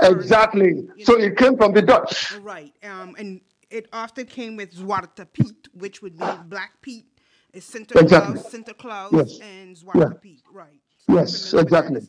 Exactly. 0.00 0.84
As, 0.98 1.06
so 1.06 1.14
know, 1.14 1.24
it 1.24 1.36
came 1.36 1.56
from 1.56 1.72
the 1.72 1.82
Dutch. 1.82 2.36
Right. 2.38 2.72
Um, 2.82 3.14
and 3.18 3.40
it 3.70 3.88
often 3.92 4.26
came 4.26 4.56
with 4.56 4.74
Zwarte 4.74 5.30
Piet, 5.32 5.68
which 5.74 6.02
would 6.02 6.18
be 6.18 6.26
Black 6.46 6.80
Pete. 6.80 7.06
Is 7.52 7.66
Santa 7.66 7.98
exactly. 7.98 8.34
Claus, 8.34 8.50
Santa 8.50 8.74
Claus, 8.74 9.12
yes. 9.12 9.38
and 9.40 9.76
Zwarte 9.76 10.00
yeah. 10.00 10.18
Piet. 10.22 10.40
Right. 10.50 10.80
Yes, 11.08 11.52
exactly. 11.52 12.00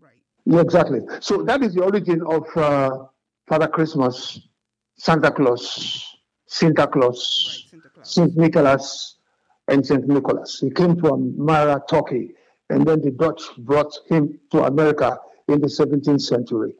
Right. 0.00 0.12
Yeah, 0.44 0.60
exactly. 0.60 1.00
So 1.20 1.44
that 1.44 1.62
is 1.62 1.74
the 1.74 1.84
origin 1.84 2.22
of 2.22 2.44
uh, 2.56 3.04
Father 3.46 3.68
Christmas, 3.68 4.40
Santa 4.96 5.30
Claus, 5.30 6.18
Santa 6.46 6.88
Claus, 6.88 7.66
right, 7.72 8.06
Saint 8.06 8.36
Nicholas, 8.36 9.17
and 9.68 9.84
Saint 9.86 10.06
Nicholas. 10.08 10.58
He 10.60 10.70
came 10.70 10.96
from 10.96 11.34
Myra, 11.38 11.82
Turkey, 11.88 12.34
and 12.70 12.86
then 12.86 13.00
the 13.00 13.10
Dutch 13.10 13.42
brought 13.58 13.92
him 14.08 14.38
to 14.50 14.64
America 14.64 15.18
in 15.48 15.60
the 15.60 15.68
17th 15.68 16.20
century. 16.20 16.74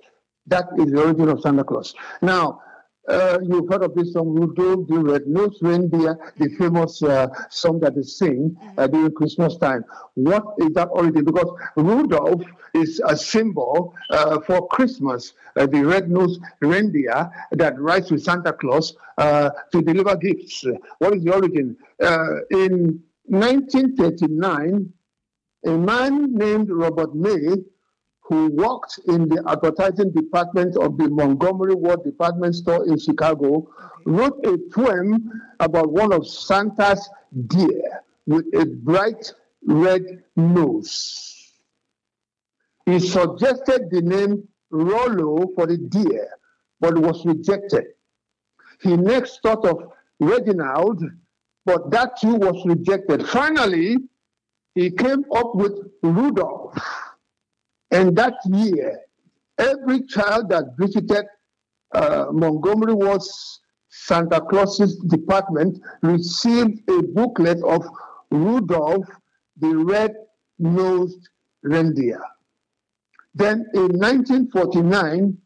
That 0.47 0.67
is 0.79 0.91
the 0.91 1.03
origin 1.03 1.29
of 1.29 1.41
Santa 1.41 1.65
Claus. 1.65 1.95
Now, 2.23 2.61
uh, 3.09 3.39
you've 3.43 3.69
heard 3.69 3.83
of 3.83 3.95
this 3.95 4.13
song, 4.13 4.29
Rudolph 4.29 4.87
the 4.89 4.99
Red-Nosed 4.99 5.63
Reindeer, 5.63 6.19
the 6.37 6.49
famous 6.59 7.03
uh, 7.03 7.29
song 7.51 7.81
that 7.81 7.97
is 7.97 8.19
sing 8.19 8.57
uh, 8.77 8.87
during 8.87 9.13
Christmas 9.13 9.57
time. 9.57 9.85
What 10.15 10.45
is 10.59 10.73
that 10.75 10.89
origin? 10.91 11.25
Because 11.25 11.51
Rudolph 11.77 12.43
is 12.75 13.01
a 13.07 13.17
symbol 13.17 13.95
uh, 14.11 14.41
for 14.41 14.69
Christmas, 14.69 15.33
uh, 15.57 15.67
the 15.67 15.85
red-nosed 15.85 16.41
reindeer 16.61 17.31
that 17.53 17.81
rides 17.81 18.11
with 18.11 18.23
Santa 18.23 18.53
Claus 18.53 18.95
uh, 19.17 19.51
to 19.73 19.83
deliver 19.83 20.17
gifts. 20.17 20.65
What 20.99 21.15
is 21.15 21.25
the 21.25 21.35
origin? 21.35 21.77
in 22.51 23.03
1939, 23.25 24.93
a 25.67 25.71
man 25.71 26.35
named 26.35 26.71
Robert 26.71 27.15
May 27.15 27.57
who 28.29 28.51
worked 28.51 29.01
in 29.07 29.27
the 29.29 29.43
advertising 29.49 30.13
department 30.13 30.77
of 30.77 30.99
the 30.99 31.09
Montgomery 31.09 31.75
Ward 31.75 32.05
department 32.05 32.55
store 32.55 32.87
in 32.87 32.99
Chicago, 32.99 33.67
wrote 34.05 34.45
a 34.45 34.59
poem 34.71 35.31
about 35.61 35.91
one 35.91 36.13
of 36.13 36.29
Santa's 36.29 37.09
deer 37.47 38.03
with 38.27 38.45
a 38.55 38.67
bright 38.67 39.33
red 39.67 40.23
nose. 40.37 41.55
He 42.85 42.99
suggested 43.01 43.89
the 43.91 44.03
name 44.03 44.47
Rollo 44.71 45.47
for 45.55 45.67
the 45.67 45.79
deer, 45.79 46.29
but 46.81 46.99
was 46.99 47.25
rejected. 47.25 47.85
He 48.83 48.95
next 48.97 49.41
thought 49.43 49.65
of 49.65 49.91
Reginald, 50.21 51.03
but 51.65 51.91
that 51.91 52.21
too 52.21 52.35
was 52.35 52.63
rejected. 52.67 53.27
Finally, 53.27 53.97
he 54.75 54.91
came 54.91 55.25
up 55.35 55.55
with 55.55 55.73
Rudolph 56.03 56.79
and 57.91 58.17
that 58.17 58.35
year, 58.47 59.01
every 59.59 60.03
child 60.07 60.51
that 60.51 60.77
visited 60.79 61.25
uh, 61.95 62.27
Montgomery 62.33 62.95
Ward's 62.95 63.61
Santa 63.89 64.41
Claus's 64.41 64.97
department 65.09 65.81
received 66.03 66.89
a 66.91 67.03
booklet 67.03 67.63
of 67.65 67.85
Rudolph 68.31 69.09
the 69.61 69.77
Red-Nosed 69.77 71.29
Reindeer. 71.63 72.23
Then 73.35 73.67
in 73.75 73.99
1949, 73.99 75.37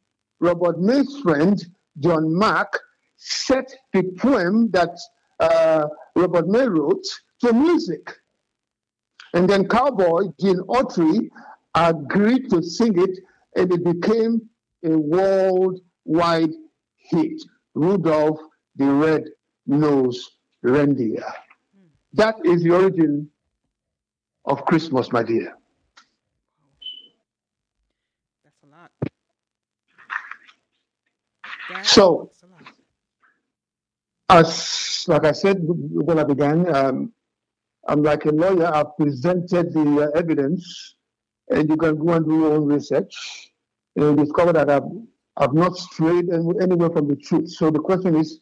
Robert 0.41 0.81
May's 0.81 1.19
friend, 1.21 1.65
John 2.01 2.37
Mack, 2.37 2.69
set 3.17 3.73
the 3.93 4.03
poem 4.19 4.71
that 4.73 4.99
uh, 5.41 5.87
Robert 6.17 6.49
May 6.49 6.67
wrote 6.67 7.07
to 7.41 7.53
music. 7.53 8.13
And 9.35 9.49
then 9.49 9.69
cowboy 9.69 10.25
Gene 10.41 10.61
Autry 10.69 11.29
agreed 11.75 12.51
to 12.51 12.63
sing 12.63 13.01
it, 13.01 13.19
and 13.57 13.73
it 13.73 13.85
became 13.85 14.49
a 14.85 14.97
worldwide 14.97 16.51
hit. 16.97 17.43
Rudolph 17.75 18.41
the 18.77 18.87
Red-Nosed 18.87 20.31
Reindeer. 20.63 21.25
That 22.15 22.37
is 22.45 22.63
the 22.63 22.71
origin 22.71 23.31
of 24.45 24.65
Christmas, 24.65 25.13
my 25.13 25.23
dear. 25.23 25.57
That's 28.45 28.57
a 28.63 28.67
lot. 28.67 28.91
That 31.71 31.87
so, 31.87 32.31
as 34.29 35.05
like 35.09 35.25
I 35.25 35.33
said 35.33 35.59
when 35.63 36.19
I 36.19 36.25
began, 36.25 36.75
um, 36.75 37.13
I'm 37.89 38.03
like 38.03 38.27
a 38.27 38.31
lawyer. 38.31 38.67
I've 38.67 38.97
presented 38.97 39.73
the 39.73 40.11
uh, 40.13 40.19
evidence 40.19 40.97
and 41.51 41.69
you 41.69 41.77
can 41.77 41.97
go 41.97 42.13
and 42.13 42.25
do 42.27 42.39
your 42.39 42.53
own 42.55 42.67
research 42.67 43.51
and 43.97 44.17
discover 44.17 44.53
that 44.53 44.71
I've, 44.71 44.89
I've 45.37 45.55
not 45.55 45.77
strayed 45.77 46.31
anywhere 46.31 46.91
from 46.91 47.09
the 47.09 47.17
truth. 47.17 47.51
So 47.51 47.71
the 47.71 47.81
question 47.81 48.17
is, 48.17 48.41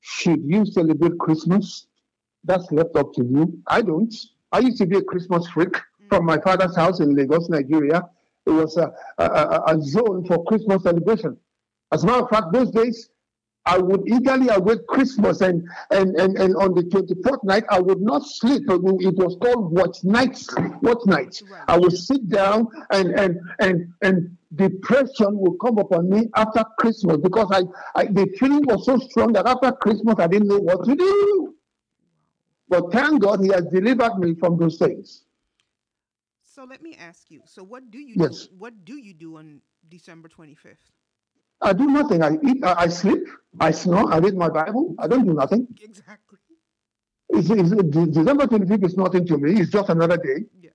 should 0.00 0.42
you 0.44 0.64
celebrate 0.66 1.18
Christmas? 1.18 1.86
That's 2.44 2.70
left 2.70 2.96
up 2.96 3.12
to 3.14 3.24
you. 3.24 3.58
I 3.66 3.82
don't. 3.82 4.14
I 4.52 4.60
used 4.60 4.78
to 4.78 4.86
be 4.86 4.98
a 4.98 5.02
Christmas 5.02 5.46
freak 5.48 5.72
mm. 5.72 6.08
from 6.08 6.24
my 6.24 6.38
father's 6.40 6.76
house 6.76 7.00
in 7.00 7.16
Lagos, 7.16 7.48
Nigeria. 7.48 8.02
it 8.46 8.50
was 8.50 8.76
a, 8.76 8.92
a, 9.18 9.24
a, 9.24 9.62
a 9.76 9.82
zone 9.82 10.24
for 10.26 10.44
Christmas 10.44 10.84
celebration. 10.84 11.36
As 11.92 12.04
a 12.04 12.06
matter 12.06 12.22
of 12.22 12.30
fact, 12.30 12.52
those 12.52 12.70
days 12.70 13.10
I 13.66 13.78
would 13.78 14.08
eagerly 14.08 14.48
await 14.48 14.86
Christmas, 14.86 15.40
and 15.40 15.68
and 15.90 16.14
and, 16.16 16.38
and 16.38 16.56
on 16.56 16.72
the 16.74 16.82
24th 16.82 17.42
night, 17.44 17.64
I 17.68 17.80
would 17.80 18.00
not 18.00 18.22
sleep. 18.24 18.62
It 18.68 19.16
was 19.16 19.36
called 19.42 19.72
watch 19.72 20.04
night. 20.04 20.40
Watch 20.82 21.04
night. 21.06 21.42
I 21.66 21.76
would 21.76 21.96
sit 21.96 22.28
down, 22.28 22.68
and 22.90 23.10
and 23.18 23.40
and 23.58 23.92
and 24.02 24.36
depression 24.54 25.38
would 25.38 25.58
come 25.60 25.78
upon 25.78 26.08
me 26.08 26.28
after 26.36 26.64
Christmas 26.78 27.18
because 27.22 27.48
I, 27.50 27.62
I 28.00 28.06
the 28.06 28.26
feeling 28.38 28.62
was 28.66 28.86
so 28.86 28.96
strong 28.98 29.32
that 29.32 29.46
after 29.46 29.72
Christmas 29.72 30.14
I 30.18 30.28
didn't 30.28 30.48
know 30.48 30.60
what 30.60 30.84
to 30.84 30.94
do. 30.94 31.54
But 32.68 32.92
thank 32.92 33.22
God, 33.22 33.40
He 33.40 33.48
has 33.48 33.66
delivered 33.66 34.18
me 34.18 34.34
from 34.34 34.58
those 34.58 34.78
things. 34.78 35.24
So 36.42 36.64
let 36.64 36.82
me 36.82 36.96
ask 36.98 37.30
you. 37.30 37.42
So 37.44 37.62
what 37.62 37.90
do 37.90 37.98
you 37.98 38.14
yes. 38.16 38.46
do? 38.46 38.54
What 38.58 38.84
do 38.84 38.96
you 38.96 39.12
do 39.12 39.36
on 39.36 39.60
December 39.88 40.28
25th? 40.28 40.95
I 41.60 41.72
do 41.72 41.86
nothing. 41.86 42.22
I 42.22 42.36
eat, 42.44 42.64
I, 42.64 42.88
sleep, 42.88 43.26
I 43.58 43.70
snore, 43.70 44.12
I 44.12 44.18
read 44.18 44.34
my 44.34 44.48
Bible. 44.48 44.94
I 44.98 45.06
don't 45.06 45.26
do 45.26 45.32
nothing. 45.32 45.66
Exactly. 45.82 46.38
It's, 47.30 47.50
it's, 47.50 47.70
December 47.70 48.46
25th 48.46 48.84
is 48.84 48.96
nothing 48.96 49.26
to 49.26 49.38
me. 49.38 49.60
It's 49.60 49.70
just 49.70 49.88
another 49.88 50.16
day. 50.16 50.44
Yes. 50.60 50.72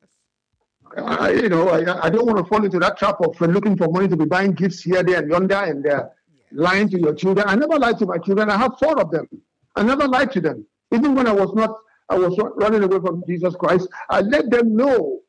I, 0.98 1.32
you 1.32 1.50
know, 1.50 1.70
I, 1.70 2.06
I 2.06 2.10
don't 2.10 2.26
want 2.26 2.40
to 2.40 2.44
fall 2.46 2.64
into 2.66 2.80
that 2.80 2.98
trap 2.98 3.18
of 3.22 3.40
looking 3.40 3.78
for 3.78 3.88
money 3.88 4.08
to 4.08 4.18
be 4.18 4.26
buying 4.26 4.54
gifts 4.54 4.82
here, 4.82 5.04
there, 5.04 5.20
and 5.20 5.32
yonder, 5.32 5.56
and 5.56 5.88
uh, 5.88 6.06
lying 6.52 6.90
to 6.90 7.00
your 7.00 7.14
children. 7.14 7.48
I 7.48 7.56
never 7.56 7.78
lied 7.78 7.98
to 8.00 8.06
my 8.06 8.18
children. 8.18 8.50
I 8.50 8.58
have 8.58 8.78
four 8.78 9.00
of 9.00 9.12
them. 9.12 9.28
I 9.76 9.84
never 9.84 10.08
lied 10.08 10.32
to 10.34 10.42
them. 10.42 10.66
Even 10.94 11.16
when 11.16 11.28
I 11.28 11.32
was 11.32 11.54
not, 11.54 11.78
I 12.10 12.18
was 12.18 12.38
running 12.56 12.84
away 12.84 13.00
from 13.00 13.24
Jesus 13.26 13.56
Christ. 13.56 13.88
I 14.10 14.20
let 14.22 14.50
them 14.50 14.76
know 14.76 15.22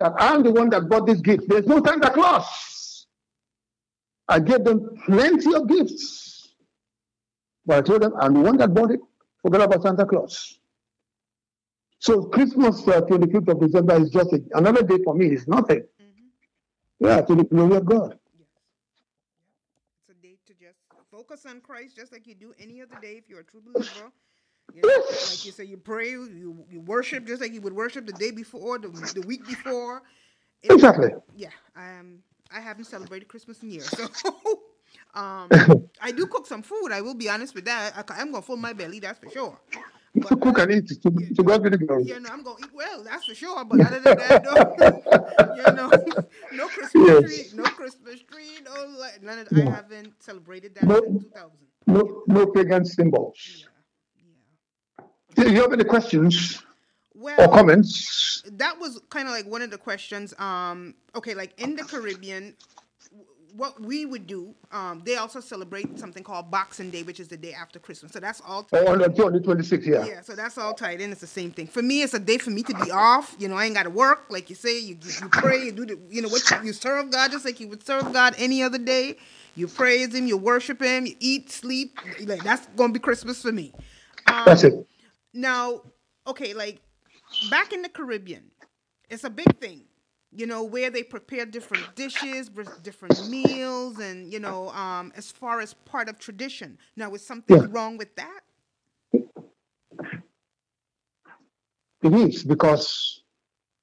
that 0.00 0.12
I'm 0.18 0.42
the 0.42 0.50
one 0.50 0.70
that 0.70 0.88
bought 0.88 1.06
this 1.06 1.20
gift. 1.20 1.48
There's 1.48 1.66
no 1.66 1.80
Santa 1.84 2.10
Claus. 2.10 2.71
I 4.32 4.40
gave 4.40 4.64
them 4.64 4.96
plenty 5.04 5.54
of 5.54 5.68
gifts. 5.68 6.54
But 7.66 7.76
I 7.76 7.80
told 7.82 8.00
them, 8.00 8.14
I'm 8.18 8.32
the 8.32 8.40
one 8.40 8.56
that 8.56 8.72
bought 8.72 8.90
it. 8.90 9.00
Forget 9.42 9.60
about 9.60 9.82
Santa 9.82 10.06
Claus. 10.06 10.58
So 11.98 12.24
Christmas, 12.24 12.80
uh, 12.88 13.02
25th 13.02 13.48
of 13.48 13.60
December, 13.60 14.00
is 14.00 14.10
just 14.10 14.32
a, 14.32 14.40
another 14.54 14.82
day 14.82 14.98
for 15.04 15.14
me. 15.14 15.26
It's 15.26 15.46
nothing. 15.46 15.82
Mm-hmm. 16.00 17.06
Yeah, 17.06 17.20
to 17.20 17.34
the 17.34 17.44
glory 17.44 17.76
of 17.76 17.84
God. 17.84 18.18
Yes. 18.38 18.48
It's 20.08 20.18
a 20.18 20.22
day 20.22 20.38
to 20.46 20.54
just 20.54 20.78
focus 21.10 21.44
on 21.44 21.60
Christ, 21.60 21.96
just 21.96 22.10
like 22.10 22.26
you 22.26 22.34
do 22.34 22.54
any 22.58 22.80
other 22.80 22.98
day 23.02 23.16
if 23.18 23.28
you're 23.28 23.40
a 23.40 23.44
true 23.44 23.60
believer. 23.60 24.10
You 24.72 24.80
know, 24.80 24.88
yes. 24.88 25.30
Like 25.30 25.44
you 25.44 25.52
say, 25.52 25.64
you 25.64 25.76
pray, 25.76 26.10
you, 26.10 26.64
you 26.70 26.80
worship 26.80 27.26
just 27.26 27.42
like 27.42 27.52
you 27.52 27.60
would 27.60 27.74
worship 27.74 28.06
the 28.06 28.14
day 28.14 28.30
before, 28.30 28.78
the, 28.78 28.88
the 29.14 29.26
week 29.26 29.46
before. 29.46 30.02
It, 30.62 30.72
exactly. 30.72 31.10
Yeah. 31.36 31.50
Um, 31.76 32.20
I 32.54 32.60
haven't 32.60 32.84
celebrated 32.84 33.28
Christmas 33.28 33.62
in 33.62 33.70
years, 33.70 33.88
so 33.88 34.04
um, 35.14 35.48
I 36.00 36.12
do 36.14 36.26
cook 36.26 36.46
some 36.46 36.62
food. 36.62 36.92
I 36.92 37.00
will 37.00 37.14
be 37.14 37.28
honest 37.28 37.54
with 37.54 37.64
that. 37.64 38.10
I, 38.10 38.20
am 38.20 38.30
gonna 38.30 38.42
fill 38.42 38.56
my 38.56 38.72
belly, 38.72 39.00
that's 39.00 39.18
for 39.18 39.30
sure. 39.30 39.58
But, 40.14 40.28
to 40.28 40.36
cook 40.36 40.58
and 40.58 40.72
eat 40.72 40.88
to, 40.88 40.94
yeah, 41.04 41.28
to 41.36 41.60
be 41.60 41.68
the 41.70 41.78
glory. 41.78 42.02
Yeah, 42.04 42.18
no, 42.18 42.28
I'm 42.30 42.42
gonna 42.42 42.58
eat 42.60 42.70
well, 42.74 43.02
that's 43.02 43.24
for 43.24 43.34
sure. 43.34 43.64
But 43.64 43.80
other 43.80 44.00
than 44.00 44.18
that, 44.18 44.44
no, 44.44 45.56
you 45.56 45.72
know, 45.72 45.90
no 46.52 46.68
Christmas 46.68 47.08
yes. 47.08 47.22
tree, 47.22 47.44
no 47.54 47.64
Christmas 47.64 48.20
tree, 48.30 48.58
no 48.64 48.98
like 48.98 49.22
none 49.22 49.38
of 49.38 49.48
that. 49.48 49.66
I 49.66 49.70
haven't 49.70 50.22
celebrated 50.22 50.74
that 50.74 50.84
no, 50.84 51.00
since 51.00 51.24
2000. 51.24 51.50
No, 51.86 52.22
no 52.26 52.46
pagan 52.48 52.84
symbols. 52.84 53.66
Yeah, 54.18 55.04
yeah. 55.36 55.44
Do 55.44 55.52
you 55.52 55.62
have 55.62 55.72
any 55.72 55.84
questions? 55.84 56.62
Well, 57.22 57.40
or 57.40 57.48
comments? 57.48 58.42
That 58.52 58.78
was 58.78 59.00
kind 59.10 59.28
of 59.28 59.32
like 59.32 59.46
one 59.46 59.62
of 59.62 59.70
the 59.70 59.78
questions. 59.78 60.34
Um, 60.38 60.94
okay, 61.14 61.34
like 61.34 61.58
in 61.60 61.76
the 61.76 61.84
Caribbean, 61.84 62.54
what 63.54 63.80
we 63.80 64.06
would 64.06 64.26
do, 64.26 64.54
um, 64.70 65.02
they 65.04 65.16
also 65.16 65.40
celebrate 65.40 65.98
something 65.98 66.24
called 66.24 66.50
Boxing 66.50 66.90
Day, 66.90 67.02
which 67.02 67.20
is 67.20 67.28
the 67.28 67.36
day 67.36 67.52
after 67.52 67.78
Christmas. 67.78 68.12
So 68.12 68.20
that's 68.20 68.40
all. 68.40 68.66
Oh, 68.72 68.92
on 68.92 68.98
the 68.98 69.08
26th, 69.08 69.86
yeah. 69.86 70.04
Yeah, 70.04 70.20
so 70.22 70.34
that's 70.34 70.56
all 70.56 70.74
tied 70.74 71.00
in. 71.00 71.12
It's 71.12 71.20
the 71.20 71.26
same 71.26 71.50
thing. 71.50 71.66
For 71.66 71.82
me, 71.82 72.02
it's 72.02 72.14
a 72.14 72.18
day 72.18 72.38
for 72.38 72.50
me 72.50 72.62
to 72.62 72.74
be 72.74 72.90
off. 72.90 73.36
You 73.38 73.48
know, 73.48 73.56
I 73.56 73.66
ain't 73.66 73.74
got 73.74 73.84
to 73.84 73.90
work. 73.90 74.26
Like 74.30 74.48
you 74.48 74.56
say, 74.56 74.78
you, 74.78 74.96
you 75.02 75.28
pray, 75.28 75.64
you 75.64 75.72
do 75.72 75.86
the, 75.86 75.98
you 76.10 76.22
know, 76.22 76.28
what 76.28 76.50
you, 76.50 76.56
you 76.64 76.72
serve 76.72 77.10
God 77.10 77.30
just 77.30 77.44
like 77.44 77.60
you 77.60 77.68
would 77.68 77.84
serve 77.84 78.12
God 78.12 78.34
any 78.38 78.62
other 78.62 78.78
day. 78.78 79.16
You 79.54 79.68
praise 79.68 80.14
Him, 80.14 80.26
you 80.26 80.36
worship 80.38 80.80
Him, 80.80 81.06
you 81.06 81.14
eat, 81.20 81.50
sleep. 81.50 81.98
Like 82.24 82.42
that's 82.42 82.66
gonna 82.74 82.92
be 82.92 82.98
Christmas 82.98 83.42
for 83.42 83.52
me. 83.52 83.72
Um, 84.26 84.44
that's 84.46 84.64
it. 84.64 84.74
Now, 85.34 85.82
okay, 86.26 86.54
like 86.54 86.80
back 87.50 87.72
in 87.72 87.82
the 87.82 87.88
Caribbean, 87.88 88.50
it's 89.10 89.24
a 89.24 89.30
big 89.30 89.58
thing, 89.58 89.84
you 90.30 90.46
know, 90.46 90.62
where 90.62 90.90
they 90.90 91.02
prepare 91.02 91.44
different 91.46 91.94
dishes, 91.94 92.50
different 92.82 93.28
meals, 93.28 93.98
and 93.98 94.32
you 94.32 94.40
know, 94.40 94.70
um, 94.70 95.12
as 95.16 95.30
far 95.30 95.60
as 95.60 95.74
part 95.74 96.08
of 96.08 96.18
tradition. 96.18 96.78
Now, 96.96 97.14
is 97.14 97.26
something 97.26 97.56
yeah. 97.56 97.66
wrong 97.70 97.96
with 97.96 98.14
that? 98.16 98.40
It 102.02 102.12
is 102.14 102.42
because, 102.42 103.22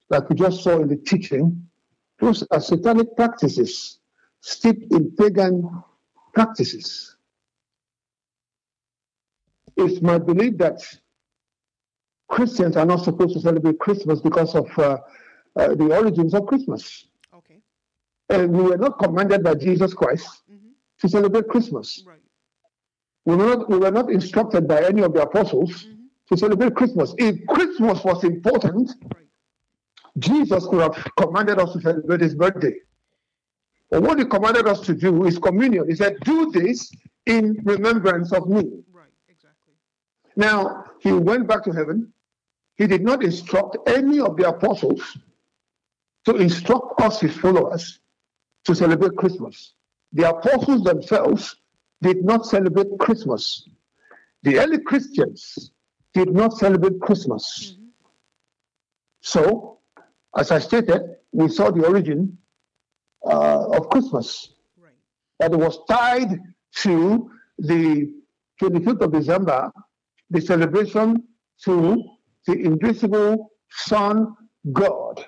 like 0.09 0.29
we 0.29 0.35
just 0.35 0.61
saw 0.63 0.81
in 0.81 0.89
the 0.89 0.97
teaching, 0.97 1.67
those 2.19 2.43
are 2.51 2.59
satanic 2.59 3.15
practices 3.15 3.99
steeped 4.41 4.91
in 4.91 5.11
pagan 5.15 5.83
practices. 6.33 7.15
It's 9.77 10.01
my 10.01 10.17
belief 10.17 10.57
that 10.57 10.81
Christians 12.29 12.77
are 12.77 12.85
not 12.85 13.03
supposed 13.03 13.33
to 13.33 13.41
celebrate 13.41 13.79
Christmas 13.79 14.21
because 14.21 14.55
of 14.55 14.67
uh, 14.77 14.97
uh, 15.55 15.75
the 15.75 15.95
origins 15.95 16.33
of 16.33 16.45
Christmas. 16.45 17.07
Okay. 17.33 17.59
And 18.29 18.51
we 18.51 18.63
were 18.63 18.77
not 18.77 18.99
commanded 18.99 19.43
by 19.43 19.55
Jesus 19.55 19.93
Christ 19.93 20.27
mm-hmm. 20.49 20.69
to 21.01 21.09
celebrate 21.09 21.47
Christmas. 21.47 22.03
Right. 22.05 22.19
We 23.25 23.35
were 23.35 23.55
not, 23.55 23.69
we 23.69 23.77
were 23.77 23.91
not 23.91 24.11
instructed 24.11 24.67
by 24.67 24.83
any 24.83 25.01
of 25.01 25.13
the 25.13 25.23
apostles 25.23 25.71
mm-hmm. 25.71 26.03
to 26.31 26.37
celebrate 26.37 26.75
Christmas. 26.75 27.13
If 27.17 27.45
Christmas 27.47 28.03
was 28.03 28.23
important, 28.23 28.91
right. 29.15 29.25
Jesus 30.19 30.65
could 30.67 30.81
have 30.81 31.07
commanded 31.17 31.59
us 31.59 31.73
to 31.73 31.81
celebrate 31.81 32.21
his 32.21 32.35
birthday. 32.35 32.75
But 33.89 34.03
what 34.03 34.19
he 34.19 34.25
commanded 34.25 34.67
us 34.67 34.81
to 34.81 34.93
do 34.93 35.25
is 35.25 35.39
communion. 35.39 35.89
He 35.89 35.95
said, 35.95 36.17
Do 36.23 36.51
this 36.51 36.91
in 37.25 37.59
remembrance 37.63 38.31
of 38.31 38.47
me. 38.47 38.83
Right, 38.91 39.09
exactly. 39.27 39.73
Now, 40.35 40.83
he 40.99 41.11
went 41.11 41.47
back 41.47 41.63
to 41.63 41.71
heaven 41.71 42.13
he 42.79 42.87
did 42.87 43.03
not 43.03 43.23
instruct 43.23 43.77
any 43.87 44.21
of 44.21 44.37
the 44.37 44.47
apostles 44.47 45.17
to 46.23 46.35
instruct 46.37 47.01
us, 47.01 47.19
his 47.19 47.35
followers, 47.35 47.99
to 48.63 48.73
celebrate 48.73 49.17
Christmas. 49.17 49.73
The 50.13 50.29
apostles 50.29 50.83
themselves 50.85 51.57
did 52.01 52.23
not 52.23 52.45
celebrate 52.45 52.87
Christmas. 52.97 53.67
The 54.43 54.59
early 54.59 54.79
Christians 54.79 55.71
did 56.13 56.31
not 56.31 56.53
celebrate 56.53 57.01
Christmas. 57.01 57.73
Mm-hmm. 57.73 57.85
So, 59.23 59.79
as 60.37 60.51
I 60.51 60.59
stated, 60.59 61.01
we 61.33 61.49
saw 61.49 61.71
the 61.71 61.85
origin 61.85 62.37
uh, 63.25 63.71
of 63.71 63.89
Christmas. 63.89 64.53
Right. 64.81 64.93
That 65.39 65.51
it 65.51 65.59
was 65.59 65.79
tied 65.89 66.39
to 66.77 67.29
the 67.57 68.13
25th 68.61 69.01
of 69.01 69.11
December, 69.11 69.69
the 70.29 70.39
celebration 70.39 71.23
to 71.65 72.18
the 72.49 72.59
invisible 72.65 73.51
Sun 73.69 74.35
God. 74.73 75.25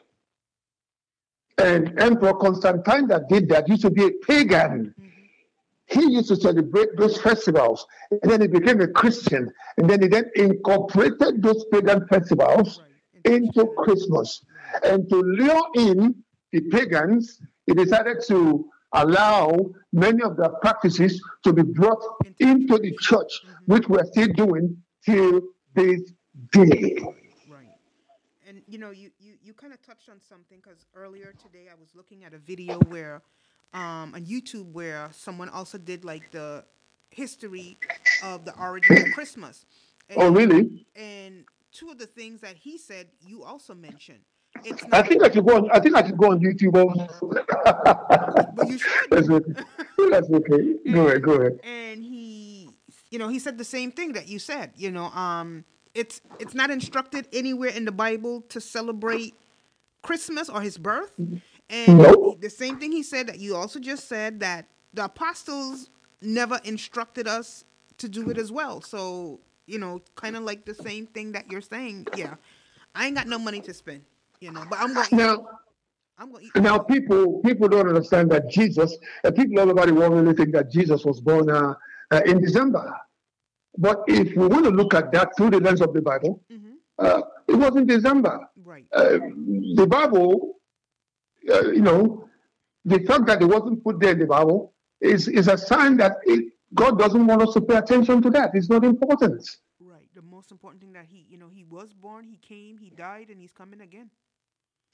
And 1.57 1.99
Emperor 1.99 2.33
Constantine 2.33 3.07
that 3.07 3.29
did 3.29 3.49
that 3.49 3.67
used 3.67 3.83
to 3.83 3.91
be 3.91 4.05
a 4.05 4.11
pagan. 4.27 4.95
Mm-hmm. 4.99 5.99
He 5.99 6.13
used 6.13 6.29
to 6.29 6.35
celebrate 6.37 6.89
those 6.97 7.21
festivals, 7.21 7.85
and 8.09 8.31
then 8.31 8.41
he 8.41 8.47
became 8.47 8.79
a 8.81 8.87
Christian, 8.87 9.51
and 9.77 9.89
then 9.89 10.01
he 10.01 10.07
then 10.07 10.25
incorporated 10.35 11.43
those 11.43 11.65
pagan 11.71 12.07
festivals 12.07 12.81
into 13.25 13.67
Christmas. 13.77 14.43
And 14.83 15.07
to 15.09 15.17
lure 15.17 15.67
in 15.75 16.15
the 16.51 16.61
pagans, 16.71 17.41
he 17.67 17.73
decided 17.73 18.17
to 18.27 18.65
allow 18.93 19.71
many 19.93 20.23
of 20.23 20.37
their 20.37 20.49
practices 20.61 21.21
to 21.43 21.53
be 21.53 21.61
brought 21.61 22.03
into 22.39 22.77
the 22.79 22.95
church, 22.99 23.31
which 23.65 23.83
mm-hmm. 23.83 23.93
we're 23.93 24.05
still 24.05 24.29
doing 24.29 24.77
till 25.05 25.41
this 25.75 26.01
Right. 26.55 27.67
And 28.47 28.61
you 28.67 28.77
know, 28.77 28.91
you 28.91 29.11
you, 29.19 29.33
you 29.43 29.53
kind 29.53 29.73
of 29.73 29.81
touched 29.81 30.09
on 30.09 30.19
something 30.27 30.57
because 30.63 30.85
earlier 30.95 31.33
today 31.41 31.67
I 31.71 31.75
was 31.79 31.89
looking 31.95 32.23
at 32.23 32.33
a 32.33 32.37
video 32.37 32.79
where 32.79 33.21
um, 33.73 34.13
on 34.15 34.25
YouTube 34.25 34.71
where 34.71 35.09
someone 35.13 35.49
also 35.49 35.77
did 35.77 36.03
like 36.03 36.31
the 36.31 36.63
history 37.09 37.77
of 38.23 38.45
the 38.45 38.57
origin 38.57 38.97
of 38.97 39.13
Christmas. 39.13 39.65
And, 40.09 40.21
oh, 40.21 40.31
really? 40.31 40.85
And 40.95 41.45
two 41.71 41.89
of 41.89 41.97
the 41.97 42.05
things 42.05 42.41
that 42.41 42.55
he 42.57 42.77
said, 42.77 43.07
you 43.25 43.43
also 43.43 43.73
mentioned. 43.73 44.19
It's 44.63 44.83
I 44.91 45.01
think 45.01 45.23
I 45.23 45.31
should 45.31 45.45
go 45.45 45.57
on. 45.57 45.71
I 45.71 45.79
think 45.79 45.95
I 45.95 46.05
should 46.05 46.17
go 46.17 46.31
on 46.31 46.39
YouTube. 46.39 46.73
but 48.55 48.67
you 48.67 48.77
should. 48.77 49.09
That's 49.09 49.29
okay. 49.29 49.53
That's 50.09 50.29
okay. 50.29 50.91
Go 50.91 51.07
ahead. 51.07 51.23
Go 51.23 51.33
ahead. 51.33 51.59
And 51.63 52.03
he, 52.03 52.69
you 53.09 53.17
know, 53.17 53.29
he 53.29 53.39
said 53.39 53.57
the 53.57 53.63
same 53.63 53.91
thing 53.91 54.13
that 54.13 54.27
you 54.27 54.39
said. 54.39 54.71
You 54.75 54.91
know, 54.91 55.05
um, 55.05 55.63
it's 55.93 56.21
it's 56.39 56.53
not 56.53 56.69
instructed 56.71 57.27
anywhere 57.33 57.69
in 57.69 57.85
the 57.85 57.91
Bible 57.91 58.41
to 58.49 58.61
celebrate 58.61 59.33
Christmas 60.01 60.49
or 60.49 60.61
his 60.61 60.77
birth. 60.77 61.13
And 61.69 61.97
No. 61.97 62.37
the 62.39 62.49
same 62.49 62.79
thing 62.79 62.91
he 62.91 63.03
said 63.03 63.27
that 63.27 63.39
you 63.39 63.55
also 63.55 63.79
just 63.79 64.07
said 64.07 64.39
that 64.41 64.65
the 64.93 65.05
apostles 65.05 65.89
never 66.21 66.59
instructed 66.63 67.27
us 67.27 67.65
to 67.97 68.09
do 68.09 68.29
it 68.29 68.37
as 68.37 68.51
well. 68.51 68.81
So, 68.81 69.39
you 69.67 69.79
know, 69.79 70.01
kind 70.15 70.35
of 70.35 70.43
like 70.43 70.65
the 70.65 70.75
same 70.75 71.07
thing 71.07 71.31
that 71.33 71.49
you're 71.51 71.61
saying. 71.61 72.07
Yeah. 72.15 72.35
I 72.93 73.05
ain't 73.07 73.15
got 73.15 73.27
no 73.27 73.39
money 73.39 73.61
to 73.61 73.73
spend, 73.73 74.03
you 74.41 74.51
know, 74.51 74.63
but 74.69 74.79
I'm 74.79 74.93
going 74.93 75.07
to 75.07 75.15
Now, 75.15 75.47
I'm 76.17 76.31
going 76.31 76.49
to 76.51 76.59
eat. 76.59 76.63
now 76.63 76.77
people 76.77 77.39
people 77.39 77.69
don't 77.69 77.87
understand 77.87 78.29
that 78.31 78.49
Jesus. 78.49 78.97
Uh, 79.23 79.31
people 79.31 79.65
the 79.65 79.93
world 79.93 80.13
really 80.13 80.33
think 80.33 80.51
that 80.53 80.69
Jesus 80.71 81.05
was 81.05 81.21
born 81.21 81.49
uh, 81.49 81.73
uh, 82.11 82.21
in 82.25 82.41
December. 82.41 82.93
But 83.77 84.03
if 84.07 84.35
we 84.35 84.47
want 84.47 84.65
to 84.65 84.69
look 84.71 84.93
at 84.93 85.11
that 85.13 85.35
through 85.37 85.51
the 85.51 85.59
lens 85.59 85.81
of 85.81 85.93
the 85.93 86.01
Bible, 86.01 86.43
Mhm. 86.51 86.73
uh, 86.99 87.21
it 87.47 87.55
was 87.55 87.75
in 87.75 87.85
December. 87.85 88.49
Right. 88.63 88.85
Uh, 88.91 89.19
the 89.75 89.87
Bible, 89.89 90.59
uh, 91.49 91.71
you 91.71 91.81
know, 91.81 92.27
the 92.85 92.99
fact 92.99 93.25
that 93.27 93.41
it 93.41 93.45
wasn't 93.45 93.83
put 93.83 93.99
there 93.99 94.11
in 94.11 94.19
the 94.19 94.25
Bible 94.27 94.73
is, 94.99 95.27
is 95.27 95.47
a 95.47 95.57
sign 95.57 95.97
that 95.97 96.17
it, 96.23 96.53
God 96.73 96.99
doesn't 96.99 97.25
want 97.27 97.41
us 97.41 97.53
to 97.53 97.61
pay 97.61 97.75
attention 97.75 98.21
to 98.21 98.29
that. 98.31 98.51
It's 98.53 98.69
not 98.69 98.83
important. 98.83 99.41
Right. 99.79 100.07
The 100.15 100.21
most 100.21 100.51
important 100.51 100.81
thing 100.81 100.93
that 100.93 101.05
he, 101.05 101.25
you 101.29 101.37
know, 101.37 101.47
he 101.49 101.63
was 101.63 101.93
born, 101.93 102.25
he 102.25 102.37
came, 102.37 102.77
he 102.77 102.89
died, 102.89 103.29
and 103.29 103.39
he's 103.39 103.53
coming 103.53 103.81
again. 103.81 104.09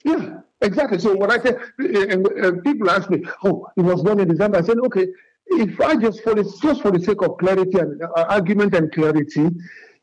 Yeah, 0.04 0.40
exactly. 0.60 0.98
So 0.98 1.14
what 1.16 1.32
I 1.32 1.40
said, 1.40 1.58
and, 1.78 2.24
and 2.28 2.62
people 2.62 2.88
ask 2.88 3.10
me, 3.10 3.24
"Oh, 3.42 3.66
it 3.76 3.80
was 3.82 4.00
born 4.04 4.20
in 4.20 4.28
December." 4.28 4.58
I 4.58 4.62
said, 4.62 4.78
"Okay, 4.78 5.08
if 5.50 5.80
I 5.80 5.96
just 5.96 6.22
for 6.22 6.34
the 6.34 6.44
just 6.62 6.82
for 6.82 6.90
the 6.90 7.00
sake 7.00 7.22
of 7.22 7.38
clarity 7.38 7.78
and 7.78 8.00
uh, 8.02 8.24
argument 8.28 8.74
and 8.74 8.90
clarity, 8.92 9.48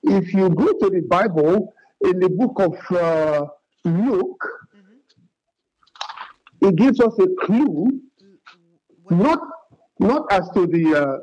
if 0.03 0.33
you 0.33 0.49
go 0.49 0.73
to 0.73 0.89
the 0.89 1.01
Bible 1.07 1.73
in 2.03 2.19
the 2.19 2.29
book 2.29 2.59
of 2.59 2.97
uh, 2.97 3.45
Luke, 3.85 4.43
Mhm. 4.75 4.99
it 6.69 6.75
gives 6.75 6.99
us 6.99 7.17
a 7.19 7.27
clue, 7.45 8.01
What, 9.03 9.15
not 9.17 9.39
not 9.99 10.31
as 10.31 10.49
to 10.55 10.67
the 10.67 10.95
uh, 10.95 11.17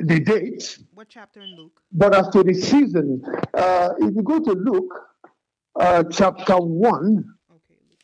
the 0.00 0.20
date, 0.20 0.78
what 0.94 1.08
chapter 1.08 1.40
in 1.42 1.56
Luke? 1.56 1.80
but 1.92 2.14
as 2.14 2.28
to 2.30 2.42
the 2.42 2.54
season. 2.54 3.22
Uh, 3.54 3.90
if 3.98 4.14
you 4.14 4.22
go 4.22 4.38
to 4.40 4.52
Luke, 4.52 4.92
uh, 5.76 6.02
chapter 6.10 6.56
one. 6.56 7.24
Okay. 7.50 7.78
Luke 7.88 7.98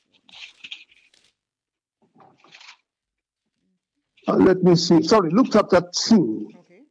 Uh, 4.29 4.37
let 4.37 4.63
me 4.63 4.77
see. 4.77 5.03
Sorry, 5.03 5.31
Luke 5.31 5.49
chapter 5.53 5.81
2. 6.07 6.17
one. 6.19 6.55
Okay. 6.61 6.83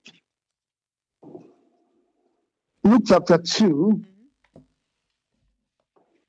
Luke 2.83 3.03
chapter 3.05 3.37
2. 3.37 4.03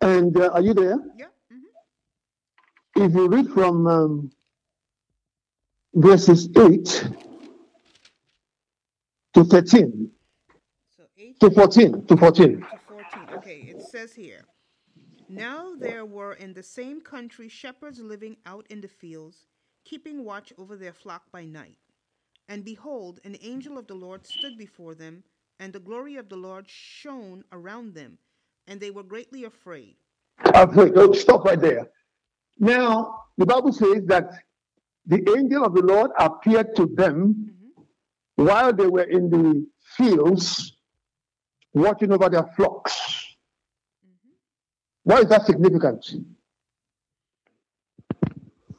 And 0.02 0.36
uh, 0.36 0.50
are 0.54 0.62
you 0.62 0.74
there? 0.74 0.98
Yeah. 1.18 1.26
hmm 1.50 3.04
If 3.04 3.14
you 3.14 3.28
read 3.28 3.48
from 3.50 3.86
um, 3.86 4.30
verses 5.94 6.48
8 6.56 7.08
to 9.34 9.44
13, 9.44 10.10
So 10.96 11.04
8 11.18 11.40
to 11.40 11.50
14, 11.50 12.06
to 12.06 12.16
14. 12.16 12.60
to 12.60 12.66
14. 12.88 13.28
Okay, 13.36 13.58
it 13.68 13.82
says 13.82 14.14
here 14.14 14.44
Now 15.28 15.74
there 15.78 16.04
were 16.06 16.32
in 16.34 16.54
the 16.54 16.62
same 16.62 17.00
country 17.00 17.48
shepherds 17.48 18.00
living 18.00 18.36
out 18.46 18.66
in 18.70 18.80
the 18.80 18.88
fields, 18.88 19.46
keeping 19.84 20.24
watch 20.24 20.52
over 20.58 20.76
their 20.76 20.92
flock 20.92 21.22
by 21.32 21.44
night. 21.44 21.78
And 22.48 22.64
behold, 22.64 23.20
an 23.24 23.36
angel 23.42 23.78
of 23.78 23.86
the 23.86 23.94
Lord 23.94 24.26
stood 24.26 24.58
before 24.58 24.94
them, 24.94 25.24
and 25.60 25.72
the 25.72 25.80
glory 25.80 26.16
of 26.16 26.28
the 26.28 26.36
Lord 26.36 26.66
shone 26.68 27.44
around 27.52 27.94
them, 27.94 28.18
and 28.66 28.80
they 28.80 28.90
were 28.90 29.02
greatly 29.04 29.44
afraid. 29.44 29.96
Uh, 30.44 30.66
wait, 30.74 30.92
oh, 30.96 31.12
stop 31.12 31.44
right 31.44 31.60
there. 31.60 31.88
Now, 32.58 33.24
the 33.38 33.46
Bible 33.46 33.72
says 33.72 34.04
that 34.06 34.30
the 35.06 35.22
angel 35.36 35.64
of 35.64 35.74
the 35.74 35.82
Lord 35.82 36.10
appeared 36.18 36.76
to 36.76 36.86
them 36.86 37.34
Mhm. 37.50 37.84
while 38.36 38.72
they 38.72 38.86
were 38.86 39.04
in 39.04 39.30
the 39.30 39.66
fields 39.96 40.76
watching 41.74 42.12
over 42.12 42.28
their 42.28 42.46
flocks. 42.56 43.26
Why 45.04 45.20
is 45.20 45.26
that 45.28 45.46
significant? 45.46 46.06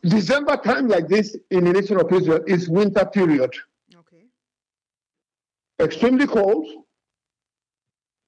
December 0.04 0.58
time 0.58 0.88
like 0.88 1.08
this 1.08 1.36
in 1.52 1.66
the 1.66 1.74
nation 1.74 2.00
of 2.00 2.12
Israel 2.12 2.44
is 2.48 2.68
winter 2.68 3.06
period. 3.06 3.54
Okay. 3.96 4.26
Extremely 5.80 6.28
cold, 6.28 6.68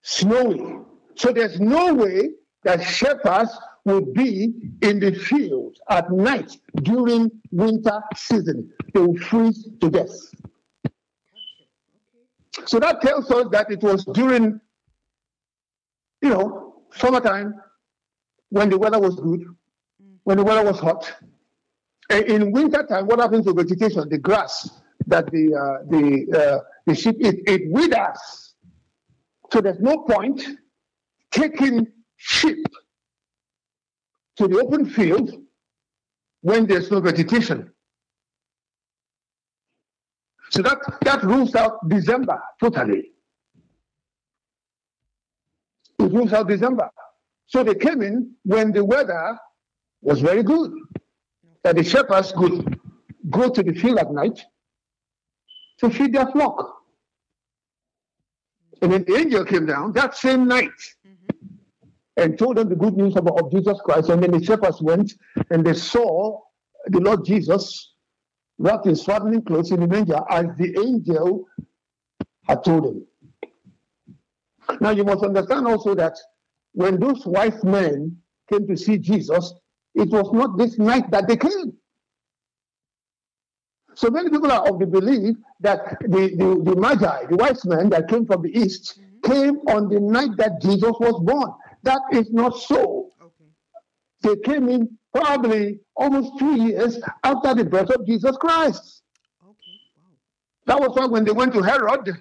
snowy. 0.01 0.79
So 1.15 1.31
there's 1.31 1.59
no 1.59 1.93
way 1.93 2.31
that 2.63 2.83
shepherds 2.83 3.51
would 3.85 4.13
be 4.13 4.53
in 4.81 4.99
the 4.99 5.13
field 5.13 5.77
at 5.89 6.11
night 6.11 6.55
during 6.83 7.31
winter 7.51 8.01
season. 8.15 8.71
They 8.93 9.01
will 9.01 9.17
freeze 9.17 9.67
to 9.81 9.89
death. 9.89 10.15
So 12.65 12.79
that 12.79 13.01
tells 13.01 13.29
us 13.31 13.47
that 13.51 13.71
it 13.71 13.81
was 13.81 14.05
during, 14.05 14.61
you 16.21 16.29
know, 16.29 16.75
summertime 16.93 17.55
when 18.49 18.69
the 18.69 18.77
weather 18.77 18.99
was 18.99 19.15
good, 19.15 19.43
when 20.23 20.37
the 20.37 20.43
weather 20.43 20.63
was 20.63 20.79
hot. 20.79 21.11
And 22.09 22.25
in 22.25 22.51
winter 22.51 22.85
time, 22.85 23.07
what 23.07 23.19
happens 23.19 23.45
to 23.45 23.53
vegetation? 23.53 24.07
The 24.09 24.17
grass 24.17 24.69
that 25.07 25.31
the 25.31 25.55
uh, 25.55 25.89
the 25.89 26.37
uh, 26.37 26.59
the 26.85 26.95
sheep 26.95 27.15
eat, 27.19 27.43
it 27.47 27.71
withers. 27.71 28.53
So 29.51 29.61
there's 29.61 29.79
no 29.79 29.99
point 29.99 30.43
taking 31.31 31.87
sheep 32.17 32.65
to 34.37 34.47
the 34.47 34.59
open 34.59 34.85
field 34.85 35.31
when 36.41 36.65
there's 36.67 36.91
no 36.91 36.99
vegetation. 36.99 37.71
So 40.49 40.61
that, 40.61 40.77
that 41.01 41.23
rules 41.23 41.55
out 41.55 41.87
December 41.89 42.39
totally. 42.61 43.11
It 45.99 46.11
rules 46.11 46.33
out 46.33 46.47
December. 46.47 46.89
So 47.47 47.63
they 47.63 47.75
came 47.75 48.01
in 48.01 48.35
when 48.43 48.71
the 48.71 48.83
weather 48.85 49.37
was 50.01 50.19
very 50.19 50.43
good. 50.43 50.71
That 51.63 51.75
the 51.75 51.83
shepherds 51.83 52.31
could 52.31 52.79
go 53.29 53.49
to 53.49 53.63
the 53.63 53.73
field 53.73 53.99
at 53.99 54.11
night 54.11 54.43
to 55.79 55.89
feed 55.89 56.13
their 56.13 56.27
flock. 56.27 56.83
And 58.81 58.91
then 58.91 59.05
the 59.07 59.15
angel 59.15 59.45
came 59.45 59.65
down 59.65 59.93
that 59.93 60.17
same 60.17 60.47
night 60.47 60.69
mm-hmm. 61.07 61.47
and 62.17 62.37
told 62.37 62.57
them 62.57 62.67
the 62.67 62.75
good 62.75 62.97
news 62.97 63.15
about 63.15 63.39
of 63.39 63.51
Jesus 63.51 63.79
Christ. 63.83 64.09
And 64.09 64.21
then 64.21 64.31
the 64.31 64.43
shepherds 64.43 64.81
went 64.81 65.13
and 65.51 65.65
they 65.65 65.73
saw 65.73 66.39
the 66.87 66.99
Lord 66.99 67.23
Jesus 67.25 67.93
wrapped 68.57 68.85
in 68.85 68.95
swaddling 68.95 69.41
clothes 69.43 69.71
in 69.71 69.79
the 69.79 69.87
manger 69.87 70.19
as 70.29 70.45
the 70.57 70.77
angel 70.79 71.45
had 72.43 72.63
told 72.63 72.85
him. 72.85 73.07
Now 74.79 74.91
you 74.91 75.03
must 75.03 75.23
understand 75.23 75.67
also 75.67 75.95
that 75.95 76.17
when 76.73 76.99
those 76.99 77.25
wise 77.25 77.63
men 77.63 78.17
came 78.51 78.67
to 78.67 78.75
see 78.75 78.97
Jesus, 78.97 79.53
it 79.95 80.09
was 80.09 80.31
not 80.33 80.57
this 80.57 80.77
night 80.77 81.09
that 81.11 81.27
they 81.27 81.37
came. 81.37 81.73
So 83.95 84.09
many 84.09 84.29
people 84.29 84.51
are 84.51 84.67
of 84.67 84.79
the 84.79 84.87
belief 84.87 85.35
that 85.59 85.99
the, 86.01 86.35
the, 86.35 86.71
the 86.71 86.75
Magi, 86.75 87.25
the 87.29 87.35
wise 87.35 87.63
men 87.65 87.89
that 87.89 88.07
came 88.07 88.25
from 88.25 88.41
the 88.41 88.49
east, 88.49 88.99
came 89.23 89.57
on 89.67 89.89
the 89.89 89.99
night 89.99 90.31
that 90.37 90.61
Jesus 90.61 90.93
was 90.99 91.21
born. 91.23 91.51
That 91.83 92.01
is 92.11 92.31
not 92.31 92.57
so. 92.57 93.11
Okay. 93.21 93.45
They 94.21 94.35
came 94.37 94.67
in 94.67 94.97
probably 95.13 95.79
almost 95.95 96.39
two 96.39 96.61
years 96.61 96.99
after 97.23 97.53
the 97.53 97.65
birth 97.65 97.89
of 97.91 98.05
Jesus 98.07 98.35
Christ. 98.37 99.03
Okay. 99.43 99.79
Wow. 99.97 100.09
That 100.65 100.79
was 100.79 100.97
why 100.97 101.05
when 101.05 101.23
they 101.23 101.31
went 101.31 101.53
to 101.53 101.61
Herod, 101.61 102.17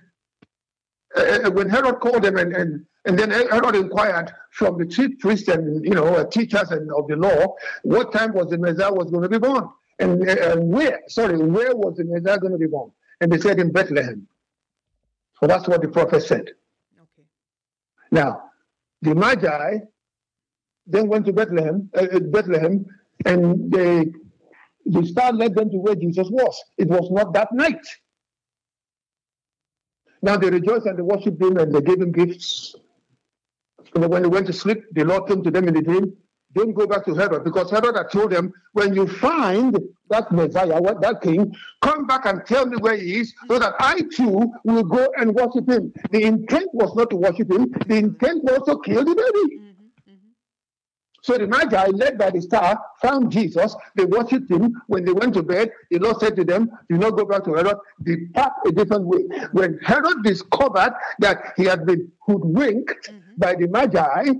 uh, 1.16 1.50
when 1.50 1.70
Herod 1.70 2.00
called 2.00 2.22
them 2.22 2.36
and, 2.36 2.54
and, 2.54 2.86
and 3.04 3.18
then 3.18 3.30
Herod 3.30 3.74
inquired 3.74 4.32
from 4.50 4.78
the 4.78 4.86
chief 4.86 5.18
priests 5.18 5.48
and 5.48 5.84
you 5.84 5.94
know 5.94 6.06
uh, 6.14 6.24
teachers 6.24 6.70
and 6.70 6.90
of 6.92 7.08
the 7.08 7.16
law 7.16 7.54
what 7.82 8.12
time 8.12 8.32
was 8.32 8.48
the 8.48 8.58
Messiah 8.58 8.92
was 8.92 9.10
going 9.10 9.22
to 9.22 9.28
be 9.28 9.38
born 9.38 9.68
and, 9.98 10.22
and 10.28 10.68
where 10.70 11.00
sorry 11.08 11.36
where 11.38 11.74
was 11.74 11.96
the 11.96 12.04
Messiah 12.04 12.38
going 12.38 12.52
to 12.52 12.58
be 12.58 12.66
born 12.66 12.90
and 13.20 13.30
they 13.30 13.38
said 13.38 13.60
in 13.60 13.70
Bethlehem. 13.70 14.26
So 15.40 15.46
that's 15.46 15.68
what 15.68 15.80
the 15.82 15.88
prophet 15.88 16.22
said. 16.22 16.50
Okay. 17.00 17.26
Now 18.10 18.50
the 19.00 19.14
Magi 19.14 19.78
then 20.86 21.08
went 21.08 21.26
to 21.26 21.32
Bethlehem, 21.32 21.90
uh, 21.96 22.06
uh, 22.12 22.20
Bethlehem, 22.20 22.86
and 23.24 23.70
they 23.70 24.12
the 24.84 25.06
star 25.06 25.32
led 25.32 25.54
them 25.54 25.70
to 25.70 25.76
where 25.76 25.94
Jesus 25.94 26.28
was. 26.28 26.60
It 26.76 26.88
was 26.88 27.08
not 27.10 27.32
that 27.34 27.52
night. 27.52 27.86
Now 30.22 30.36
they 30.36 30.50
rejoiced 30.50 30.86
and 30.86 30.98
they 30.98 31.02
worshipped 31.02 31.40
him 31.40 31.56
and 31.56 31.74
they 31.74 31.80
gave 31.80 32.00
him 32.00 32.12
gifts. 32.12 32.74
When 33.94 34.22
they 34.22 34.28
went 34.28 34.46
to 34.46 34.52
sleep, 34.52 34.84
the 34.92 35.04
Lord 35.04 35.28
came 35.28 35.42
to 35.42 35.50
them 35.50 35.68
in 35.68 35.76
a 35.76 35.82
dream. 35.82 36.12
Don't 36.54 36.74
go 36.74 36.86
back 36.86 37.04
to 37.06 37.14
Herod 37.14 37.44
because 37.44 37.70
Herod 37.70 37.96
had 37.96 38.10
told 38.10 38.30
them, 38.30 38.52
when 38.72 38.94
you 38.94 39.06
find 39.06 39.78
that 40.10 40.30
Messiah, 40.30 40.80
that 41.00 41.20
king, 41.22 41.54
come 41.80 42.06
back 42.06 42.26
and 42.26 42.44
tell 42.46 42.66
me 42.66 42.76
where 42.76 42.96
he 42.96 43.20
is 43.20 43.34
so 43.48 43.58
that 43.58 43.74
I 43.80 44.02
too 44.14 44.52
will 44.64 44.82
go 44.82 45.08
and 45.16 45.34
worship 45.34 45.68
him. 45.68 45.92
The 46.10 46.22
intent 46.24 46.68
was 46.74 46.94
not 46.94 47.10
to 47.10 47.16
worship 47.16 47.50
him, 47.50 47.70
the 47.86 47.96
intent 47.96 48.44
was 48.44 48.62
to 48.66 48.78
kill 48.84 49.04
the 49.04 49.14
baby. 49.14 49.71
So 51.22 51.38
the 51.38 51.46
Magi, 51.46 51.86
led 51.86 52.18
by 52.18 52.30
the 52.30 52.42
star, 52.42 52.80
found 53.00 53.30
Jesus. 53.30 53.76
They 53.94 54.04
worshipped 54.04 54.50
him. 54.50 54.82
When 54.88 55.04
they 55.04 55.12
went 55.12 55.34
to 55.34 55.42
bed, 55.44 55.70
the 55.88 56.00
Lord 56.00 56.18
said 56.18 56.34
to 56.34 56.44
them, 56.44 56.70
Do 56.88 56.98
not 56.98 57.16
go 57.16 57.24
back 57.24 57.44
to 57.44 57.54
Herod, 57.54 57.76
depart 58.02 58.52
a 58.66 58.72
different 58.72 59.06
way. 59.06 59.22
When 59.52 59.78
Herod 59.84 60.24
discovered 60.24 60.92
that 61.20 61.52
he 61.56 61.64
had 61.64 61.86
been 61.86 62.10
hoodwinked 62.26 63.08
mm-hmm. 63.08 63.34
by 63.38 63.54
the 63.54 63.68
Magi, 63.68 64.32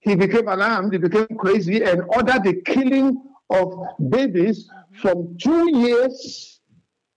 he 0.00 0.16
became 0.16 0.48
alarmed, 0.48 0.92
he 0.92 0.98
became 0.98 1.28
crazy, 1.38 1.84
and 1.84 2.02
ordered 2.08 2.42
the 2.42 2.60
killing 2.62 3.22
of 3.50 3.72
babies 4.10 4.68
mm-hmm. 4.68 5.00
from 5.00 5.38
two 5.38 5.78
years 5.78 6.60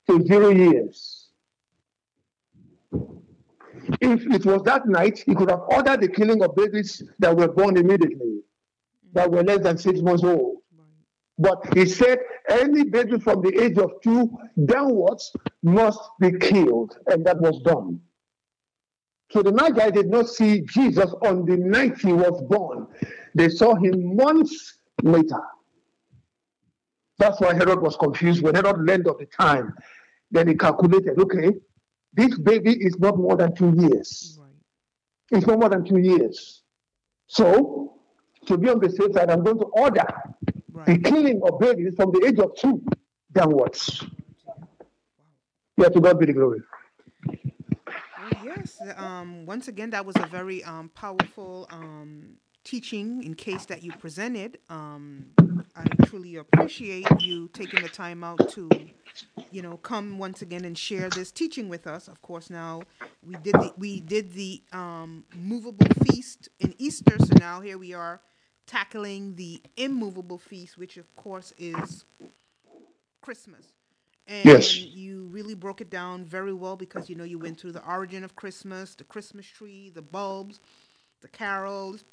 to 0.08 0.24
zero 0.24 0.50
years. 0.50 1.30
If 4.00 4.28
it 4.28 4.46
was 4.46 4.62
that 4.64 4.88
night, 4.88 5.24
he 5.26 5.34
could 5.34 5.50
have 5.50 5.62
ordered 5.62 6.02
the 6.02 6.10
killing 6.10 6.44
of 6.44 6.56
babies 6.56 7.02
that 7.18 7.36
were 7.36 7.48
born 7.48 7.78
immediately 7.78 8.41
that 9.14 9.32
were 9.32 9.44
less 9.44 9.62
than 9.62 9.78
six 9.78 10.02
months 10.02 10.24
old. 10.24 10.58
But 11.38 11.74
he 11.74 11.86
said 11.86 12.20
any 12.50 12.84
baby 12.84 13.20
from 13.20 13.42
the 13.42 13.64
age 13.64 13.78
of 13.78 13.92
two 14.04 14.38
downwards 14.66 15.32
must 15.64 16.00
be 16.20 16.38
killed, 16.38 16.98
and 17.08 17.26
that 17.26 17.40
was 17.40 17.60
done. 17.64 18.00
So 19.32 19.42
the 19.42 19.52
Magi 19.52 19.90
did 19.92 20.10
not 20.10 20.30
see 20.30 20.62
Jesus 20.62 21.12
on 21.22 21.46
the 21.46 21.58
night 21.58 21.98
he 22.00 22.14
was 22.14 22.42
born. 22.50 22.88
They 23.34 23.50
saw 23.50 23.76
him 23.76 24.16
months 24.16 24.78
later. 25.02 25.42
That's 27.18 27.40
why 27.40 27.54
Herod 27.54 27.82
was 27.82 27.96
confused. 27.96 28.44
When 28.44 28.56
Herod 28.56 28.86
learned 28.86 29.08
of 29.08 29.18
the 29.20 29.26
time, 29.26 29.74
then 30.32 30.48
he 30.48 30.56
calculated, 30.56 31.18
okay, 31.18 31.52
this 32.14 32.38
baby 32.38 32.74
is 32.74 33.00
not 33.00 33.18
more 33.18 33.38
than 33.38 33.56
two 33.56 33.74
years. 33.78 34.38
Right. 34.40 34.50
It's 35.38 35.48
not 35.48 35.60
more 35.60 35.70
than 35.70 35.86
two 35.86 36.00
years. 36.00 36.64
So 37.28 38.01
to 38.46 38.58
be 38.58 38.70
on 38.70 38.80
the 38.80 38.90
safe 38.90 39.14
side, 39.14 39.30
I'm 39.30 39.44
going 39.44 39.60
to 39.60 39.66
order 39.66 40.06
right. 40.72 40.86
the 40.86 40.98
killing 40.98 41.42
of 41.44 41.60
babies 41.60 41.94
from 41.96 42.12
the 42.12 42.26
age 42.26 42.40
of 42.40 42.56
two 42.56 42.84
downwards. 43.32 44.04
Yeah, 45.78 45.90
to 45.90 46.02
God 46.02 46.20
be 46.20 46.26
the 46.26 46.34
glory. 46.34 46.62
Well, 47.28 48.46
yes. 48.46 48.80
Um, 48.98 49.46
once 49.46 49.68
again, 49.68 49.90
that 49.92 50.06
was 50.06 50.16
a 50.18 50.28
very 50.28 50.64
um, 50.64 50.90
powerful 50.94 51.68
um, 51.72 52.38
teaching 52.64 53.24
in 53.24 53.34
case 53.34 53.66
that 53.66 53.84
you 53.84 53.92
presented. 53.94 54.60
Um, 54.70 55.28
I 55.76 55.86
truly 56.06 56.36
appreciate 56.36 57.08
you 57.20 57.48
taking 57.50 57.82
the 57.82 57.90
time 57.90 58.24
out 58.24 58.50
to, 58.50 58.70
you 59.52 59.62
know, 59.62 59.78
come 59.78 60.18
once 60.18 60.42
again 60.42 60.66
and 60.66 60.78
share 60.78 61.10
this 61.10 61.32
teaching 61.32 61.70
with 61.70 61.88
us. 61.88 62.08
Of 62.08 62.22
course, 62.22 62.50
now 62.50 62.84
we 63.26 63.36
did 63.36 63.56
the 63.56 63.74
we 63.78 64.00
did 64.00 64.34
the 64.34 64.62
um, 64.72 65.24
movable 65.36 65.88
feast 66.06 66.50
in 66.60 66.74
Easter, 66.78 67.18
so 67.20 67.34
now 67.40 67.62
here 67.62 67.78
we 67.78 67.94
are 67.94 68.22
tackling 68.68 69.36
the 69.36 69.62
immovable 69.78 70.38
feast, 70.38 70.78
which 70.78 70.98
of 70.98 71.14
course 71.16 71.54
is 71.58 72.06
Christmas. 73.22 73.66
And 74.28 74.46
yes. 74.46 74.78
you 74.78 75.26
really 75.32 75.56
broke 75.56 75.82
it 75.82 75.90
down 75.90 76.24
very 76.24 76.54
well 76.54 76.78
because 76.78 77.10
you 77.10 77.16
know 77.16 77.24
you 77.24 77.40
went 77.40 77.60
through 77.60 77.74
the 77.74 77.86
origin 77.86 78.24
of 78.24 78.36
Christmas, 78.36 78.96
the 78.96 79.04
Christmas 79.04 79.46
tree, 79.46 79.92
the 79.94 80.02
bulbs, 80.02 80.60
the 81.22 81.28
carols, 81.28 82.04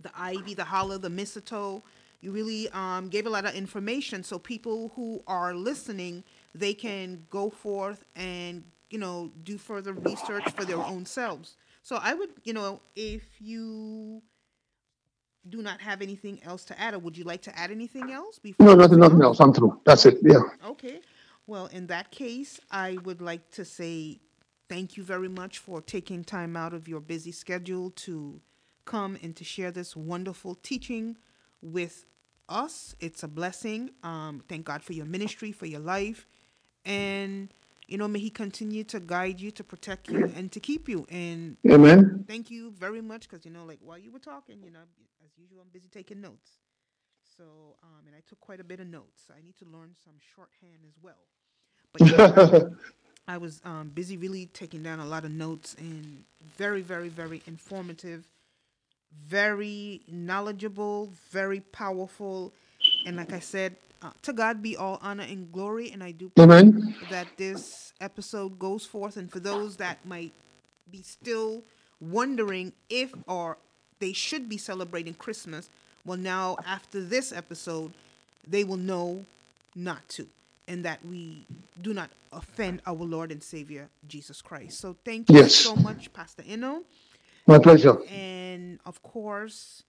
the 0.00 0.10
ivy, 0.16 0.54
the 0.54 0.64
holly, 0.64 0.98
the 0.98 1.10
mistletoe. 1.10 1.82
You 2.20 2.32
really 2.32 2.68
um, 2.70 3.08
gave 3.08 3.26
a 3.26 3.30
lot 3.30 3.44
of 3.44 3.54
information 3.54 4.24
so 4.24 4.38
people 4.38 4.92
who 4.96 5.22
are 5.26 5.54
listening 5.54 6.24
they 6.54 6.74
can 6.74 7.26
go 7.30 7.50
forth 7.50 8.04
and 8.16 8.64
you 8.90 8.98
know 8.98 9.30
do 9.44 9.58
further 9.58 9.92
research 9.92 10.50
for 10.50 10.64
their 10.64 10.78
own 10.78 11.06
selves. 11.06 11.56
So 11.82 11.98
I 12.02 12.14
would 12.14 12.30
you 12.44 12.52
know 12.52 12.80
if 12.96 13.22
you 13.40 14.22
do 15.48 15.62
not 15.62 15.80
have 15.80 16.02
anything 16.02 16.40
else 16.44 16.64
to 16.66 16.78
add, 16.78 16.94
or 16.94 16.98
would 16.98 17.16
you 17.16 17.24
like 17.24 17.42
to 17.42 17.58
add 17.58 17.70
anything 17.70 18.10
else? 18.10 18.38
Before 18.38 18.66
no, 18.66 18.74
nothing, 18.74 18.98
nothing 18.98 19.22
else. 19.22 19.40
I'm 19.40 19.52
through. 19.52 19.80
That's 19.84 20.04
it. 20.06 20.18
Yeah. 20.22 20.40
Okay. 20.66 21.00
Well, 21.46 21.66
in 21.66 21.86
that 21.86 22.10
case, 22.10 22.60
I 22.70 22.98
would 23.04 23.22
like 23.22 23.50
to 23.52 23.64
say 23.64 24.20
thank 24.68 24.96
you 24.96 25.02
very 25.02 25.28
much 25.28 25.58
for 25.58 25.80
taking 25.80 26.24
time 26.24 26.56
out 26.56 26.74
of 26.74 26.88
your 26.88 27.00
busy 27.00 27.32
schedule 27.32 27.90
to 27.90 28.40
come 28.84 29.18
and 29.22 29.34
to 29.36 29.44
share 29.44 29.70
this 29.70 29.96
wonderful 29.96 30.54
teaching 30.56 31.16
with 31.62 32.04
us. 32.48 32.94
It's 33.00 33.22
a 33.22 33.28
blessing. 33.28 33.90
Um, 34.02 34.42
thank 34.48 34.64
God 34.64 34.82
for 34.82 34.92
your 34.92 35.06
ministry, 35.06 35.52
for 35.52 35.66
your 35.66 35.80
life, 35.80 36.26
and 36.84 37.52
you 37.86 37.96
know, 37.96 38.06
may 38.06 38.18
He 38.18 38.30
continue 38.30 38.84
to 38.84 39.00
guide 39.00 39.40
you, 39.40 39.50
to 39.52 39.64
protect 39.64 40.10
you, 40.10 40.30
and 40.36 40.52
to 40.52 40.60
keep 40.60 40.88
you. 40.88 41.06
And 41.10 41.56
Amen. 41.68 42.24
Thank 42.26 42.50
you 42.50 42.70
very 42.72 43.00
much 43.00 43.28
because 43.28 43.44
you 43.44 43.50
know, 43.50 43.64
like 43.64 43.78
while 43.82 43.98
you 43.98 44.12
were 44.12 44.18
talking, 44.18 44.62
you 44.62 44.70
know, 44.70 44.80
as 45.24 45.30
usual, 45.38 45.58
I'm 45.62 45.68
busy 45.72 45.88
taking 45.90 46.20
notes. 46.20 46.58
So, 47.36 47.44
um, 47.84 48.06
and 48.06 48.16
I 48.16 48.20
took 48.28 48.40
quite 48.40 48.60
a 48.60 48.64
bit 48.64 48.80
of 48.80 48.88
notes. 48.88 49.30
I 49.30 49.40
need 49.44 49.56
to 49.58 49.64
learn 49.64 49.94
some 50.04 50.14
shorthand 50.34 50.82
as 50.86 50.94
well. 51.00 51.14
But 51.92 52.10
yeah, 52.10 52.62
I 53.28 53.38
was 53.38 53.60
um, 53.64 53.90
busy 53.94 54.16
really 54.16 54.46
taking 54.46 54.82
down 54.82 54.98
a 54.98 55.06
lot 55.06 55.24
of 55.24 55.30
notes 55.30 55.76
and 55.78 56.24
very, 56.56 56.82
very, 56.82 57.08
very 57.08 57.42
informative, 57.46 58.26
very 59.26 60.00
knowledgeable, 60.08 61.12
very 61.30 61.60
powerful. 61.60 62.52
And 63.06 63.16
like 63.16 63.32
I 63.32 63.40
said, 63.40 63.76
uh, 64.02 64.10
to 64.22 64.32
God 64.32 64.62
be 64.62 64.76
all 64.76 64.98
honor 65.02 65.24
and 65.24 65.52
glory. 65.52 65.90
And 65.90 66.02
I 66.02 66.12
do 66.12 66.30
pray 66.30 66.44
Amen. 66.44 66.94
that 67.10 67.26
this 67.36 67.92
episode 68.00 68.58
goes 68.58 68.84
forth. 68.84 69.16
And 69.16 69.30
for 69.30 69.40
those 69.40 69.76
that 69.76 70.04
might 70.06 70.32
be 70.90 71.02
still 71.02 71.62
wondering 72.00 72.72
if 72.88 73.12
or 73.26 73.58
they 73.98 74.12
should 74.12 74.48
be 74.48 74.56
celebrating 74.56 75.14
Christmas, 75.14 75.68
well, 76.04 76.18
now 76.18 76.56
after 76.66 77.02
this 77.02 77.32
episode, 77.32 77.92
they 78.46 78.64
will 78.64 78.76
know 78.76 79.24
not 79.74 80.08
to. 80.10 80.26
And 80.68 80.84
that 80.84 81.04
we 81.04 81.46
do 81.80 81.94
not 81.94 82.10
offend 82.32 82.82
our 82.86 82.94
Lord 82.94 83.32
and 83.32 83.42
Savior 83.42 83.88
Jesus 84.06 84.42
Christ. 84.42 84.78
So 84.78 84.96
thank 85.04 85.30
you 85.30 85.36
yes. 85.36 85.54
so 85.54 85.74
much, 85.74 86.12
Pastor 86.12 86.44
Eno. 86.46 86.82
My 87.48 87.58
pleasure. 87.58 87.96
And 88.10 88.78
of 88.84 89.02
course, 89.02 89.82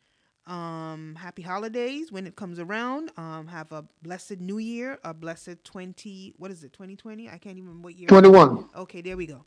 um, 0.48 1.16
happy 1.20 1.42
holidays 1.42 2.10
when 2.10 2.26
it 2.26 2.38
comes 2.38 2.58
around. 2.58 3.12
Um, 3.18 3.48
have 3.48 3.74
a 3.74 3.86
blessed 4.02 4.40
new 4.40 4.60
year, 4.60 4.98
a 5.04 5.14
blessed 5.14 5.64
20, 5.66 6.36
what 6.38 6.52
is 6.52 6.64
it, 6.64 6.72
2020? 6.72 7.28
I 7.28 7.38
can't 7.38 7.58
even 7.58 7.68
remember 7.68 7.88
what 7.88 7.98
year. 7.98 8.08
21. 8.08 8.70
Okay, 8.78 9.02
there 9.02 9.18
we 9.18 9.28
go. 9.28 9.46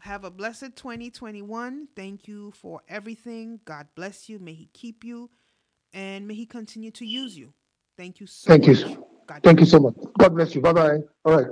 Have 0.00 0.24
a 0.24 0.30
blessed 0.30 0.74
2021. 0.74 1.88
Thank 1.94 2.26
you 2.26 2.50
for 2.52 2.80
everything. 2.88 3.60
God 3.66 3.88
bless 3.94 4.30
you. 4.30 4.38
May 4.38 4.54
He 4.54 4.70
keep 4.72 5.04
you 5.04 5.28
and 5.92 6.26
may 6.26 6.34
He 6.34 6.46
continue 6.46 6.90
to 6.92 7.04
use 7.04 7.36
you. 7.36 7.52
Thank 7.98 8.20
you 8.20 8.26
so 8.26 8.48
Thank 8.48 8.66
much. 8.66 8.80
you. 8.80 9.06
God 9.26 9.42
Thank 9.42 9.60
you 9.60 9.66
so 9.66 9.78
much. 9.78 9.94
God 10.18 10.34
bless 10.34 10.54
you. 10.54 10.62
Bye 10.62 10.72
bye. 10.72 10.98
All 11.26 11.36
right. 11.36 11.46